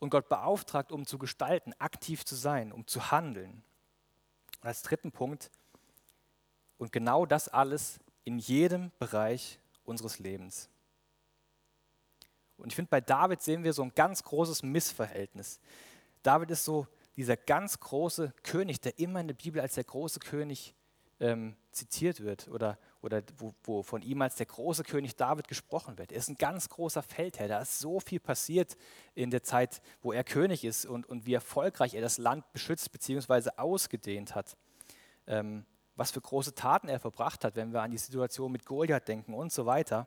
Und 0.00 0.10
Gott 0.10 0.28
beauftragt, 0.28 0.92
um 0.92 1.06
zu 1.06 1.18
gestalten, 1.18 1.72
aktiv 1.80 2.24
zu 2.24 2.36
sein, 2.36 2.72
um 2.72 2.86
zu 2.86 3.10
handeln. 3.10 3.64
Und 4.60 4.68
als 4.68 4.82
dritten 4.82 5.10
Punkt, 5.10 5.50
und 6.76 6.92
genau 6.92 7.26
das 7.26 7.48
alles 7.48 7.98
in 8.24 8.38
jedem 8.38 8.92
Bereich 9.00 9.58
unseres 9.84 10.20
Lebens. 10.20 10.68
Und 12.56 12.68
ich 12.68 12.76
finde, 12.76 12.90
bei 12.90 13.00
David 13.00 13.42
sehen 13.42 13.64
wir 13.64 13.72
so 13.72 13.82
ein 13.82 13.92
ganz 13.94 14.22
großes 14.22 14.62
Missverhältnis. 14.62 15.60
David 16.22 16.50
ist 16.52 16.64
so 16.64 16.86
dieser 17.16 17.36
ganz 17.36 17.80
große 17.80 18.32
König, 18.44 18.80
der 18.80 18.98
immer 18.98 19.20
in 19.20 19.28
der 19.28 19.34
Bibel 19.34 19.60
als 19.60 19.74
der 19.74 19.84
große 19.84 20.20
König 20.20 20.74
ähm, 21.20 21.56
zitiert 21.72 22.20
wird 22.20 22.48
oder, 22.48 22.78
oder 23.02 23.22
wo, 23.36 23.54
wo, 23.62 23.82
von 23.82 24.02
ihm 24.02 24.22
als 24.22 24.36
der 24.36 24.46
große 24.46 24.84
König 24.84 25.16
David 25.16 25.48
gesprochen 25.48 25.98
wird. 25.98 26.12
Er 26.12 26.18
ist 26.18 26.28
ein 26.28 26.36
ganz 26.36 26.68
großer 26.68 27.02
Feldherr. 27.02 27.48
Da 27.48 27.60
ist 27.60 27.78
so 27.78 28.00
viel 28.00 28.20
passiert 28.20 28.76
in 29.14 29.30
der 29.30 29.42
Zeit, 29.42 29.80
wo 30.00 30.12
er 30.12 30.24
König 30.24 30.64
ist 30.64 30.86
und, 30.86 31.06
und 31.06 31.26
wie 31.26 31.34
erfolgreich 31.34 31.94
er 31.94 32.02
das 32.02 32.18
Land 32.18 32.50
beschützt 32.52 32.92
bzw. 32.92 33.50
ausgedehnt 33.56 34.34
hat. 34.34 34.56
Ähm, 35.26 35.64
was 35.96 36.12
für 36.12 36.20
große 36.20 36.54
Taten 36.54 36.88
er 36.88 37.00
verbracht 37.00 37.44
hat, 37.44 37.56
wenn 37.56 37.72
wir 37.72 37.82
an 37.82 37.90
die 37.90 37.98
Situation 37.98 38.52
mit 38.52 38.64
Goliath 38.64 39.08
denken 39.08 39.34
und 39.34 39.52
so 39.52 39.66
weiter. 39.66 40.06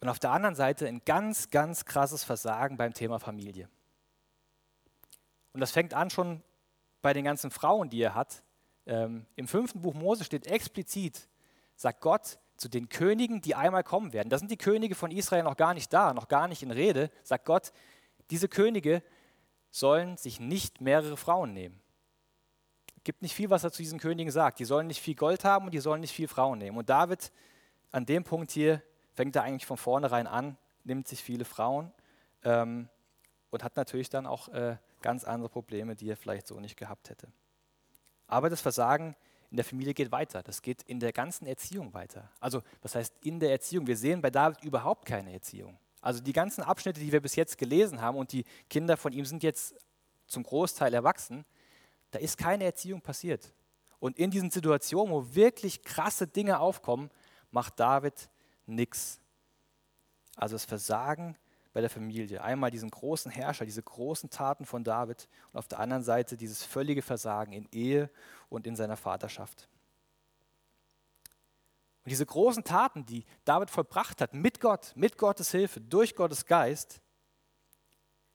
Und 0.00 0.08
auf 0.08 0.18
der 0.18 0.32
anderen 0.32 0.56
Seite 0.56 0.88
ein 0.88 1.04
ganz, 1.04 1.48
ganz 1.50 1.84
krasses 1.84 2.24
Versagen 2.24 2.76
beim 2.76 2.92
Thema 2.92 3.20
Familie. 3.20 3.68
Und 5.52 5.60
das 5.60 5.70
fängt 5.70 5.94
an 5.94 6.10
schon 6.10 6.42
bei 7.02 7.12
den 7.12 7.24
ganzen 7.24 7.52
Frauen, 7.52 7.88
die 7.88 8.00
er 8.00 8.16
hat. 8.16 8.42
Ähm, 8.86 9.26
Im 9.36 9.48
fünften 9.48 9.82
Buch 9.82 9.94
Mose 9.94 10.24
steht 10.24 10.46
explizit, 10.46 11.28
sagt 11.76 12.00
Gott 12.00 12.38
zu 12.56 12.68
den 12.68 12.88
Königen, 12.88 13.40
die 13.40 13.54
einmal 13.54 13.84
kommen 13.84 14.12
werden. 14.12 14.28
Da 14.28 14.38
sind 14.38 14.50
die 14.50 14.56
Könige 14.56 14.94
von 14.94 15.10
Israel 15.10 15.42
noch 15.42 15.56
gar 15.56 15.74
nicht 15.74 15.92
da, 15.92 16.14
noch 16.14 16.28
gar 16.28 16.48
nicht 16.48 16.62
in 16.62 16.70
Rede. 16.70 17.10
Sagt 17.22 17.44
Gott, 17.44 17.72
diese 18.30 18.48
Könige 18.48 19.02
sollen 19.70 20.16
sich 20.16 20.38
nicht 20.40 20.80
mehrere 20.80 21.16
Frauen 21.16 21.52
nehmen 21.52 21.82
gibt 23.04 23.22
nicht 23.22 23.34
viel, 23.34 23.50
was 23.50 23.64
er 23.64 23.72
zu 23.72 23.82
diesen 23.82 23.98
Königen 23.98 24.30
sagt. 24.30 24.58
Die 24.58 24.64
sollen 24.64 24.86
nicht 24.86 25.00
viel 25.00 25.14
Gold 25.14 25.44
haben 25.44 25.66
und 25.66 25.74
die 25.74 25.80
sollen 25.80 26.00
nicht 26.00 26.14
viel 26.14 26.28
Frauen 26.28 26.58
nehmen. 26.58 26.76
Und 26.76 26.88
David, 26.88 27.32
an 27.90 28.06
dem 28.06 28.24
Punkt 28.24 28.50
hier, 28.50 28.82
fängt 29.12 29.36
er 29.36 29.42
eigentlich 29.42 29.66
von 29.66 29.76
vornherein 29.76 30.26
an, 30.26 30.56
nimmt 30.84 31.08
sich 31.08 31.22
viele 31.22 31.44
Frauen 31.44 31.92
ähm, 32.44 32.88
und 33.50 33.64
hat 33.64 33.76
natürlich 33.76 34.08
dann 34.08 34.26
auch 34.26 34.48
äh, 34.48 34.76
ganz 35.00 35.24
andere 35.24 35.48
Probleme, 35.48 35.96
die 35.96 36.10
er 36.10 36.16
vielleicht 36.16 36.46
so 36.46 36.58
nicht 36.60 36.76
gehabt 36.76 37.10
hätte. 37.10 37.28
Aber 38.32 38.48
das 38.48 38.62
Versagen 38.62 39.14
in 39.50 39.58
der 39.58 39.64
Familie 39.66 39.92
geht 39.92 40.10
weiter. 40.10 40.42
Das 40.42 40.62
geht 40.62 40.80
in 40.84 41.00
der 41.00 41.12
ganzen 41.12 41.46
Erziehung 41.46 41.92
weiter. 41.92 42.30
Also, 42.40 42.62
was 42.80 42.94
heißt 42.94 43.14
in 43.22 43.38
der 43.38 43.50
Erziehung? 43.50 43.86
Wir 43.86 43.98
sehen 43.98 44.22
bei 44.22 44.30
David 44.30 44.64
überhaupt 44.64 45.04
keine 45.04 45.30
Erziehung. 45.34 45.76
Also 46.00 46.22
die 46.22 46.32
ganzen 46.32 46.62
Abschnitte, 46.62 46.98
die 46.98 47.12
wir 47.12 47.20
bis 47.20 47.36
jetzt 47.36 47.58
gelesen 47.58 48.00
haben 48.00 48.16
und 48.16 48.32
die 48.32 48.46
Kinder 48.70 48.96
von 48.96 49.12
ihm 49.12 49.26
sind 49.26 49.42
jetzt 49.42 49.74
zum 50.26 50.44
Großteil 50.44 50.94
erwachsen, 50.94 51.44
da 52.10 52.20
ist 52.20 52.38
keine 52.38 52.64
Erziehung 52.64 53.02
passiert. 53.02 53.52
Und 54.00 54.18
in 54.18 54.30
diesen 54.30 54.50
Situationen, 54.50 55.12
wo 55.12 55.34
wirklich 55.34 55.82
krasse 55.82 56.26
Dinge 56.26 56.58
aufkommen, 56.58 57.10
macht 57.50 57.78
David 57.78 58.30
nichts. 58.64 59.20
Also 60.36 60.54
das 60.54 60.64
Versagen 60.64 61.36
bei 61.72 61.80
der 61.80 61.90
Familie. 61.90 62.42
Einmal 62.42 62.70
diesen 62.70 62.90
großen 62.90 63.30
Herrscher, 63.30 63.64
diese 63.64 63.82
großen 63.82 64.30
Taten 64.30 64.64
von 64.64 64.84
David 64.84 65.28
und 65.52 65.58
auf 65.58 65.68
der 65.68 65.80
anderen 65.80 66.02
Seite 66.02 66.36
dieses 66.36 66.64
völlige 66.64 67.02
Versagen 67.02 67.52
in 67.52 67.68
Ehe 67.72 68.10
und 68.48 68.66
in 68.66 68.76
seiner 68.76 68.96
Vaterschaft. 68.96 69.68
Und 72.04 72.10
diese 72.10 72.26
großen 72.26 72.64
Taten, 72.64 73.06
die 73.06 73.24
David 73.44 73.70
vollbracht 73.70 74.20
hat, 74.20 74.34
mit 74.34 74.60
Gott, 74.60 74.92
mit 74.96 75.18
Gottes 75.18 75.50
Hilfe, 75.52 75.80
durch 75.80 76.16
Gottes 76.16 76.46
Geist, 76.46 77.00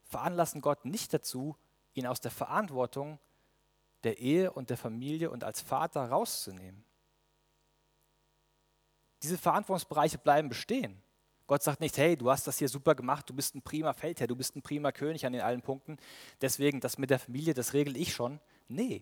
veranlassen 0.05 0.61
Gott 0.61 0.85
nicht 0.85 1.13
dazu, 1.13 1.57
ihn 1.93 2.07
aus 2.07 2.21
der 2.21 2.31
Verantwortung 2.31 3.19
der 4.03 4.19
Ehe 4.19 4.51
und 4.51 4.69
der 4.69 4.77
Familie 4.77 5.29
und 5.29 5.43
als 5.43 5.59
Vater 5.59 6.09
rauszunehmen. 6.09 6.85
Diese 9.23 9.37
Verantwortungsbereiche 9.37 10.17
bleiben 10.17 10.47
bestehen. 10.47 11.01
Gott 11.47 11.63
sagt 11.63 11.79
nicht, 11.79 11.97
hey, 11.97 12.15
du 12.15 12.29
hast 12.29 12.45
das 12.45 12.59
hier 12.59 12.69
super 12.69 12.93
gemacht, 12.93 13.29
du 13.29 13.33
bist 13.33 13.55
ein 13.55 13.61
prima 13.61 13.93
Feldherr, 13.93 14.27
du 14.27 14.35
bist 14.35 14.55
ein 14.55 14.61
prima 14.61 14.91
König 14.91 15.25
an 15.25 15.33
den 15.33 15.41
allen 15.41 15.61
Punkten, 15.61 15.97
deswegen 16.41 16.79
das 16.79 16.97
mit 16.97 17.09
der 17.09 17.19
Familie, 17.19 17.53
das 17.53 17.73
regel 17.73 17.97
ich 17.97 18.13
schon. 18.13 18.39
Nee, 18.67 19.01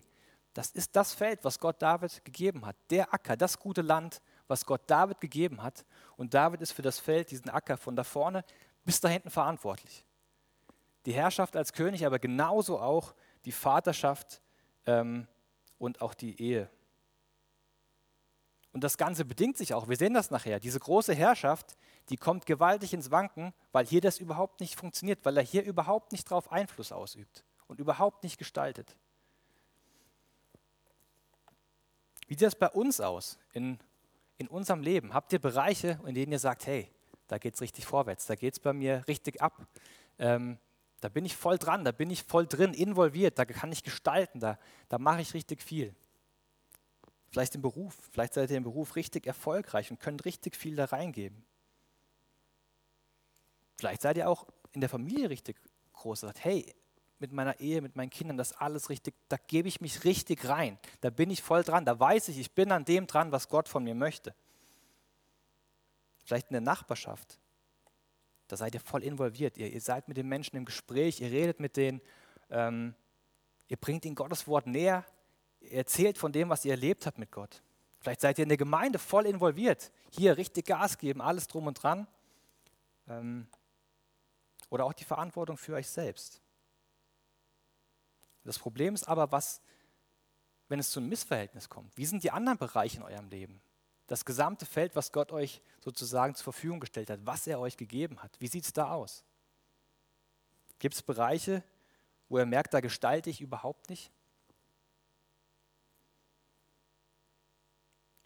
das 0.54 0.70
ist 0.70 0.96
das 0.96 1.12
Feld, 1.12 1.40
was 1.42 1.58
Gott 1.58 1.82
David 1.82 2.24
gegeben 2.24 2.64
hat, 2.64 2.76
der 2.90 3.12
Acker, 3.12 3.36
das 3.36 3.58
gute 3.58 3.82
Land, 3.82 4.22
was 4.46 4.64
Gott 4.64 4.82
David 4.86 5.20
gegeben 5.20 5.62
hat. 5.62 5.84
Und 6.16 6.32
David 6.32 6.62
ist 6.62 6.72
für 6.72 6.82
das 6.82 6.98
Feld, 6.98 7.30
diesen 7.30 7.50
Acker 7.50 7.76
von 7.76 7.94
da 7.96 8.04
vorne 8.04 8.44
bis 8.86 9.00
da 9.00 9.08
hinten 9.08 9.30
verantwortlich. 9.30 10.04
die 11.04 11.12
Herrschaft 11.12 11.54
als 11.56 11.72
König, 11.72 12.04
aber 12.04 12.18
genauso 12.18 12.80
auch 12.80 13.14
die 13.44 13.52
Vaterschaft 13.52 14.40
ähm, 14.86 15.28
und 15.78 16.00
auch 16.00 16.14
die 16.14 16.40
Ehe. 16.40 16.68
Und 18.76 18.84
das 18.84 18.98
Ganze 18.98 19.24
bedingt 19.24 19.56
sich 19.56 19.72
auch, 19.72 19.88
wir 19.88 19.96
sehen 19.96 20.12
das 20.12 20.30
nachher, 20.30 20.60
diese 20.60 20.78
große 20.78 21.14
Herrschaft, 21.14 21.78
die 22.10 22.18
kommt 22.18 22.44
gewaltig 22.44 22.92
ins 22.92 23.10
Wanken, 23.10 23.54
weil 23.72 23.86
hier 23.86 24.02
das 24.02 24.18
überhaupt 24.18 24.60
nicht 24.60 24.78
funktioniert, 24.78 25.20
weil 25.22 25.38
er 25.38 25.42
hier 25.42 25.64
überhaupt 25.64 26.12
nicht 26.12 26.28
drauf 26.28 26.52
Einfluss 26.52 26.92
ausübt 26.92 27.42
und 27.68 27.80
überhaupt 27.80 28.22
nicht 28.22 28.36
gestaltet. 28.36 28.94
Wie 32.26 32.34
sieht 32.34 32.42
das 32.42 32.54
bei 32.54 32.68
uns 32.68 33.00
aus 33.00 33.38
in, 33.54 33.78
in 34.36 34.46
unserem 34.46 34.82
Leben? 34.82 35.14
Habt 35.14 35.32
ihr 35.32 35.38
Bereiche, 35.38 35.98
in 36.04 36.14
denen 36.14 36.32
ihr 36.32 36.38
sagt, 36.38 36.66
hey, 36.66 36.90
da 37.28 37.38
geht 37.38 37.54
es 37.54 37.62
richtig 37.62 37.86
vorwärts, 37.86 38.26
da 38.26 38.34
geht 38.34 38.52
es 38.52 38.60
bei 38.60 38.74
mir 38.74 39.02
richtig 39.08 39.40
ab. 39.40 39.66
Ähm, 40.18 40.58
da 41.00 41.08
bin 41.08 41.24
ich 41.24 41.34
voll 41.34 41.56
dran, 41.56 41.82
da 41.82 41.92
bin 41.92 42.10
ich 42.10 42.24
voll 42.24 42.46
drin, 42.46 42.74
involviert, 42.74 43.38
da 43.38 43.46
kann 43.46 43.72
ich 43.72 43.84
gestalten, 43.84 44.38
da, 44.38 44.58
da 44.90 44.98
mache 44.98 45.22
ich 45.22 45.32
richtig 45.32 45.62
viel. 45.62 45.94
Vielleicht 47.30 47.54
im 47.54 47.62
Beruf, 47.62 47.94
vielleicht 48.12 48.34
seid 48.34 48.50
ihr 48.50 48.56
im 48.56 48.64
Beruf 48.64 48.96
richtig 48.96 49.26
erfolgreich 49.26 49.90
und 49.90 50.00
könnt 50.00 50.24
richtig 50.24 50.56
viel 50.56 50.76
da 50.76 50.86
reingeben. 50.86 51.44
Vielleicht 53.78 54.02
seid 54.02 54.16
ihr 54.16 54.28
auch 54.28 54.46
in 54.72 54.80
der 54.80 54.88
Familie 54.90 55.28
richtig 55.30 55.56
groß 55.92 56.22
und 56.22 56.28
sagt, 56.28 56.44
hey, 56.44 56.74
mit 57.18 57.32
meiner 57.32 57.60
Ehe, 57.60 57.80
mit 57.80 57.96
meinen 57.96 58.10
Kindern, 58.10 58.36
das 58.36 58.52
alles 58.52 58.90
richtig, 58.90 59.14
da 59.28 59.36
gebe 59.46 59.68
ich 59.68 59.80
mich 59.80 60.04
richtig 60.04 60.48
rein. 60.48 60.78
Da 61.00 61.10
bin 61.10 61.30
ich 61.30 61.42
voll 61.42 61.62
dran, 61.62 61.84
da 61.84 61.98
weiß 61.98 62.28
ich, 62.28 62.38
ich 62.38 62.52
bin 62.52 62.72
an 62.72 62.84
dem 62.84 63.06
dran, 63.06 63.32
was 63.32 63.48
Gott 63.48 63.68
von 63.68 63.84
mir 63.84 63.94
möchte. 63.94 64.34
Vielleicht 66.24 66.48
in 66.48 66.54
der 66.54 66.60
Nachbarschaft, 66.60 67.38
da 68.48 68.56
seid 68.56 68.74
ihr 68.74 68.80
voll 68.80 69.02
involviert. 69.02 69.56
Ihr, 69.56 69.72
ihr 69.72 69.80
seid 69.80 70.08
mit 70.08 70.16
den 70.16 70.28
Menschen 70.28 70.56
im 70.56 70.64
Gespräch, 70.64 71.20
ihr 71.20 71.30
redet 71.30 71.60
mit 71.60 71.76
denen, 71.76 72.00
ähm, 72.50 72.94
ihr 73.68 73.76
bringt 73.76 74.04
ihnen 74.04 74.14
Gottes 74.14 74.46
Wort 74.46 74.66
näher, 74.66 75.04
ihr 75.66 75.78
erzählt 75.78 76.18
von 76.18 76.32
dem, 76.32 76.48
was 76.48 76.64
ihr 76.64 76.72
erlebt 76.72 77.06
habt 77.06 77.18
mit 77.18 77.30
Gott. 77.30 77.62
Vielleicht 78.00 78.20
seid 78.20 78.38
ihr 78.38 78.44
in 78.44 78.48
der 78.48 78.58
Gemeinde 78.58 78.98
voll 78.98 79.26
involviert, 79.26 79.90
hier 80.10 80.36
richtig 80.36 80.66
Gas 80.66 80.98
geben, 80.98 81.20
alles 81.20 81.46
drum 81.48 81.66
und 81.66 81.82
dran. 81.82 82.06
Ähm, 83.08 83.48
oder 84.70 84.84
auch 84.84 84.92
die 84.92 85.04
Verantwortung 85.04 85.56
für 85.56 85.74
euch 85.74 85.88
selbst. 85.88 86.40
Das 88.44 88.58
Problem 88.58 88.94
ist 88.94 89.08
aber, 89.08 89.32
was, 89.32 89.60
wenn 90.68 90.78
es 90.78 90.90
zu 90.90 91.00
einem 91.00 91.08
Missverhältnis 91.08 91.68
kommt. 91.68 91.96
Wie 91.96 92.06
sind 92.06 92.22
die 92.22 92.30
anderen 92.30 92.58
Bereiche 92.58 92.98
in 92.98 93.02
eurem 93.02 93.28
Leben? 93.28 93.60
Das 94.06 94.24
gesamte 94.24 94.66
Feld, 94.66 94.94
was 94.94 95.10
Gott 95.10 95.32
euch 95.32 95.60
sozusagen 95.80 96.34
zur 96.34 96.44
Verfügung 96.44 96.78
gestellt 96.78 97.10
hat, 97.10 97.20
was 97.24 97.46
er 97.46 97.58
euch 97.58 97.76
gegeben 97.76 98.22
hat. 98.22 98.40
Wie 98.40 98.46
sieht 98.46 98.64
es 98.64 98.72
da 98.72 98.92
aus? 98.92 99.24
Gibt 100.78 100.94
es 100.94 101.02
Bereiche, 101.02 101.64
wo 102.28 102.38
er 102.38 102.46
merkt, 102.46 102.74
da 102.74 102.80
gestalte 102.80 103.30
ich 103.30 103.40
überhaupt 103.40 103.88
nicht? 103.90 104.12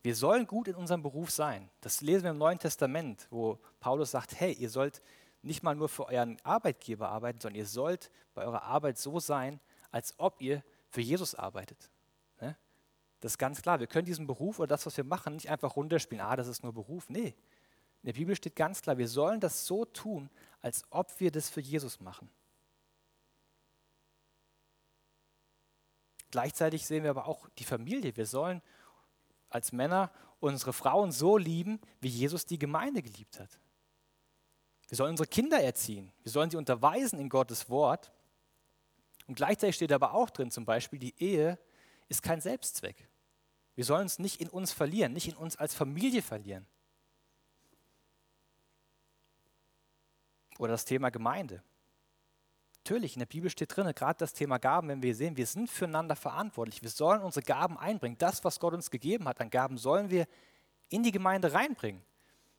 Wir 0.03 0.14
sollen 0.14 0.46
gut 0.46 0.68
in 0.68 0.74
unserem 0.74 1.03
Beruf 1.03 1.30
sein. 1.30 1.68
Das 1.80 2.01
lesen 2.01 2.24
wir 2.24 2.30
im 2.30 2.38
Neuen 2.38 2.59
Testament, 2.59 3.26
wo 3.30 3.59
Paulus 3.80 4.11
sagt, 4.12 4.38
hey, 4.40 4.53
ihr 4.53 4.70
sollt 4.70 5.03
nicht 5.42 5.62
mal 5.62 5.74
nur 5.74 5.88
für 5.88 6.07
euren 6.07 6.38
Arbeitgeber 6.42 7.09
arbeiten, 7.09 7.40
sondern 7.40 7.59
ihr 7.59 7.66
sollt 7.66 8.11
bei 8.34 8.44
eurer 8.44 8.62
Arbeit 8.62 8.98
so 8.98 9.20
sein, 9.20 9.61
als 9.90 10.14
ob 10.18 10.40
ihr 10.40 10.62
für 10.88 11.01
Jesus 11.01 11.34
arbeitet. 11.34 11.90
Ne? 12.40 12.57
Das 13.20 13.32
ist 13.32 13.38
ganz 13.38 13.61
klar. 13.61 13.80
Wir 13.80 13.86
können 13.86 14.07
diesen 14.07 14.26
Beruf 14.26 14.59
oder 14.59 14.68
das, 14.68 14.86
was 14.86 14.96
wir 14.96 15.05
machen, 15.05 15.34
nicht 15.34 15.51
einfach 15.51 15.76
runterspielen. 15.76 16.24
Ah, 16.24 16.36
das 16.36 16.48
ist 16.48 16.62
nur 16.62 16.72
Beruf. 16.72 17.09
Nee. 17.11 17.34
In 18.03 18.07
der 18.07 18.12
Bibel 18.14 18.34
steht 18.34 18.57
ganz 18.57 18.80
klar, 18.80 18.96
wir 18.96 19.09
sollen 19.09 19.40
das 19.40 19.66
so 19.66 19.84
tun, 19.84 20.30
als 20.62 20.84
ob 20.90 21.20
wir 21.20 21.30
das 21.30 21.51
für 21.51 21.61
Jesus 21.61 22.01
machen. 22.01 22.30
Gleichzeitig 26.30 26.86
sehen 26.86 27.03
wir 27.03 27.11
aber 27.11 27.26
auch 27.26 27.48
die 27.59 27.64
Familie. 27.64 28.16
Wir 28.16 28.26
sollen 28.26 28.62
als 29.51 29.72
Männer 29.72 30.11
unsere 30.40 30.72
Frauen 30.72 31.12
so 31.12 31.36
lieben, 31.36 31.80
wie 32.01 32.09
Jesus 32.09 32.46
die 32.46 32.59
Gemeinde 32.59 33.03
geliebt 33.03 33.38
hat. 33.38 33.61
Wir 34.88 34.96
sollen 34.96 35.11
unsere 35.11 35.28
Kinder 35.28 35.61
erziehen. 35.61 36.11
Wir 36.22 36.32
sollen 36.32 36.51
sie 36.51 36.57
unterweisen 36.57 37.18
in 37.20 37.28
Gottes 37.28 37.68
Wort. 37.68 38.11
Und 39.26 39.36
gleichzeitig 39.36 39.76
steht 39.76 39.92
aber 39.92 40.14
auch 40.14 40.30
drin, 40.30 40.51
zum 40.51 40.64
Beispiel, 40.64 40.98
die 40.98 41.14
Ehe 41.22 41.59
ist 42.09 42.22
kein 42.22 42.40
Selbstzweck. 42.40 43.09
Wir 43.76 43.84
sollen 43.84 44.03
uns 44.03 44.18
nicht 44.18 44.40
in 44.40 44.48
uns 44.48 44.72
verlieren, 44.72 45.12
nicht 45.12 45.28
in 45.28 45.36
uns 45.36 45.57
als 45.57 45.74
Familie 45.74 46.22
verlieren. 46.22 46.66
Oder 50.59 50.72
das 50.72 50.84
Thema 50.84 51.11
Gemeinde. 51.11 51.62
Natürlich, 52.85 53.14
in 53.14 53.20
der 53.20 53.26
Bibel 53.26 53.51
steht 53.51 53.76
drin, 53.76 53.93
gerade 53.95 54.18
das 54.18 54.33
Thema 54.33 54.59
Gaben, 54.59 54.89
wenn 54.89 55.03
wir 55.03 55.14
sehen, 55.14 55.37
wir 55.37 55.47
sind 55.47 55.70
füreinander 55.70 56.16
verantwortlich. 56.16 56.83
Wir 56.83 56.89
sollen 56.89 57.20
unsere 57.20 57.45
Gaben 57.45 57.78
einbringen. 57.78 58.16
Das, 58.18 58.43
was 58.43 58.59
Gott 58.59 58.72
uns 58.72 58.91
gegeben 58.91 59.28
hat 59.28 59.41
an 59.41 59.51
Gaben, 59.51 59.76
sollen 59.76 60.09
wir 60.09 60.26
in 60.89 61.03
die 61.03 61.12
Gemeinde 61.12 61.53
reinbringen, 61.53 62.03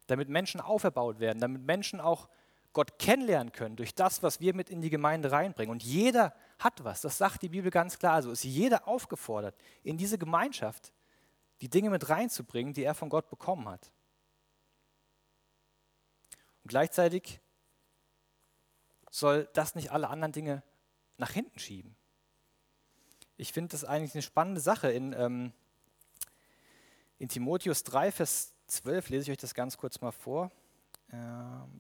damit 0.08 0.30
Menschen 0.30 0.62
auferbaut 0.62 1.20
werden, 1.20 1.40
damit 1.40 1.64
Menschen 1.64 2.00
auch 2.00 2.30
Gott 2.72 3.00
kennenlernen 3.00 3.52
können 3.52 3.76
durch 3.76 3.96
das, 3.96 4.24
was 4.24 4.40
wir 4.40 4.54
mit 4.54 4.70
in 4.70 4.80
die 4.80 4.90
Gemeinde 4.90 5.32
reinbringen. 5.32 5.72
Und 5.72 5.84
jeder 5.84 6.34
hat 6.60 6.84
was, 6.84 7.02
das 7.02 7.18
sagt 7.18 7.42
die 7.42 7.50
Bibel 7.50 7.72
ganz 7.72 7.98
klar. 7.98 8.14
Also 8.14 8.32
ist 8.32 8.44
jeder 8.44 8.88
aufgefordert, 8.88 9.56
in 9.84 9.98
diese 9.98 10.18
Gemeinschaft 10.18 10.94
die 11.62 11.70
Dinge 11.70 11.90
mit 11.90 12.10
reinzubringen, 12.10 12.74
die 12.74 12.84
er 12.84 12.94
von 12.94 13.10
Gott 13.10 13.30
bekommen 13.30 13.68
hat. 13.68 13.92
Und 16.64 16.70
gleichzeitig 16.70 17.42
soll 19.12 19.48
das 19.54 19.76
nicht 19.76 19.92
alle 19.92 20.10
anderen 20.10 20.32
Dinge 20.32 20.64
nach 21.18 21.30
hinten 21.30 21.60
schieben. 21.60 21.96
Ich 23.38 23.54
finde 23.54 23.70
das 23.70 23.84
eigentlich 23.84 24.16
eine 24.16 24.24
spannende 24.24 24.62
Sache. 24.62 24.92
In, 24.92 25.14
ähm, 25.14 25.54
in 27.20 27.30
Timotheus 27.30 27.84
3, 27.84 28.12
Vers 28.12 28.54
12 28.68 29.10
lese 29.10 29.24
ich 29.24 29.32
euch 29.32 29.38
das 29.38 29.54
ganz 29.54 29.78
kurz 29.78 30.02
mal 30.02 30.12
vor. 30.12 30.50
Ähm, 31.12 31.80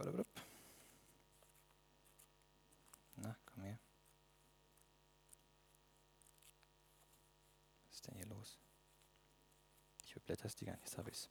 blätterst 10.31 10.61
die 10.61 10.65
gar 10.65 10.77
nicht, 10.77 10.97
habe 10.97 11.09
ich 11.09 11.17
es. 11.17 11.29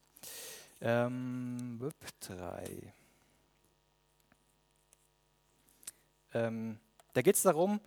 Ähm, 0.83 1.81
3. 2.21 2.93
Ähm, 6.35 6.79
da 7.13 7.23
geht 7.23 7.37
es 7.37 7.43
darum, 7.43 7.81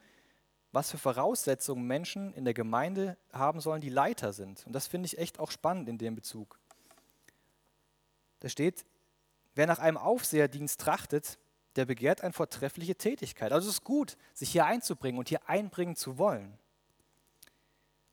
was 0.72 0.90
für 0.90 0.98
Voraussetzungen 0.98 1.86
Menschen 1.86 2.34
in 2.34 2.46
der 2.46 2.54
Gemeinde 2.54 3.18
haben 3.32 3.62
sollen, 3.62 3.82
die 3.82 3.90
Leiter 3.90 4.34
sind. 4.34 4.66
Und 4.66 4.74
das 4.74 4.88
finde 4.88 5.06
ich 5.06 5.18
echt 5.20 5.40
auch 5.40 5.52
spannend 5.52 5.88
in 5.88 5.98
dem 5.98 6.16
Bezug. 6.16 6.60
Da 8.40 8.50
steht, 8.50 8.84
wer 9.56 9.68
nach 9.68 9.80
einem 9.80 9.98
Aufseherdienst 9.98 10.82
trachtet, 10.82 11.38
der 11.76 11.86
begehrt 11.86 12.22
eine 12.22 12.34
vortreffliche 12.34 12.96
Tätigkeit. 12.96 13.52
Also 13.52 13.70
es 13.70 13.76
ist 13.76 13.84
gut, 13.84 14.18
sich 14.34 14.52
hier 14.52 14.66
einzubringen 14.66 15.20
und 15.20 15.30
hier 15.30 15.48
einbringen 15.48 15.96
zu 15.96 16.18
wollen. 16.18 16.58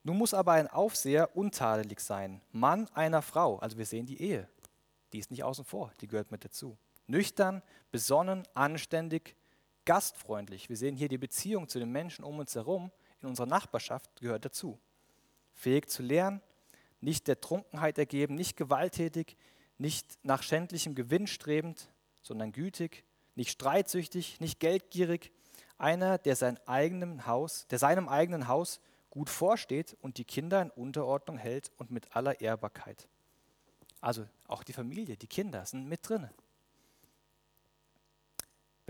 Nun 0.02 0.16
muss 0.16 0.32
aber 0.32 0.52
ein 0.52 0.68
Aufseher 0.68 1.36
untadelig 1.36 2.00
sein, 2.00 2.40
Mann 2.52 2.88
einer 2.94 3.22
Frau. 3.22 3.58
Also 3.58 3.76
wir 3.76 3.84
sehen 3.84 4.06
die 4.06 4.20
Ehe. 4.20 4.48
Die 5.12 5.18
ist 5.18 5.30
nicht 5.30 5.44
außen 5.44 5.64
vor, 5.64 5.92
die 6.00 6.06
gehört 6.06 6.30
mit 6.30 6.44
dazu. 6.44 6.78
Nüchtern, 7.06 7.62
besonnen, 7.90 8.46
anständig, 8.54 9.36
gastfreundlich. 9.90 10.68
Wir 10.68 10.76
sehen 10.76 10.94
hier 10.94 11.08
die 11.08 11.18
Beziehung 11.18 11.66
zu 11.66 11.80
den 11.80 11.90
Menschen 11.90 12.24
um 12.24 12.38
uns 12.38 12.54
herum, 12.54 12.92
in 13.22 13.28
unserer 13.28 13.48
Nachbarschaft 13.48 14.20
gehört 14.20 14.44
dazu. 14.44 14.78
Fähig 15.52 15.90
zu 15.90 16.04
lernen, 16.04 16.40
nicht 17.00 17.26
der 17.26 17.40
Trunkenheit 17.40 17.98
ergeben, 17.98 18.36
nicht 18.36 18.56
gewalttätig, 18.56 19.36
nicht 19.78 20.16
nach 20.22 20.44
schändlichem 20.44 20.94
Gewinn 20.94 21.26
strebend, 21.26 21.88
sondern 22.22 22.52
gütig, 22.52 23.02
nicht 23.34 23.50
streitsüchtig, 23.50 24.38
nicht 24.38 24.60
geldgierig, 24.60 25.32
einer, 25.76 26.18
der, 26.18 26.36
sein 26.36 26.60
eigenem 26.68 27.26
Haus, 27.26 27.66
der 27.66 27.80
seinem 27.80 28.08
eigenen 28.08 28.46
Haus 28.46 28.78
gut 29.10 29.28
vorsteht 29.28 29.96
und 30.02 30.18
die 30.18 30.24
Kinder 30.24 30.62
in 30.62 30.70
Unterordnung 30.70 31.36
hält 31.36 31.72
und 31.78 31.90
mit 31.90 32.14
aller 32.14 32.40
Ehrbarkeit. 32.40 33.08
Also 34.00 34.24
auch 34.46 34.62
die 34.62 34.72
Familie, 34.72 35.16
die 35.16 35.26
Kinder 35.26 35.66
sind 35.66 35.88
mit 35.88 36.08
drin. 36.08 36.30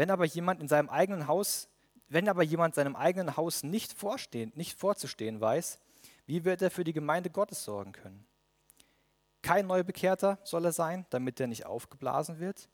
Wenn 0.00 0.10
aber 0.10 0.24
jemand 0.24 0.62
in 0.62 0.68
seinem 0.68 0.88
eigenen 0.88 1.26
Haus, 1.26 1.68
wenn 2.08 2.30
aber 2.30 2.42
jemand 2.42 2.74
seinem 2.74 2.96
eigenen 2.96 3.36
Haus 3.36 3.62
nicht 3.62 3.92
vorstehen, 3.92 4.50
nicht 4.54 4.78
vorzustehen 4.78 5.42
weiß, 5.42 5.78
wie 6.24 6.46
wird 6.46 6.62
er 6.62 6.70
für 6.70 6.84
die 6.84 6.94
Gemeinde 6.94 7.28
Gottes 7.28 7.64
sorgen 7.64 7.92
können? 7.92 8.26
Kein 9.42 9.66
Neubekehrter 9.66 10.38
soll 10.42 10.64
er 10.64 10.72
sein, 10.72 11.04
damit 11.10 11.38
er 11.38 11.48
nicht 11.48 11.66
aufgeblasen 11.66 12.40
wird 12.40 12.70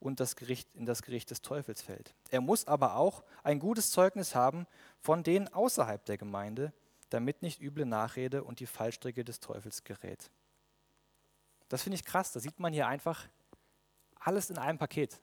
und 0.00 0.20
das 0.20 0.36
Gericht, 0.36 0.68
in 0.74 0.84
das 0.84 1.00
Gericht 1.00 1.30
des 1.30 1.40
Teufels 1.40 1.80
fällt. 1.80 2.14
Er 2.28 2.42
muss 2.42 2.66
aber 2.66 2.96
auch 2.96 3.24
ein 3.42 3.58
gutes 3.58 3.90
Zeugnis 3.90 4.34
haben 4.34 4.66
von 5.00 5.22
denen 5.22 5.48
außerhalb 5.48 6.04
der 6.04 6.18
Gemeinde, 6.18 6.74
damit 7.08 7.40
nicht 7.40 7.62
üble 7.62 7.86
Nachrede 7.86 8.44
und 8.44 8.60
die 8.60 8.66
Fallstricke 8.66 9.24
des 9.24 9.40
Teufels 9.40 9.82
gerät. 9.82 10.30
Das 11.70 11.84
finde 11.84 11.94
ich 11.94 12.04
krass, 12.04 12.32
da 12.32 12.40
sieht 12.40 12.60
man 12.60 12.74
hier 12.74 12.86
einfach 12.86 13.26
alles 14.20 14.50
in 14.50 14.58
einem 14.58 14.76
Paket. 14.76 15.22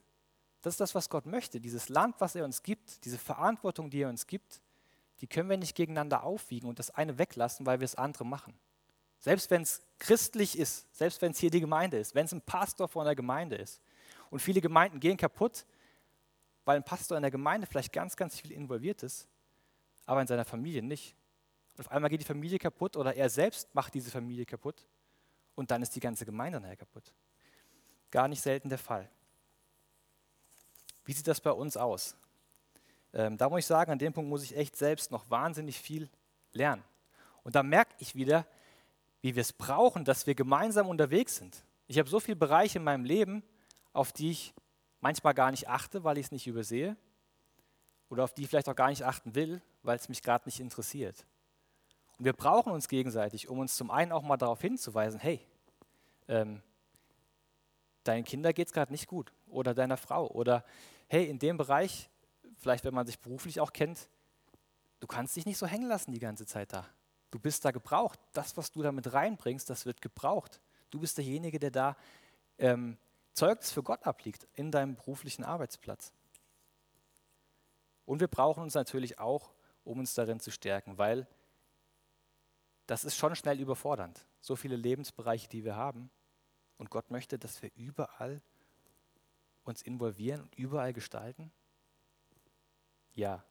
Das 0.63 0.73
ist 0.73 0.79
das, 0.79 0.95
was 0.95 1.09
Gott 1.09 1.25
möchte. 1.25 1.59
Dieses 1.59 1.89
Land, 1.89 2.15
was 2.19 2.35
er 2.35 2.45
uns 2.45 2.63
gibt, 2.63 3.03
diese 3.05 3.17
Verantwortung, 3.17 3.89
die 3.89 4.01
er 4.01 4.09
uns 4.09 4.25
gibt, 4.25 4.61
die 5.19 5.27
können 5.27 5.49
wir 5.49 5.57
nicht 5.57 5.75
gegeneinander 5.75 6.23
aufwiegen 6.23 6.67
und 6.67 6.79
das 6.79 6.89
eine 6.89 7.17
weglassen, 7.17 7.65
weil 7.65 7.79
wir 7.79 7.85
das 7.85 7.95
andere 7.95 8.25
machen. 8.25 8.53
Selbst 9.19 9.51
wenn 9.51 9.61
es 9.61 9.81
christlich 9.99 10.57
ist, 10.57 10.93
selbst 10.95 11.21
wenn 11.21 11.31
es 11.31 11.39
hier 11.39 11.51
die 11.51 11.59
Gemeinde 11.59 11.97
ist, 11.97 12.15
wenn 12.15 12.25
es 12.25 12.33
ein 12.33 12.41
Pastor 12.41 12.87
von 12.87 13.05
der 13.05 13.15
Gemeinde 13.15 13.57
ist. 13.57 13.81
Und 14.29 14.39
viele 14.39 14.61
Gemeinden 14.61 14.99
gehen 14.99 15.17
kaputt, 15.17 15.65
weil 16.65 16.77
ein 16.77 16.83
Pastor 16.83 17.17
in 17.17 17.23
der 17.23 17.31
Gemeinde 17.31 17.67
vielleicht 17.67 17.91
ganz, 17.91 18.15
ganz 18.15 18.39
viel 18.39 18.51
involviert 18.51 19.03
ist, 19.03 19.27
aber 20.05 20.21
in 20.21 20.27
seiner 20.27 20.45
Familie 20.45 20.81
nicht. 20.81 21.15
Und 21.73 21.81
auf 21.81 21.91
einmal 21.91 22.09
geht 22.09 22.21
die 22.21 22.25
Familie 22.25 22.57
kaputt 22.57 22.95
oder 22.95 23.15
er 23.15 23.29
selbst 23.29 23.73
macht 23.75 23.93
diese 23.93 24.11
Familie 24.11 24.45
kaputt 24.45 24.85
und 25.55 25.71
dann 25.71 25.81
ist 25.81 25.93
die 25.95 25.99
ganze 25.99 26.25
Gemeinde 26.25 26.61
nachher 26.61 26.77
kaputt. 26.77 27.13
Gar 28.11 28.29
nicht 28.29 28.41
selten 28.41 28.69
der 28.69 28.77
Fall. 28.77 29.09
Wie 31.05 31.13
sieht 31.13 31.27
das 31.27 31.41
bei 31.41 31.51
uns 31.51 31.77
aus? 31.77 32.15
Ähm, 33.13 33.37
da 33.37 33.49
muss 33.49 33.59
ich 33.59 33.65
sagen, 33.65 33.91
an 33.91 33.99
dem 33.99 34.13
Punkt 34.13 34.29
muss 34.29 34.43
ich 34.43 34.55
echt 34.55 34.75
selbst 34.75 35.11
noch 35.11 35.29
wahnsinnig 35.29 35.79
viel 35.79 36.09
lernen. 36.53 36.83
Und 37.43 37.55
da 37.55 37.63
merke 37.63 37.93
ich 37.99 38.15
wieder, 38.15 38.45
wie 39.21 39.35
wir 39.35 39.41
es 39.41 39.53
brauchen, 39.53 40.05
dass 40.05 40.27
wir 40.27 40.35
gemeinsam 40.35 40.87
unterwegs 40.87 41.35
sind. 41.35 41.63
Ich 41.87 41.99
habe 41.99 42.09
so 42.09 42.19
viele 42.19 42.35
Bereiche 42.35 42.79
in 42.79 42.83
meinem 42.83 43.05
Leben, 43.05 43.43
auf 43.91 44.11
die 44.11 44.31
ich 44.31 44.53
manchmal 45.01 45.33
gar 45.33 45.51
nicht 45.51 45.67
achte, 45.67 46.03
weil 46.03 46.17
ich 46.17 46.27
es 46.27 46.31
nicht 46.31 46.47
übersehe. 46.47 46.95
Oder 48.09 48.23
auf 48.23 48.33
die 48.33 48.43
ich 48.43 48.49
vielleicht 48.49 48.69
auch 48.69 48.75
gar 48.75 48.89
nicht 48.89 49.03
achten 49.03 49.35
will, 49.35 49.61
weil 49.81 49.97
es 49.97 50.09
mich 50.09 50.23
gerade 50.23 50.45
nicht 50.45 50.59
interessiert. 50.59 51.25
Und 52.17 52.25
wir 52.25 52.33
brauchen 52.33 52.71
uns 52.71 52.87
gegenseitig, 52.87 53.49
um 53.49 53.59
uns 53.59 53.75
zum 53.75 53.91
einen 53.91 54.11
auch 54.11 54.21
mal 54.21 54.37
darauf 54.37 54.61
hinzuweisen, 54.61 55.19
hey, 55.19 55.39
ähm, 56.27 56.61
deinen 58.03 58.23
Kindern 58.23 58.53
geht 58.53 58.67
es 58.67 58.73
gerade 58.73 58.91
nicht 58.91 59.07
gut 59.07 59.33
oder 59.47 59.73
deiner 59.73 59.97
Frau 59.97 60.27
oder 60.27 60.63
hey, 61.13 61.29
in 61.29 61.37
dem 61.37 61.57
Bereich, 61.57 62.09
vielleicht 62.57 62.83
wenn 62.85 62.93
man 62.95 63.05
sich 63.05 63.19
beruflich 63.19 63.59
auch 63.59 63.71
kennt, 63.71 64.09
du 64.99 65.05
kannst 65.05 65.35
dich 65.35 65.45
nicht 65.45 65.59
so 65.59 65.67
hängen 65.67 65.87
lassen 65.87 66.11
die 66.11 66.17
ganze 66.17 66.47
Zeit 66.47 66.73
da. 66.73 66.87
Du 67.29 67.37
bist 67.37 67.63
da 67.65 67.69
gebraucht. 67.69 68.19
Das, 68.31 68.57
was 68.57 68.71
du 68.71 68.81
damit 68.81 69.13
reinbringst, 69.13 69.69
das 69.69 69.85
wird 69.85 70.01
gebraucht. 70.01 70.59
Du 70.89 70.99
bist 70.99 71.15
derjenige, 71.19 71.59
der 71.59 71.69
da 71.69 71.97
ähm, 72.57 72.97
Zeugnis 73.33 73.71
für 73.71 73.83
Gott 73.83 74.03
abliegt 74.07 74.47
in 74.55 74.71
deinem 74.71 74.95
beruflichen 74.95 75.43
Arbeitsplatz. 75.43 76.11
Und 78.05 78.19
wir 78.19 78.27
brauchen 78.27 78.63
uns 78.63 78.73
natürlich 78.73 79.19
auch, 79.19 79.53
um 79.83 79.99
uns 79.99 80.15
darin 80.15 80.39
zu 80.39 80.49
stärken, 80.49 80.97
weil 80.97 81.27
das 82.87 83.03
ist 83.03 83.17
schon 83.17 83.35
schnell 83.35 83.59
überfordernd. 83.59 84.25
So 84.41 84.55
viele 84.55 84.77
Lebensbereiche, 84.77 85.47
die 85.47 85.63
wir 85.63 85.75
haben. 85.75 86.09
Und 86.79 86.89
Gott 86.89 87.11
möchte, 87.11 87.37
dass 87.37 87.61
wir 87.61 87.69
überall 87.75 88.41
uns 89.63 89.81
involvieren 89.81 90.41
und 90.41 90.55
überall 90.55 90.93
gestalten? 90.93 91.51
Ja. 93.13 93.43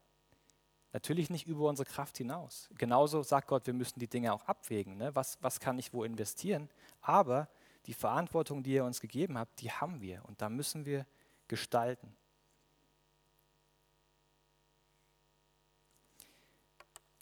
Natürlich 0.92 1.30
nicht 1.30 1.46
über 1.46 1.68
unsere 1.68 1.88
Kraft 1.88 2.18
hinaus. 2.18 2.68
Genauso 2.76 3.22
sagt 3.22 3.48
Gott, 3.48 3.66
wir 3.66 3.72
müssen 3.72 3.98
die 3.98 4.08
Dinge 4.08 4.32
auch 4.32 4.44
abwägen. 4.44 4.98
Ne? 4.98 5.14
Was, 5.14 5.38
was 5.40 5.58
kann 5.58 5.78
ich 5.78 5.94
wo 5.94 6.04
investieren? 6.04 6.68
Aber 7.00 7.48
die 7.86 7.94
Verantwortung, 7.94 8.62
die 8.62 8.76
er 8.76 8.84
uns 8.84 9.00
gegeben 9.00 9.38
hat, 9.38 9.48
die 9.60 9.70
haben 9.70 10.00
wir. 10.02 10.22
Und 10.26 10.42
da 10.42 10.50
müssen 10.50 10.84
wir 10.84 11.06
gestalten. 11.48 12.14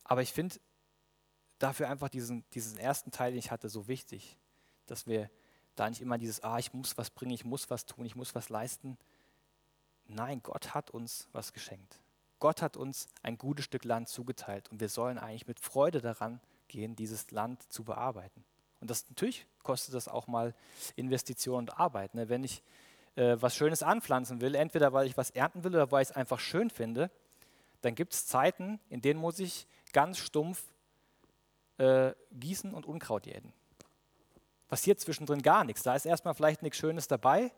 Aber 0.03 0.22
ich 0.22 0.32
finde, 0.32 0.57
dafür 1.61 1.88
einfach 1.88 2.09
diesen, 2.09 2.45
diesen 2.51 2.76
ersten 2.78 3.12
Teil, 3.12 3.30
den 3.30 3.38
ich 3.38 3.53
hatte, 3.53 3.68
so 3.68 3.86
wichtig, 3.86 4.36
dass 4.86 5.07
wir 5.07 5.30
da 5.80 5.88
nicht 5.88 6.00
immer 6.02 6.18
dieses, 6.18 6.42
ah, 6.42 6.58
ich 6.58 6.72
muss 6.72 6.96
was 6.98 7.10
bringen, 7.10 7.32
ich 7.32 7.44
muss 7.44 7.70
was 7.70 7.86
tun, 7.86 8.04
ich 8.04 8.14
muss 8.14 8.34
was 8.34 8.48
leisten. 8.48 8.98
Nein, 10.06 10.42
Gott 10.42 10.74
hat 10.74 10.90
uns 10.90 11.28
was 11.32 11.52
geschenkt. 11.52 12.00
Gott 12.38 12.62
hat 12.62 12.76
uns 12.76 13.08
ein 13.22 13.38
gutes 13.38 13.64
Stück 13.64 13.84
Land 13.84 14.08
zugeteilt 14.08 14.70
und 14.70 14.80
wir 14.80 14.88
sollen 14.88 15.18
eigentlich 15.18 15.46
mit 15.46 15.60
Freude 15.60 16.00
daran 16.00 16.40
gehen, 16.68 16.96
dieses 16.96 17.30
Land 17.30 17.62
zu 17.72 17.84
bearbeiten. 17.84 18.44
Und 18.80 18.90
das 18.90 19.08
natürlich 19.08 19.46
kostet 19.62 19.94
das 19.94 20.08
auch 20.08 20.26
mal 20.26 20.54
Investition 20.96 21.58
und 21.58 21.78
Arbeit. 21.78 22.14
Ne? 22.14 22.28
Wenn 22.28 22.44
ich 22.44 22.62
äh, 23.16 23.36
was 23.40 23.54
Schönes 23.54 23.82
anpflanzen 23.82 24.40
will, 24.40 24.54
entweder 24.54 24.92
weil 24.92 25.06
ich 25.06 25.16
was 25.16 25.30
ernten 25.30 25.64
will 25.64 25.74
oder 25.74 25.90
weil 25.92 26.02
ich 26.02 26.10
es 26.10 26.16
einfach 26.16 26.40
schön 26.40 26.70
finde, 26.70 27.10
dann 27.82 27.94
gibt 27.94 28.14
es 28.14 28.26
Zeiten, 28.26 28.80
in 28.88 29.00
denen 29.00 29.20
muss 29.20 29.38
ich 29.38 29.66
ganz 29.92 30.18
stumpf 30.18 30.62
äh, 31.78 32.12
gießen 32.32 32.72
und 32.74 32.86
Unkraut 32.86 33.26
jäten. 33.26 33.52
Passiert 34.70 35.00
zwischendrin 35.00 35.42
gar 35.42 35.64
nichts. 35.64 35.82
Da 35.82 35.96
ist 35.96 36.06
erstmal 36.06 36.34
vielleicht 36.34 36.62
nichts 36.62 36.78
Schönes 36.78 37.08
dabei, 37.08 37.52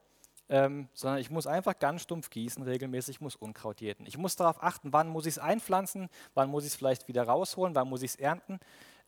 ähm, 0.49 0.89
sondern 0.95 1.21
ich 1.21 1.31
muss 1.31 1.47
einfach 1.47 1.79
ganz 1.79 2.03
stumpf 2.03 2.31
gießen, 2.31 2.63
regelmäßig 2.63 3.21
muss 3.21 3.37
Unkraut 3.37 3.83
jäten. 3.83 4.07
Ich 4.07 4.17
muss 4.17 4.35
darauf 4.35 4.63
achten, 4.63 4.95
wann 4.95 5.09
muss 5.09 5.27
ich 5.27 5.35
es 5.35 5.39
einpflanzen, 5.39 6.09
wann 6.33 6.49
muss 6.49 6.65
ich 6.65 6.71
es 6.71 6.77
vielleicht 6.77 7.09
wieder 7.09 7.25
rausholen, 7.25 7.75
wann 7.75 7.89
muss 7.89 8.01
ich 8.01 8.13
es 8.13 8.17
ernten. 8.17 8.59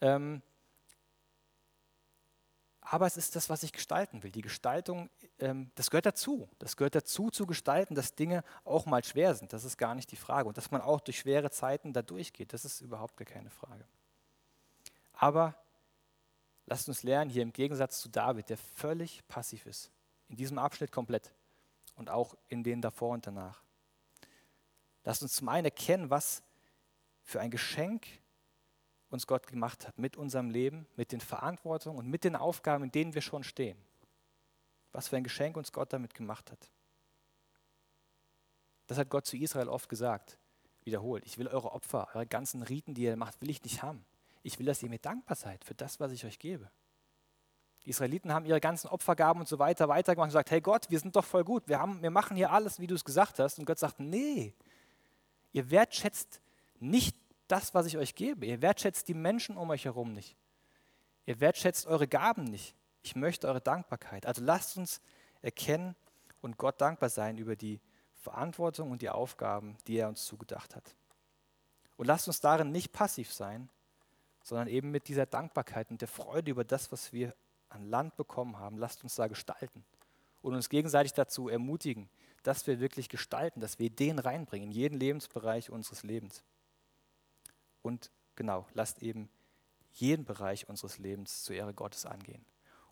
Ähm, 0.02 0.42
aber 2.82 3.06
es 3.06 3.16
ist 3.16 3.34
das, 3.34 3.48
was 3.48 3.62
ich 3.62 3.72
gestalten 3.72 4.22
will. 4.22 4.30
Die 4.30 4.42
Gestaltung, 4.42 5.08
ähm, 5.38 5.70
das 5.74 5.90
gehört 5.90 6.04
dazu. 6.04 6.50
Das 6.58 6.76
gehört 6.76 6.94
dazu 6.94 7.30
zu 7.30 7.46
gestalten, 7.46 7.94
dass 7.94 8.14
Dinge 8.14 8.44
auch 8.64 8.84
mal 8.84 9.02
schwer 9.02 9.34
sind. 9.34 9.54
Das 9.54 9.64
ist 9.64 9.78
gar 9.78 9.94
nicht 9.94 10.12
die 10.12 10.16
Frage. 10.16 10.46
Und 10.46 10.58
dass 10.58 10.70
man 10.70 10.82
auch 10.82 11.00
durch 11.00 11.20
schwere 11.20 11.50
Zeiten 11.50 11.94
da 11.94 12.02
durchgeht, 12.02 12.52
das 12.52 12.66
ist 12.66 12.82
überhaupt 12.82 13.16
gar 13.16 13.24
keine 13.24 13.48
Frage. 13.48 13.86
Aber 15.14 15.56
lasst 16.66 16.88
uns 16.88 17.02
lernen, 17.02 17.30
hier 17.30 17.42
im 17.42 17.52
Gegensatz 17.52 18.00
zu 18.00 18.08
David, 18.08 18.48
der 18.48 18.56
völlig 18.56 19.26
passiv 19.28 19.66
ist, 19.66 19.90
in 20.28 20.36
diesem 20.36 20.58
Abschnitt 20.58 20.92
komplett 20.92 21.32
und 21.96 22.10
auch 22.10 22.36
in 22.48 22.62
denen 22.62 22.82
davor 22.82 23.10
und 23.10 23.26
danach. 23.26 23.62
Lasst 25.04 25.22
uns 25.22 25.34
zum 25.34 25.48
einen 25.48 25.66
erkennen, 25.66 26.10
was 26.10 26.42
für 27.22 27.40
ein 27.40 27.50
Geschenk 27.50 28.06
uns 29.10 29.26
Gott 29.26 29.46
gemacht 29.46 29.86
hat 29.86 29.98
mit 29.98 30.16
unserem 30.16 30.50
Leben, 30.50 30.86
mit 30.96 31.12
den 31.12 31.20
Verantwortungen 31.20 31.98
und 31.98 32.08
mit 32.08 32.24
den 32.24 32.36
Aufgaben, 32.36 32.84
in 32.84 32.92
denen 32.92 33.14
wir 33.14 33.22
schon 33.22 33.44
stehen. 33.44 33.78
Was 34.92 35.08
für 35.08 35.16
ein 35.16 35.24
Geschenk 35.24 35.56
uns 35.56 35.72
Gott 35.72 35.92
damit 35.92 36.14
gemacht 36.14 36.50
hat. 36.50 36.70
Das 38.86 38.98
hat 38.98 39.08
Gott 39.08 39.26
zu 39.26 39.36
Israel 39.36 39.68
oft 39.68 39.88
gesagt, 39.88 40.38
wiederholt. 40.82 41.24
Ich 41.26 41.38
will 41.38 41.48
eure 41.48 41.72
Opfer, 41.72 42.08
eure 42.14 42.26
ganzen 42.26 42.62
Riten, 42.62 42.94
die 42.94 43.02
ihr 43.02 43.16
macht, 43.16 43.40
will 43.40 43.50
ich 43.50 43.62
nicht 43.62 43.82
haben. 43.82 44.04
Ich 44.44 44.58
will, 44.58 44.66
dass 44.66 44.82
ihr 44.82 44.90
mir 44.90 44.98
dankbar 44.98 45.36
seid 45.36 45.64
für 45.64 45.74
das, 45.74 45.98
was 45.98 46.12
ich 46.12 46.24
euch 46.26 46.38
gebe. 46.38 46.70
Die 47.84 47.90
Israeliten 47.90 48.32
haben 48.32 48.44
ihre 48.44 48.60
ganzen 48.60 48.88
Opfergaben 48.88 49.40
und 49.40 49.48
so 49.48 49.58
weiter 49.58 49.88
weitergemacht 49.88 50.26
und 50.26 50.28
gesagt, 50.28 50.50
hey 50.50 50.60
Gott, 50.60 50.90
wir 50.90 51.00
sind 51.00 51.16
doch 51.16 51.24
voll 51.24 51.44
gut, 51.44 51.66
wir, 51.66 51.80
haben, 51.80 52.02
wir 52.02 52.10
machen 52.10 52.36
hier 52.36 52.52
alles, 52.52 52.78
wie 52.78 52.86
du 52.86 52.94
es 52.94 53.04
gesagt 53.04 53.38
hast. 53.38 53.58
Und 53.58 53.64
Gott 53.64 53.78
sagt, 53.78 54.00
nee, 54.00 54.54
ihr 55.52 55.70
wertschätzt 55.70 56.42
nicht 56.78 57.16
das, 57.48 57.72
was 57.72 57.86
ich 57.86 57.96
euch 57.96 58.14
gebe. 58.14 58.44
Ihr 58.44 58.60
wertschätzt 58.60 59.08
die 59.08 59.14
Menschen 59.14 59.56
um 59.56 59.70
euch 59.70 59.86
herum 59.86 60.12
nicht. 60.12 60.36
Ihr 61.24 61.40
wertschätzt 61.40 61.86
eure 61.86 62.06
Gaben 62.06 62.44
nicht. 62.44 62.74
Ich 63.02 63.16
möchte 63.16 63.48
eure 63.48 63.62
Dankbarkeit. 63.62 64.26
Also 64.26 64.42
lasst 64.42 64.76
uns 64.76 65.00
erkennen 65.40 65.96
und 66.42 66.58
Gott 66.58 66.80
dankbar 66.82 67.08
sein 67.08 67.38
über 67.38 67.56
die 67.56 67.80
Verantwortung 68.14 68.90
und 68.90 69.00
die 69.00 69.10
Aufgaben, 69.10 69.78
die 69.86 69.96
er 69.96 70.08
uns 70.08 70.24
zugedacht 70.24 70.76
hat. 70.76 70.96
Und 71.96 72.06
lasst 72.06 72.28
uns 72.28 72.40
darin 72.40 72.72
nicht 72.72 72.92
passiv 72.92 73.32
sein, 73.32 73.70
sondern 74.44 74.68
eben 74.68 74.90
mit 74.90 75.08
dieser 75.08 75.26
Dankbarkeit 75.26 75.90
und 75.90 76.00
der 76.00 76.08
Freude 76.08 76.50
über 76.50 76.64
das, 76.64 76.92
was 76.92 77.12
wir 77.12 77.34
an 77.70 77.88
Land 77.88 78.16
bekommen 78.16 78.58
haben, 78.58 78.78
lasst 78.78 79.02
uns 79.02 79.16
da 79.16 79.26
gestalten 79.26 79.84
und 80.42 80.54
uns 80.54 80.68
gegenseitig 80.68 81.14
dazu 81.14 81.48
ermutigen, 81.48 82.08
dass 82.42 82.66
wir 82.66 82.78
wirklich 82.78 83.08
gestalten, 83.08 83.60
dass 83.60 83.78
wir 83.78 83.86
Ideen 83.86 84.18
reinbringen 84.18 84.68
in 84.68 84.72
jeden 84.72 85.00
Lebensbereich 85.00 85.70
unseres 85.70 86.02
Lebens. 86.02 86.44
Und 87.82 88.10
genau, 88.36 88.66
lasst 88.74 89.02
eben 89.02 89.30
jeden 89.92 90.26
Bereich 90.26 90.68
unseres 90.68 90.98
Lebens 90.98 91.42
zur 91.42 91.56
Ehre 91.56 91.72
Gottes 91.72 92.04
angehen 92.04 92.44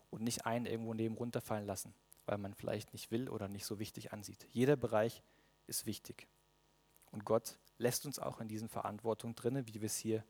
und 0.09 0.23
nicht 0.23 0.47
einen 0.47 0.65
irgendwo 0.65 0.95
neben 0.95 1.15
runterfallen 1.15 1.67
lassen, 1.67 1.93
weil 2.25 2.39
man 2.39 2.55
vielleicht 2.55 2.93
nicht 2.93 3.11
will 3.11 3.29
oder 3.29 3.47
nicht 3.47 3.65
so 3.65 3.77
wichtig 3.77 4.11
ansieht. 4.11 4.47
Jeder 4.51 4.75
Bereich 4.75 5.21
ist 5.67 5.85
wichtig. 5.85 6.27
Und 7.11 7.25
Gott 7.25 7.59
lässt 7.77 8.07
uns 8.07 8.17
auch 8.17 8.41
in 8.41 8.47
diesen 8.47 8.69
Verantwortung 8.69 9.35
drinne, 9.35 9.67
wie 9.67 9.81
wir 9.81 9.85
es 9.85 9.97
hier 9.97 10.23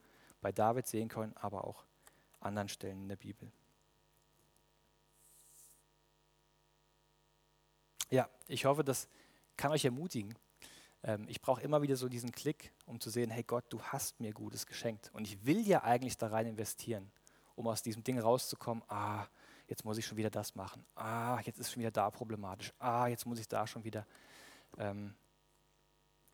bei 0.44 0.52
David 0.52 0.86
sehen 0.86 1.10
können, 1.10 1.36
aber 1.38 1.66
auch 1.66 1.86
anderen 2.40 2.70
Stellen 2.70 3.02
in 3.02 3.10
der 3.10 3.16
Bibel. 3.16 3.52
Ja, 8.12 8.30
ich 8.48 8.66
hoffe, 8.66 8.84
das 8.84 9.08
kann 9.58 9.72
euch 9.72 9.86
ermutigen. 9.86 10.36
Ähm, 11.02 11.26
ich 11.28 11.42
brauche 11.42 11.62
immer 11.62 11.82
wieder 11.82 11.96
so 11.96 12.10
diesen 12.10 12.32
Klick, 12.32 12.72
um 12.86 13.00
zu 13.00 13.10
sehen, 13.10 13.32
hey 13.32 13.44
Gott, 13.44 13.66
du 13.70 13.82
hast 13.82 14.20
mir 14.20 14.34
Gutes 14.34 14.68
geschenkt. 14.68 15.10
Und 15.14 15.26
ich 15.28 15.44
will 15.46 15.66
ja 15.68 15.84
eigentlich 15.84 16.18
da 16.18 16.28
rein 16.28 16.46
investieren, 16.46 17.12
um 17.56 17.68
aus 17.68 17.82
diesem 17.82 18.04
Ding 18.04 18.20
rauszukommen, 18.20 18.84
ah, 18.88 19.26
jetzt 19.68 19.86
muss 19.86 19.98
ich 19.98 20.06
schon 20.06 20.18
wieder 20.18 20.30
das 20.30 20.54
machen. 20.54 20.86
Ah, 20.96 21.40
jetzt 21.46 21.60
ist 21.60 21.72
schon 21.72 21.80
wieder 21.80 21.92
da 21.92 22.12
problematisch. 22.12 22.74
Ah, 22.78 23.08
jetzt 23.08 23.26
muss 23.26 23.40
ich 23.40 23.48
da 23.48 23.66
schon 23.66 23.84
wieder. 23.84 24.06
Ähm, 24.78 25.16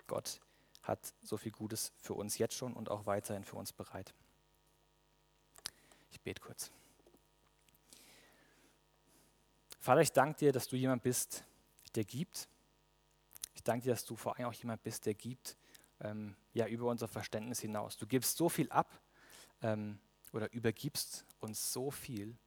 Gott, 0.08 0.42
hat 0.82 1.14
so 1.22 1.38
viel 1.38 1.52
Gutes 1.52 1.92
für 1.98 2.14
uns 2.14 2.38
jetzt 2.38 2.56
schon 2.56 2.74
und 2.74 2.90
auch 2.90 3.06
weiterhin 3.06 3.44
für 3.44 3.56
uns 3.56 3.74
bereit. 3.74 4.14
Ich 6.12 6.22
bete 6.22 6.42
kurz. 6.42 6.72
Vater, 9.80 10.02
ich 10.02 10.12
danke 10.12 10.40
dir, 10.40 10.52
dass 10.52 10.68
du 10.68 10.76
jemand 10.76 11.04
bist, 11.04 11.46
der 11.96 12.04
gibt. 12.04 12.48
Ich 13.54 13.64
danke 13.64 13.86
dir, 13.86 13.92
dass 13.92 14.06
du 14.06 14.16
vor 14.16 14.38
allem 14.38 14.48
auch 14.48 14.54
jemand 14.54 14.84
bist, 14.84 15.06
der 15.06 15.14
gibt, 15.14 15.58
ähm, 16.02 16.36
ja, 16.54 16.68
über 16.68 16.88
unser 16.88 17.08
Verständnis 17.08 17.60
hinaus. 17.60 17.98
Du 17.98 18.08
gibst 18.08 18.38
so 18.38 18.50
viel 18.50 18.70
ab 18.72 19.02
ähm, 19.62 20.00
oder 20.34 20.52
übergibst 20.52 21.26
uns 21.40 21.72
so 21.72 21.92
viel. 21.92 22.38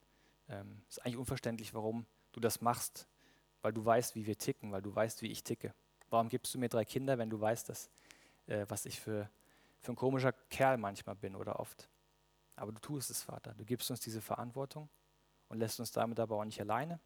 Ähm, 0.49 0.83
ist 0.89 1.05
eigentlich 1.05 1.17
unverständlich, 1.17 1.75
warum 1.75 2.07
du 2.33 2.41
das 2.41 2.61
machst, 2.61 3.07
weil 3.63 3.73
du 3.73 3.85
weißt, 3.85 4.15
wie 4.15 4.27
wir 4.27 4.37
ticken, 4.37 4.73
weil 4.73 4.83
du 4.83 4.95
weißt, 4.95 5.23
wie 5.23 5.31
ich 5.31 5.43
ticke. 5.45 5.75
Warum 6.11 6.29
gibst 6.29 6.55
du 6.55 6.59
mir 6.59 6.69
drei 6.69 6.85
Kinder, 6.85 7.17
wenn 7.17 7.31
du 7.31 7.41
weißt, 7.41 7.69
dass, 7.69 7.89
äh, 8.53 8.67
was 8.69 8.87
ich 8.87 9.01
für, 9.01 9.29
für 9.81 9.93
ein 9.93 9.97
komischer 9.97 10.33
Kerl 10.33 10.77
manchmal 10.77 11.17
bin 11.17 11.35
oder 11.35 11.59
oft? 11.59 11.89
Aber 12.57 12.73
du 12.73 12.81
tust 12.81 13.11
es, 13.11 13.23
Vater. 13.23 13.55
Du 13.55 13.65
gibst 13.65 13.91
uns 13.91 14.01
diese 14.01 14.21
Verantwortung 14.21 14.89
und 15.49 15.59
lässt 15.59 15.81
uns 15.81 15.91
damit 15.91 16.21
aber 16.21 16.37
auch 16.37 16.45
nicht 16.45 16.61
alleine. 16.61 17.01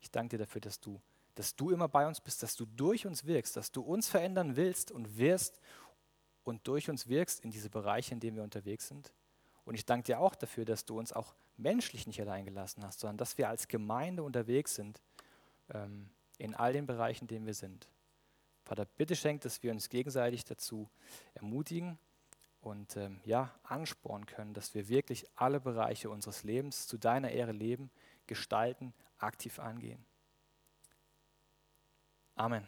Ich 0.00 0.10
danke 0.10 0.36
dir 0.36 0.44
dafür, 0.44 0.60
dass 0.60 0.80
du, 0.80 1.00
dass 1.34 1.54
du 1.54 1.70
immer 1.70 1.88
bei 1.88 2.06
uns 2.06 2.20
bist, 2.20 2.42
dass 2.42 2.56
du 2.56 2.64
durch 2.64 3.06
uns 3.06 3.24
wirkst, 3.26 3.56
dass 3.56 3.70
du 3.70 3.82
uns 3.82 4.08
verändern 4.08 4.56
willst 4.56 4.90
und 4.90 5.18
wirst 5.18 5.60
und 6.42 6.66
durch 6.66 6.90
uns 6.90 7.08
wirkst 7.08 7.40
in 7.44 7.50
diese 7.50 7.70
Bereiche, 7.70 8.14
in 8.14 8.20
denen 8.20 8.36
wir 8.36 8.44
unterwegs 8.44 8.88
sind. 8.88 9.12
Und 9.64 9.74
ich 9.74 9.86
danke 9.86 10.06
dir 10.06 10.20
auch 10.20 10.34
dafür, 10.34 10.64
dass 10.64 10.84
du 10.84 10.98
uns 10.98 11.12
auch 11.12 11.34
menschlich 11.56 12.06
nicht 12.06 12.20
allein 12.20 12.44
gelassen 12.44 12.84
hast, 12.84 13.00
sondern 13.00 13.16
dass 13.18 13.38
wir 13.38 13.48
als 13.48 13.68
Gemeinde 13.68 14.22
unterwegs 14.22 14.74
sind 14.74 15.00
ähm, 15.72 16.10
in 16.38 16.54
all 16.54 16.72
den 16.72 16.86
Bereichen, 16.86 17.24
in 17.24 17.28
denen 17.28 17.46
wir 17.46 17.54
sind. 17.54 17.88
Vater, 18.64 18.86
bitte 18.96 19.14
schenkt, 19.14 19.44
dass 19.44 19.62
wir 19.62 19.72
uns 19.72 19.88
gegenseitig 19.88 20.44
dazu 20.44 20.88
ermutigen 21.34 21.98
und 22.60 22.96
ähm, 22.96 23.20
ja, 23.24 23.54
anspornen 23.62 24.26
können, 24.26 24.54
dass 24.54 24.74
wir 24.74 24.88
wirklich 24.88 25.26
alle 25.36 25.60
Bereiche 25.60 26.08
unseres 26.08 26.44
Lebens 26.44 26.86
zu 26.86 26.96
deiner 26.96 27.30
Ehre 27.30 27.52
leben, 27.52 27.90
gestalten, 28.26 28.94
aktiv 29.18 29.58
angehen. 29.58 30.04
Amen. 32.36 32.66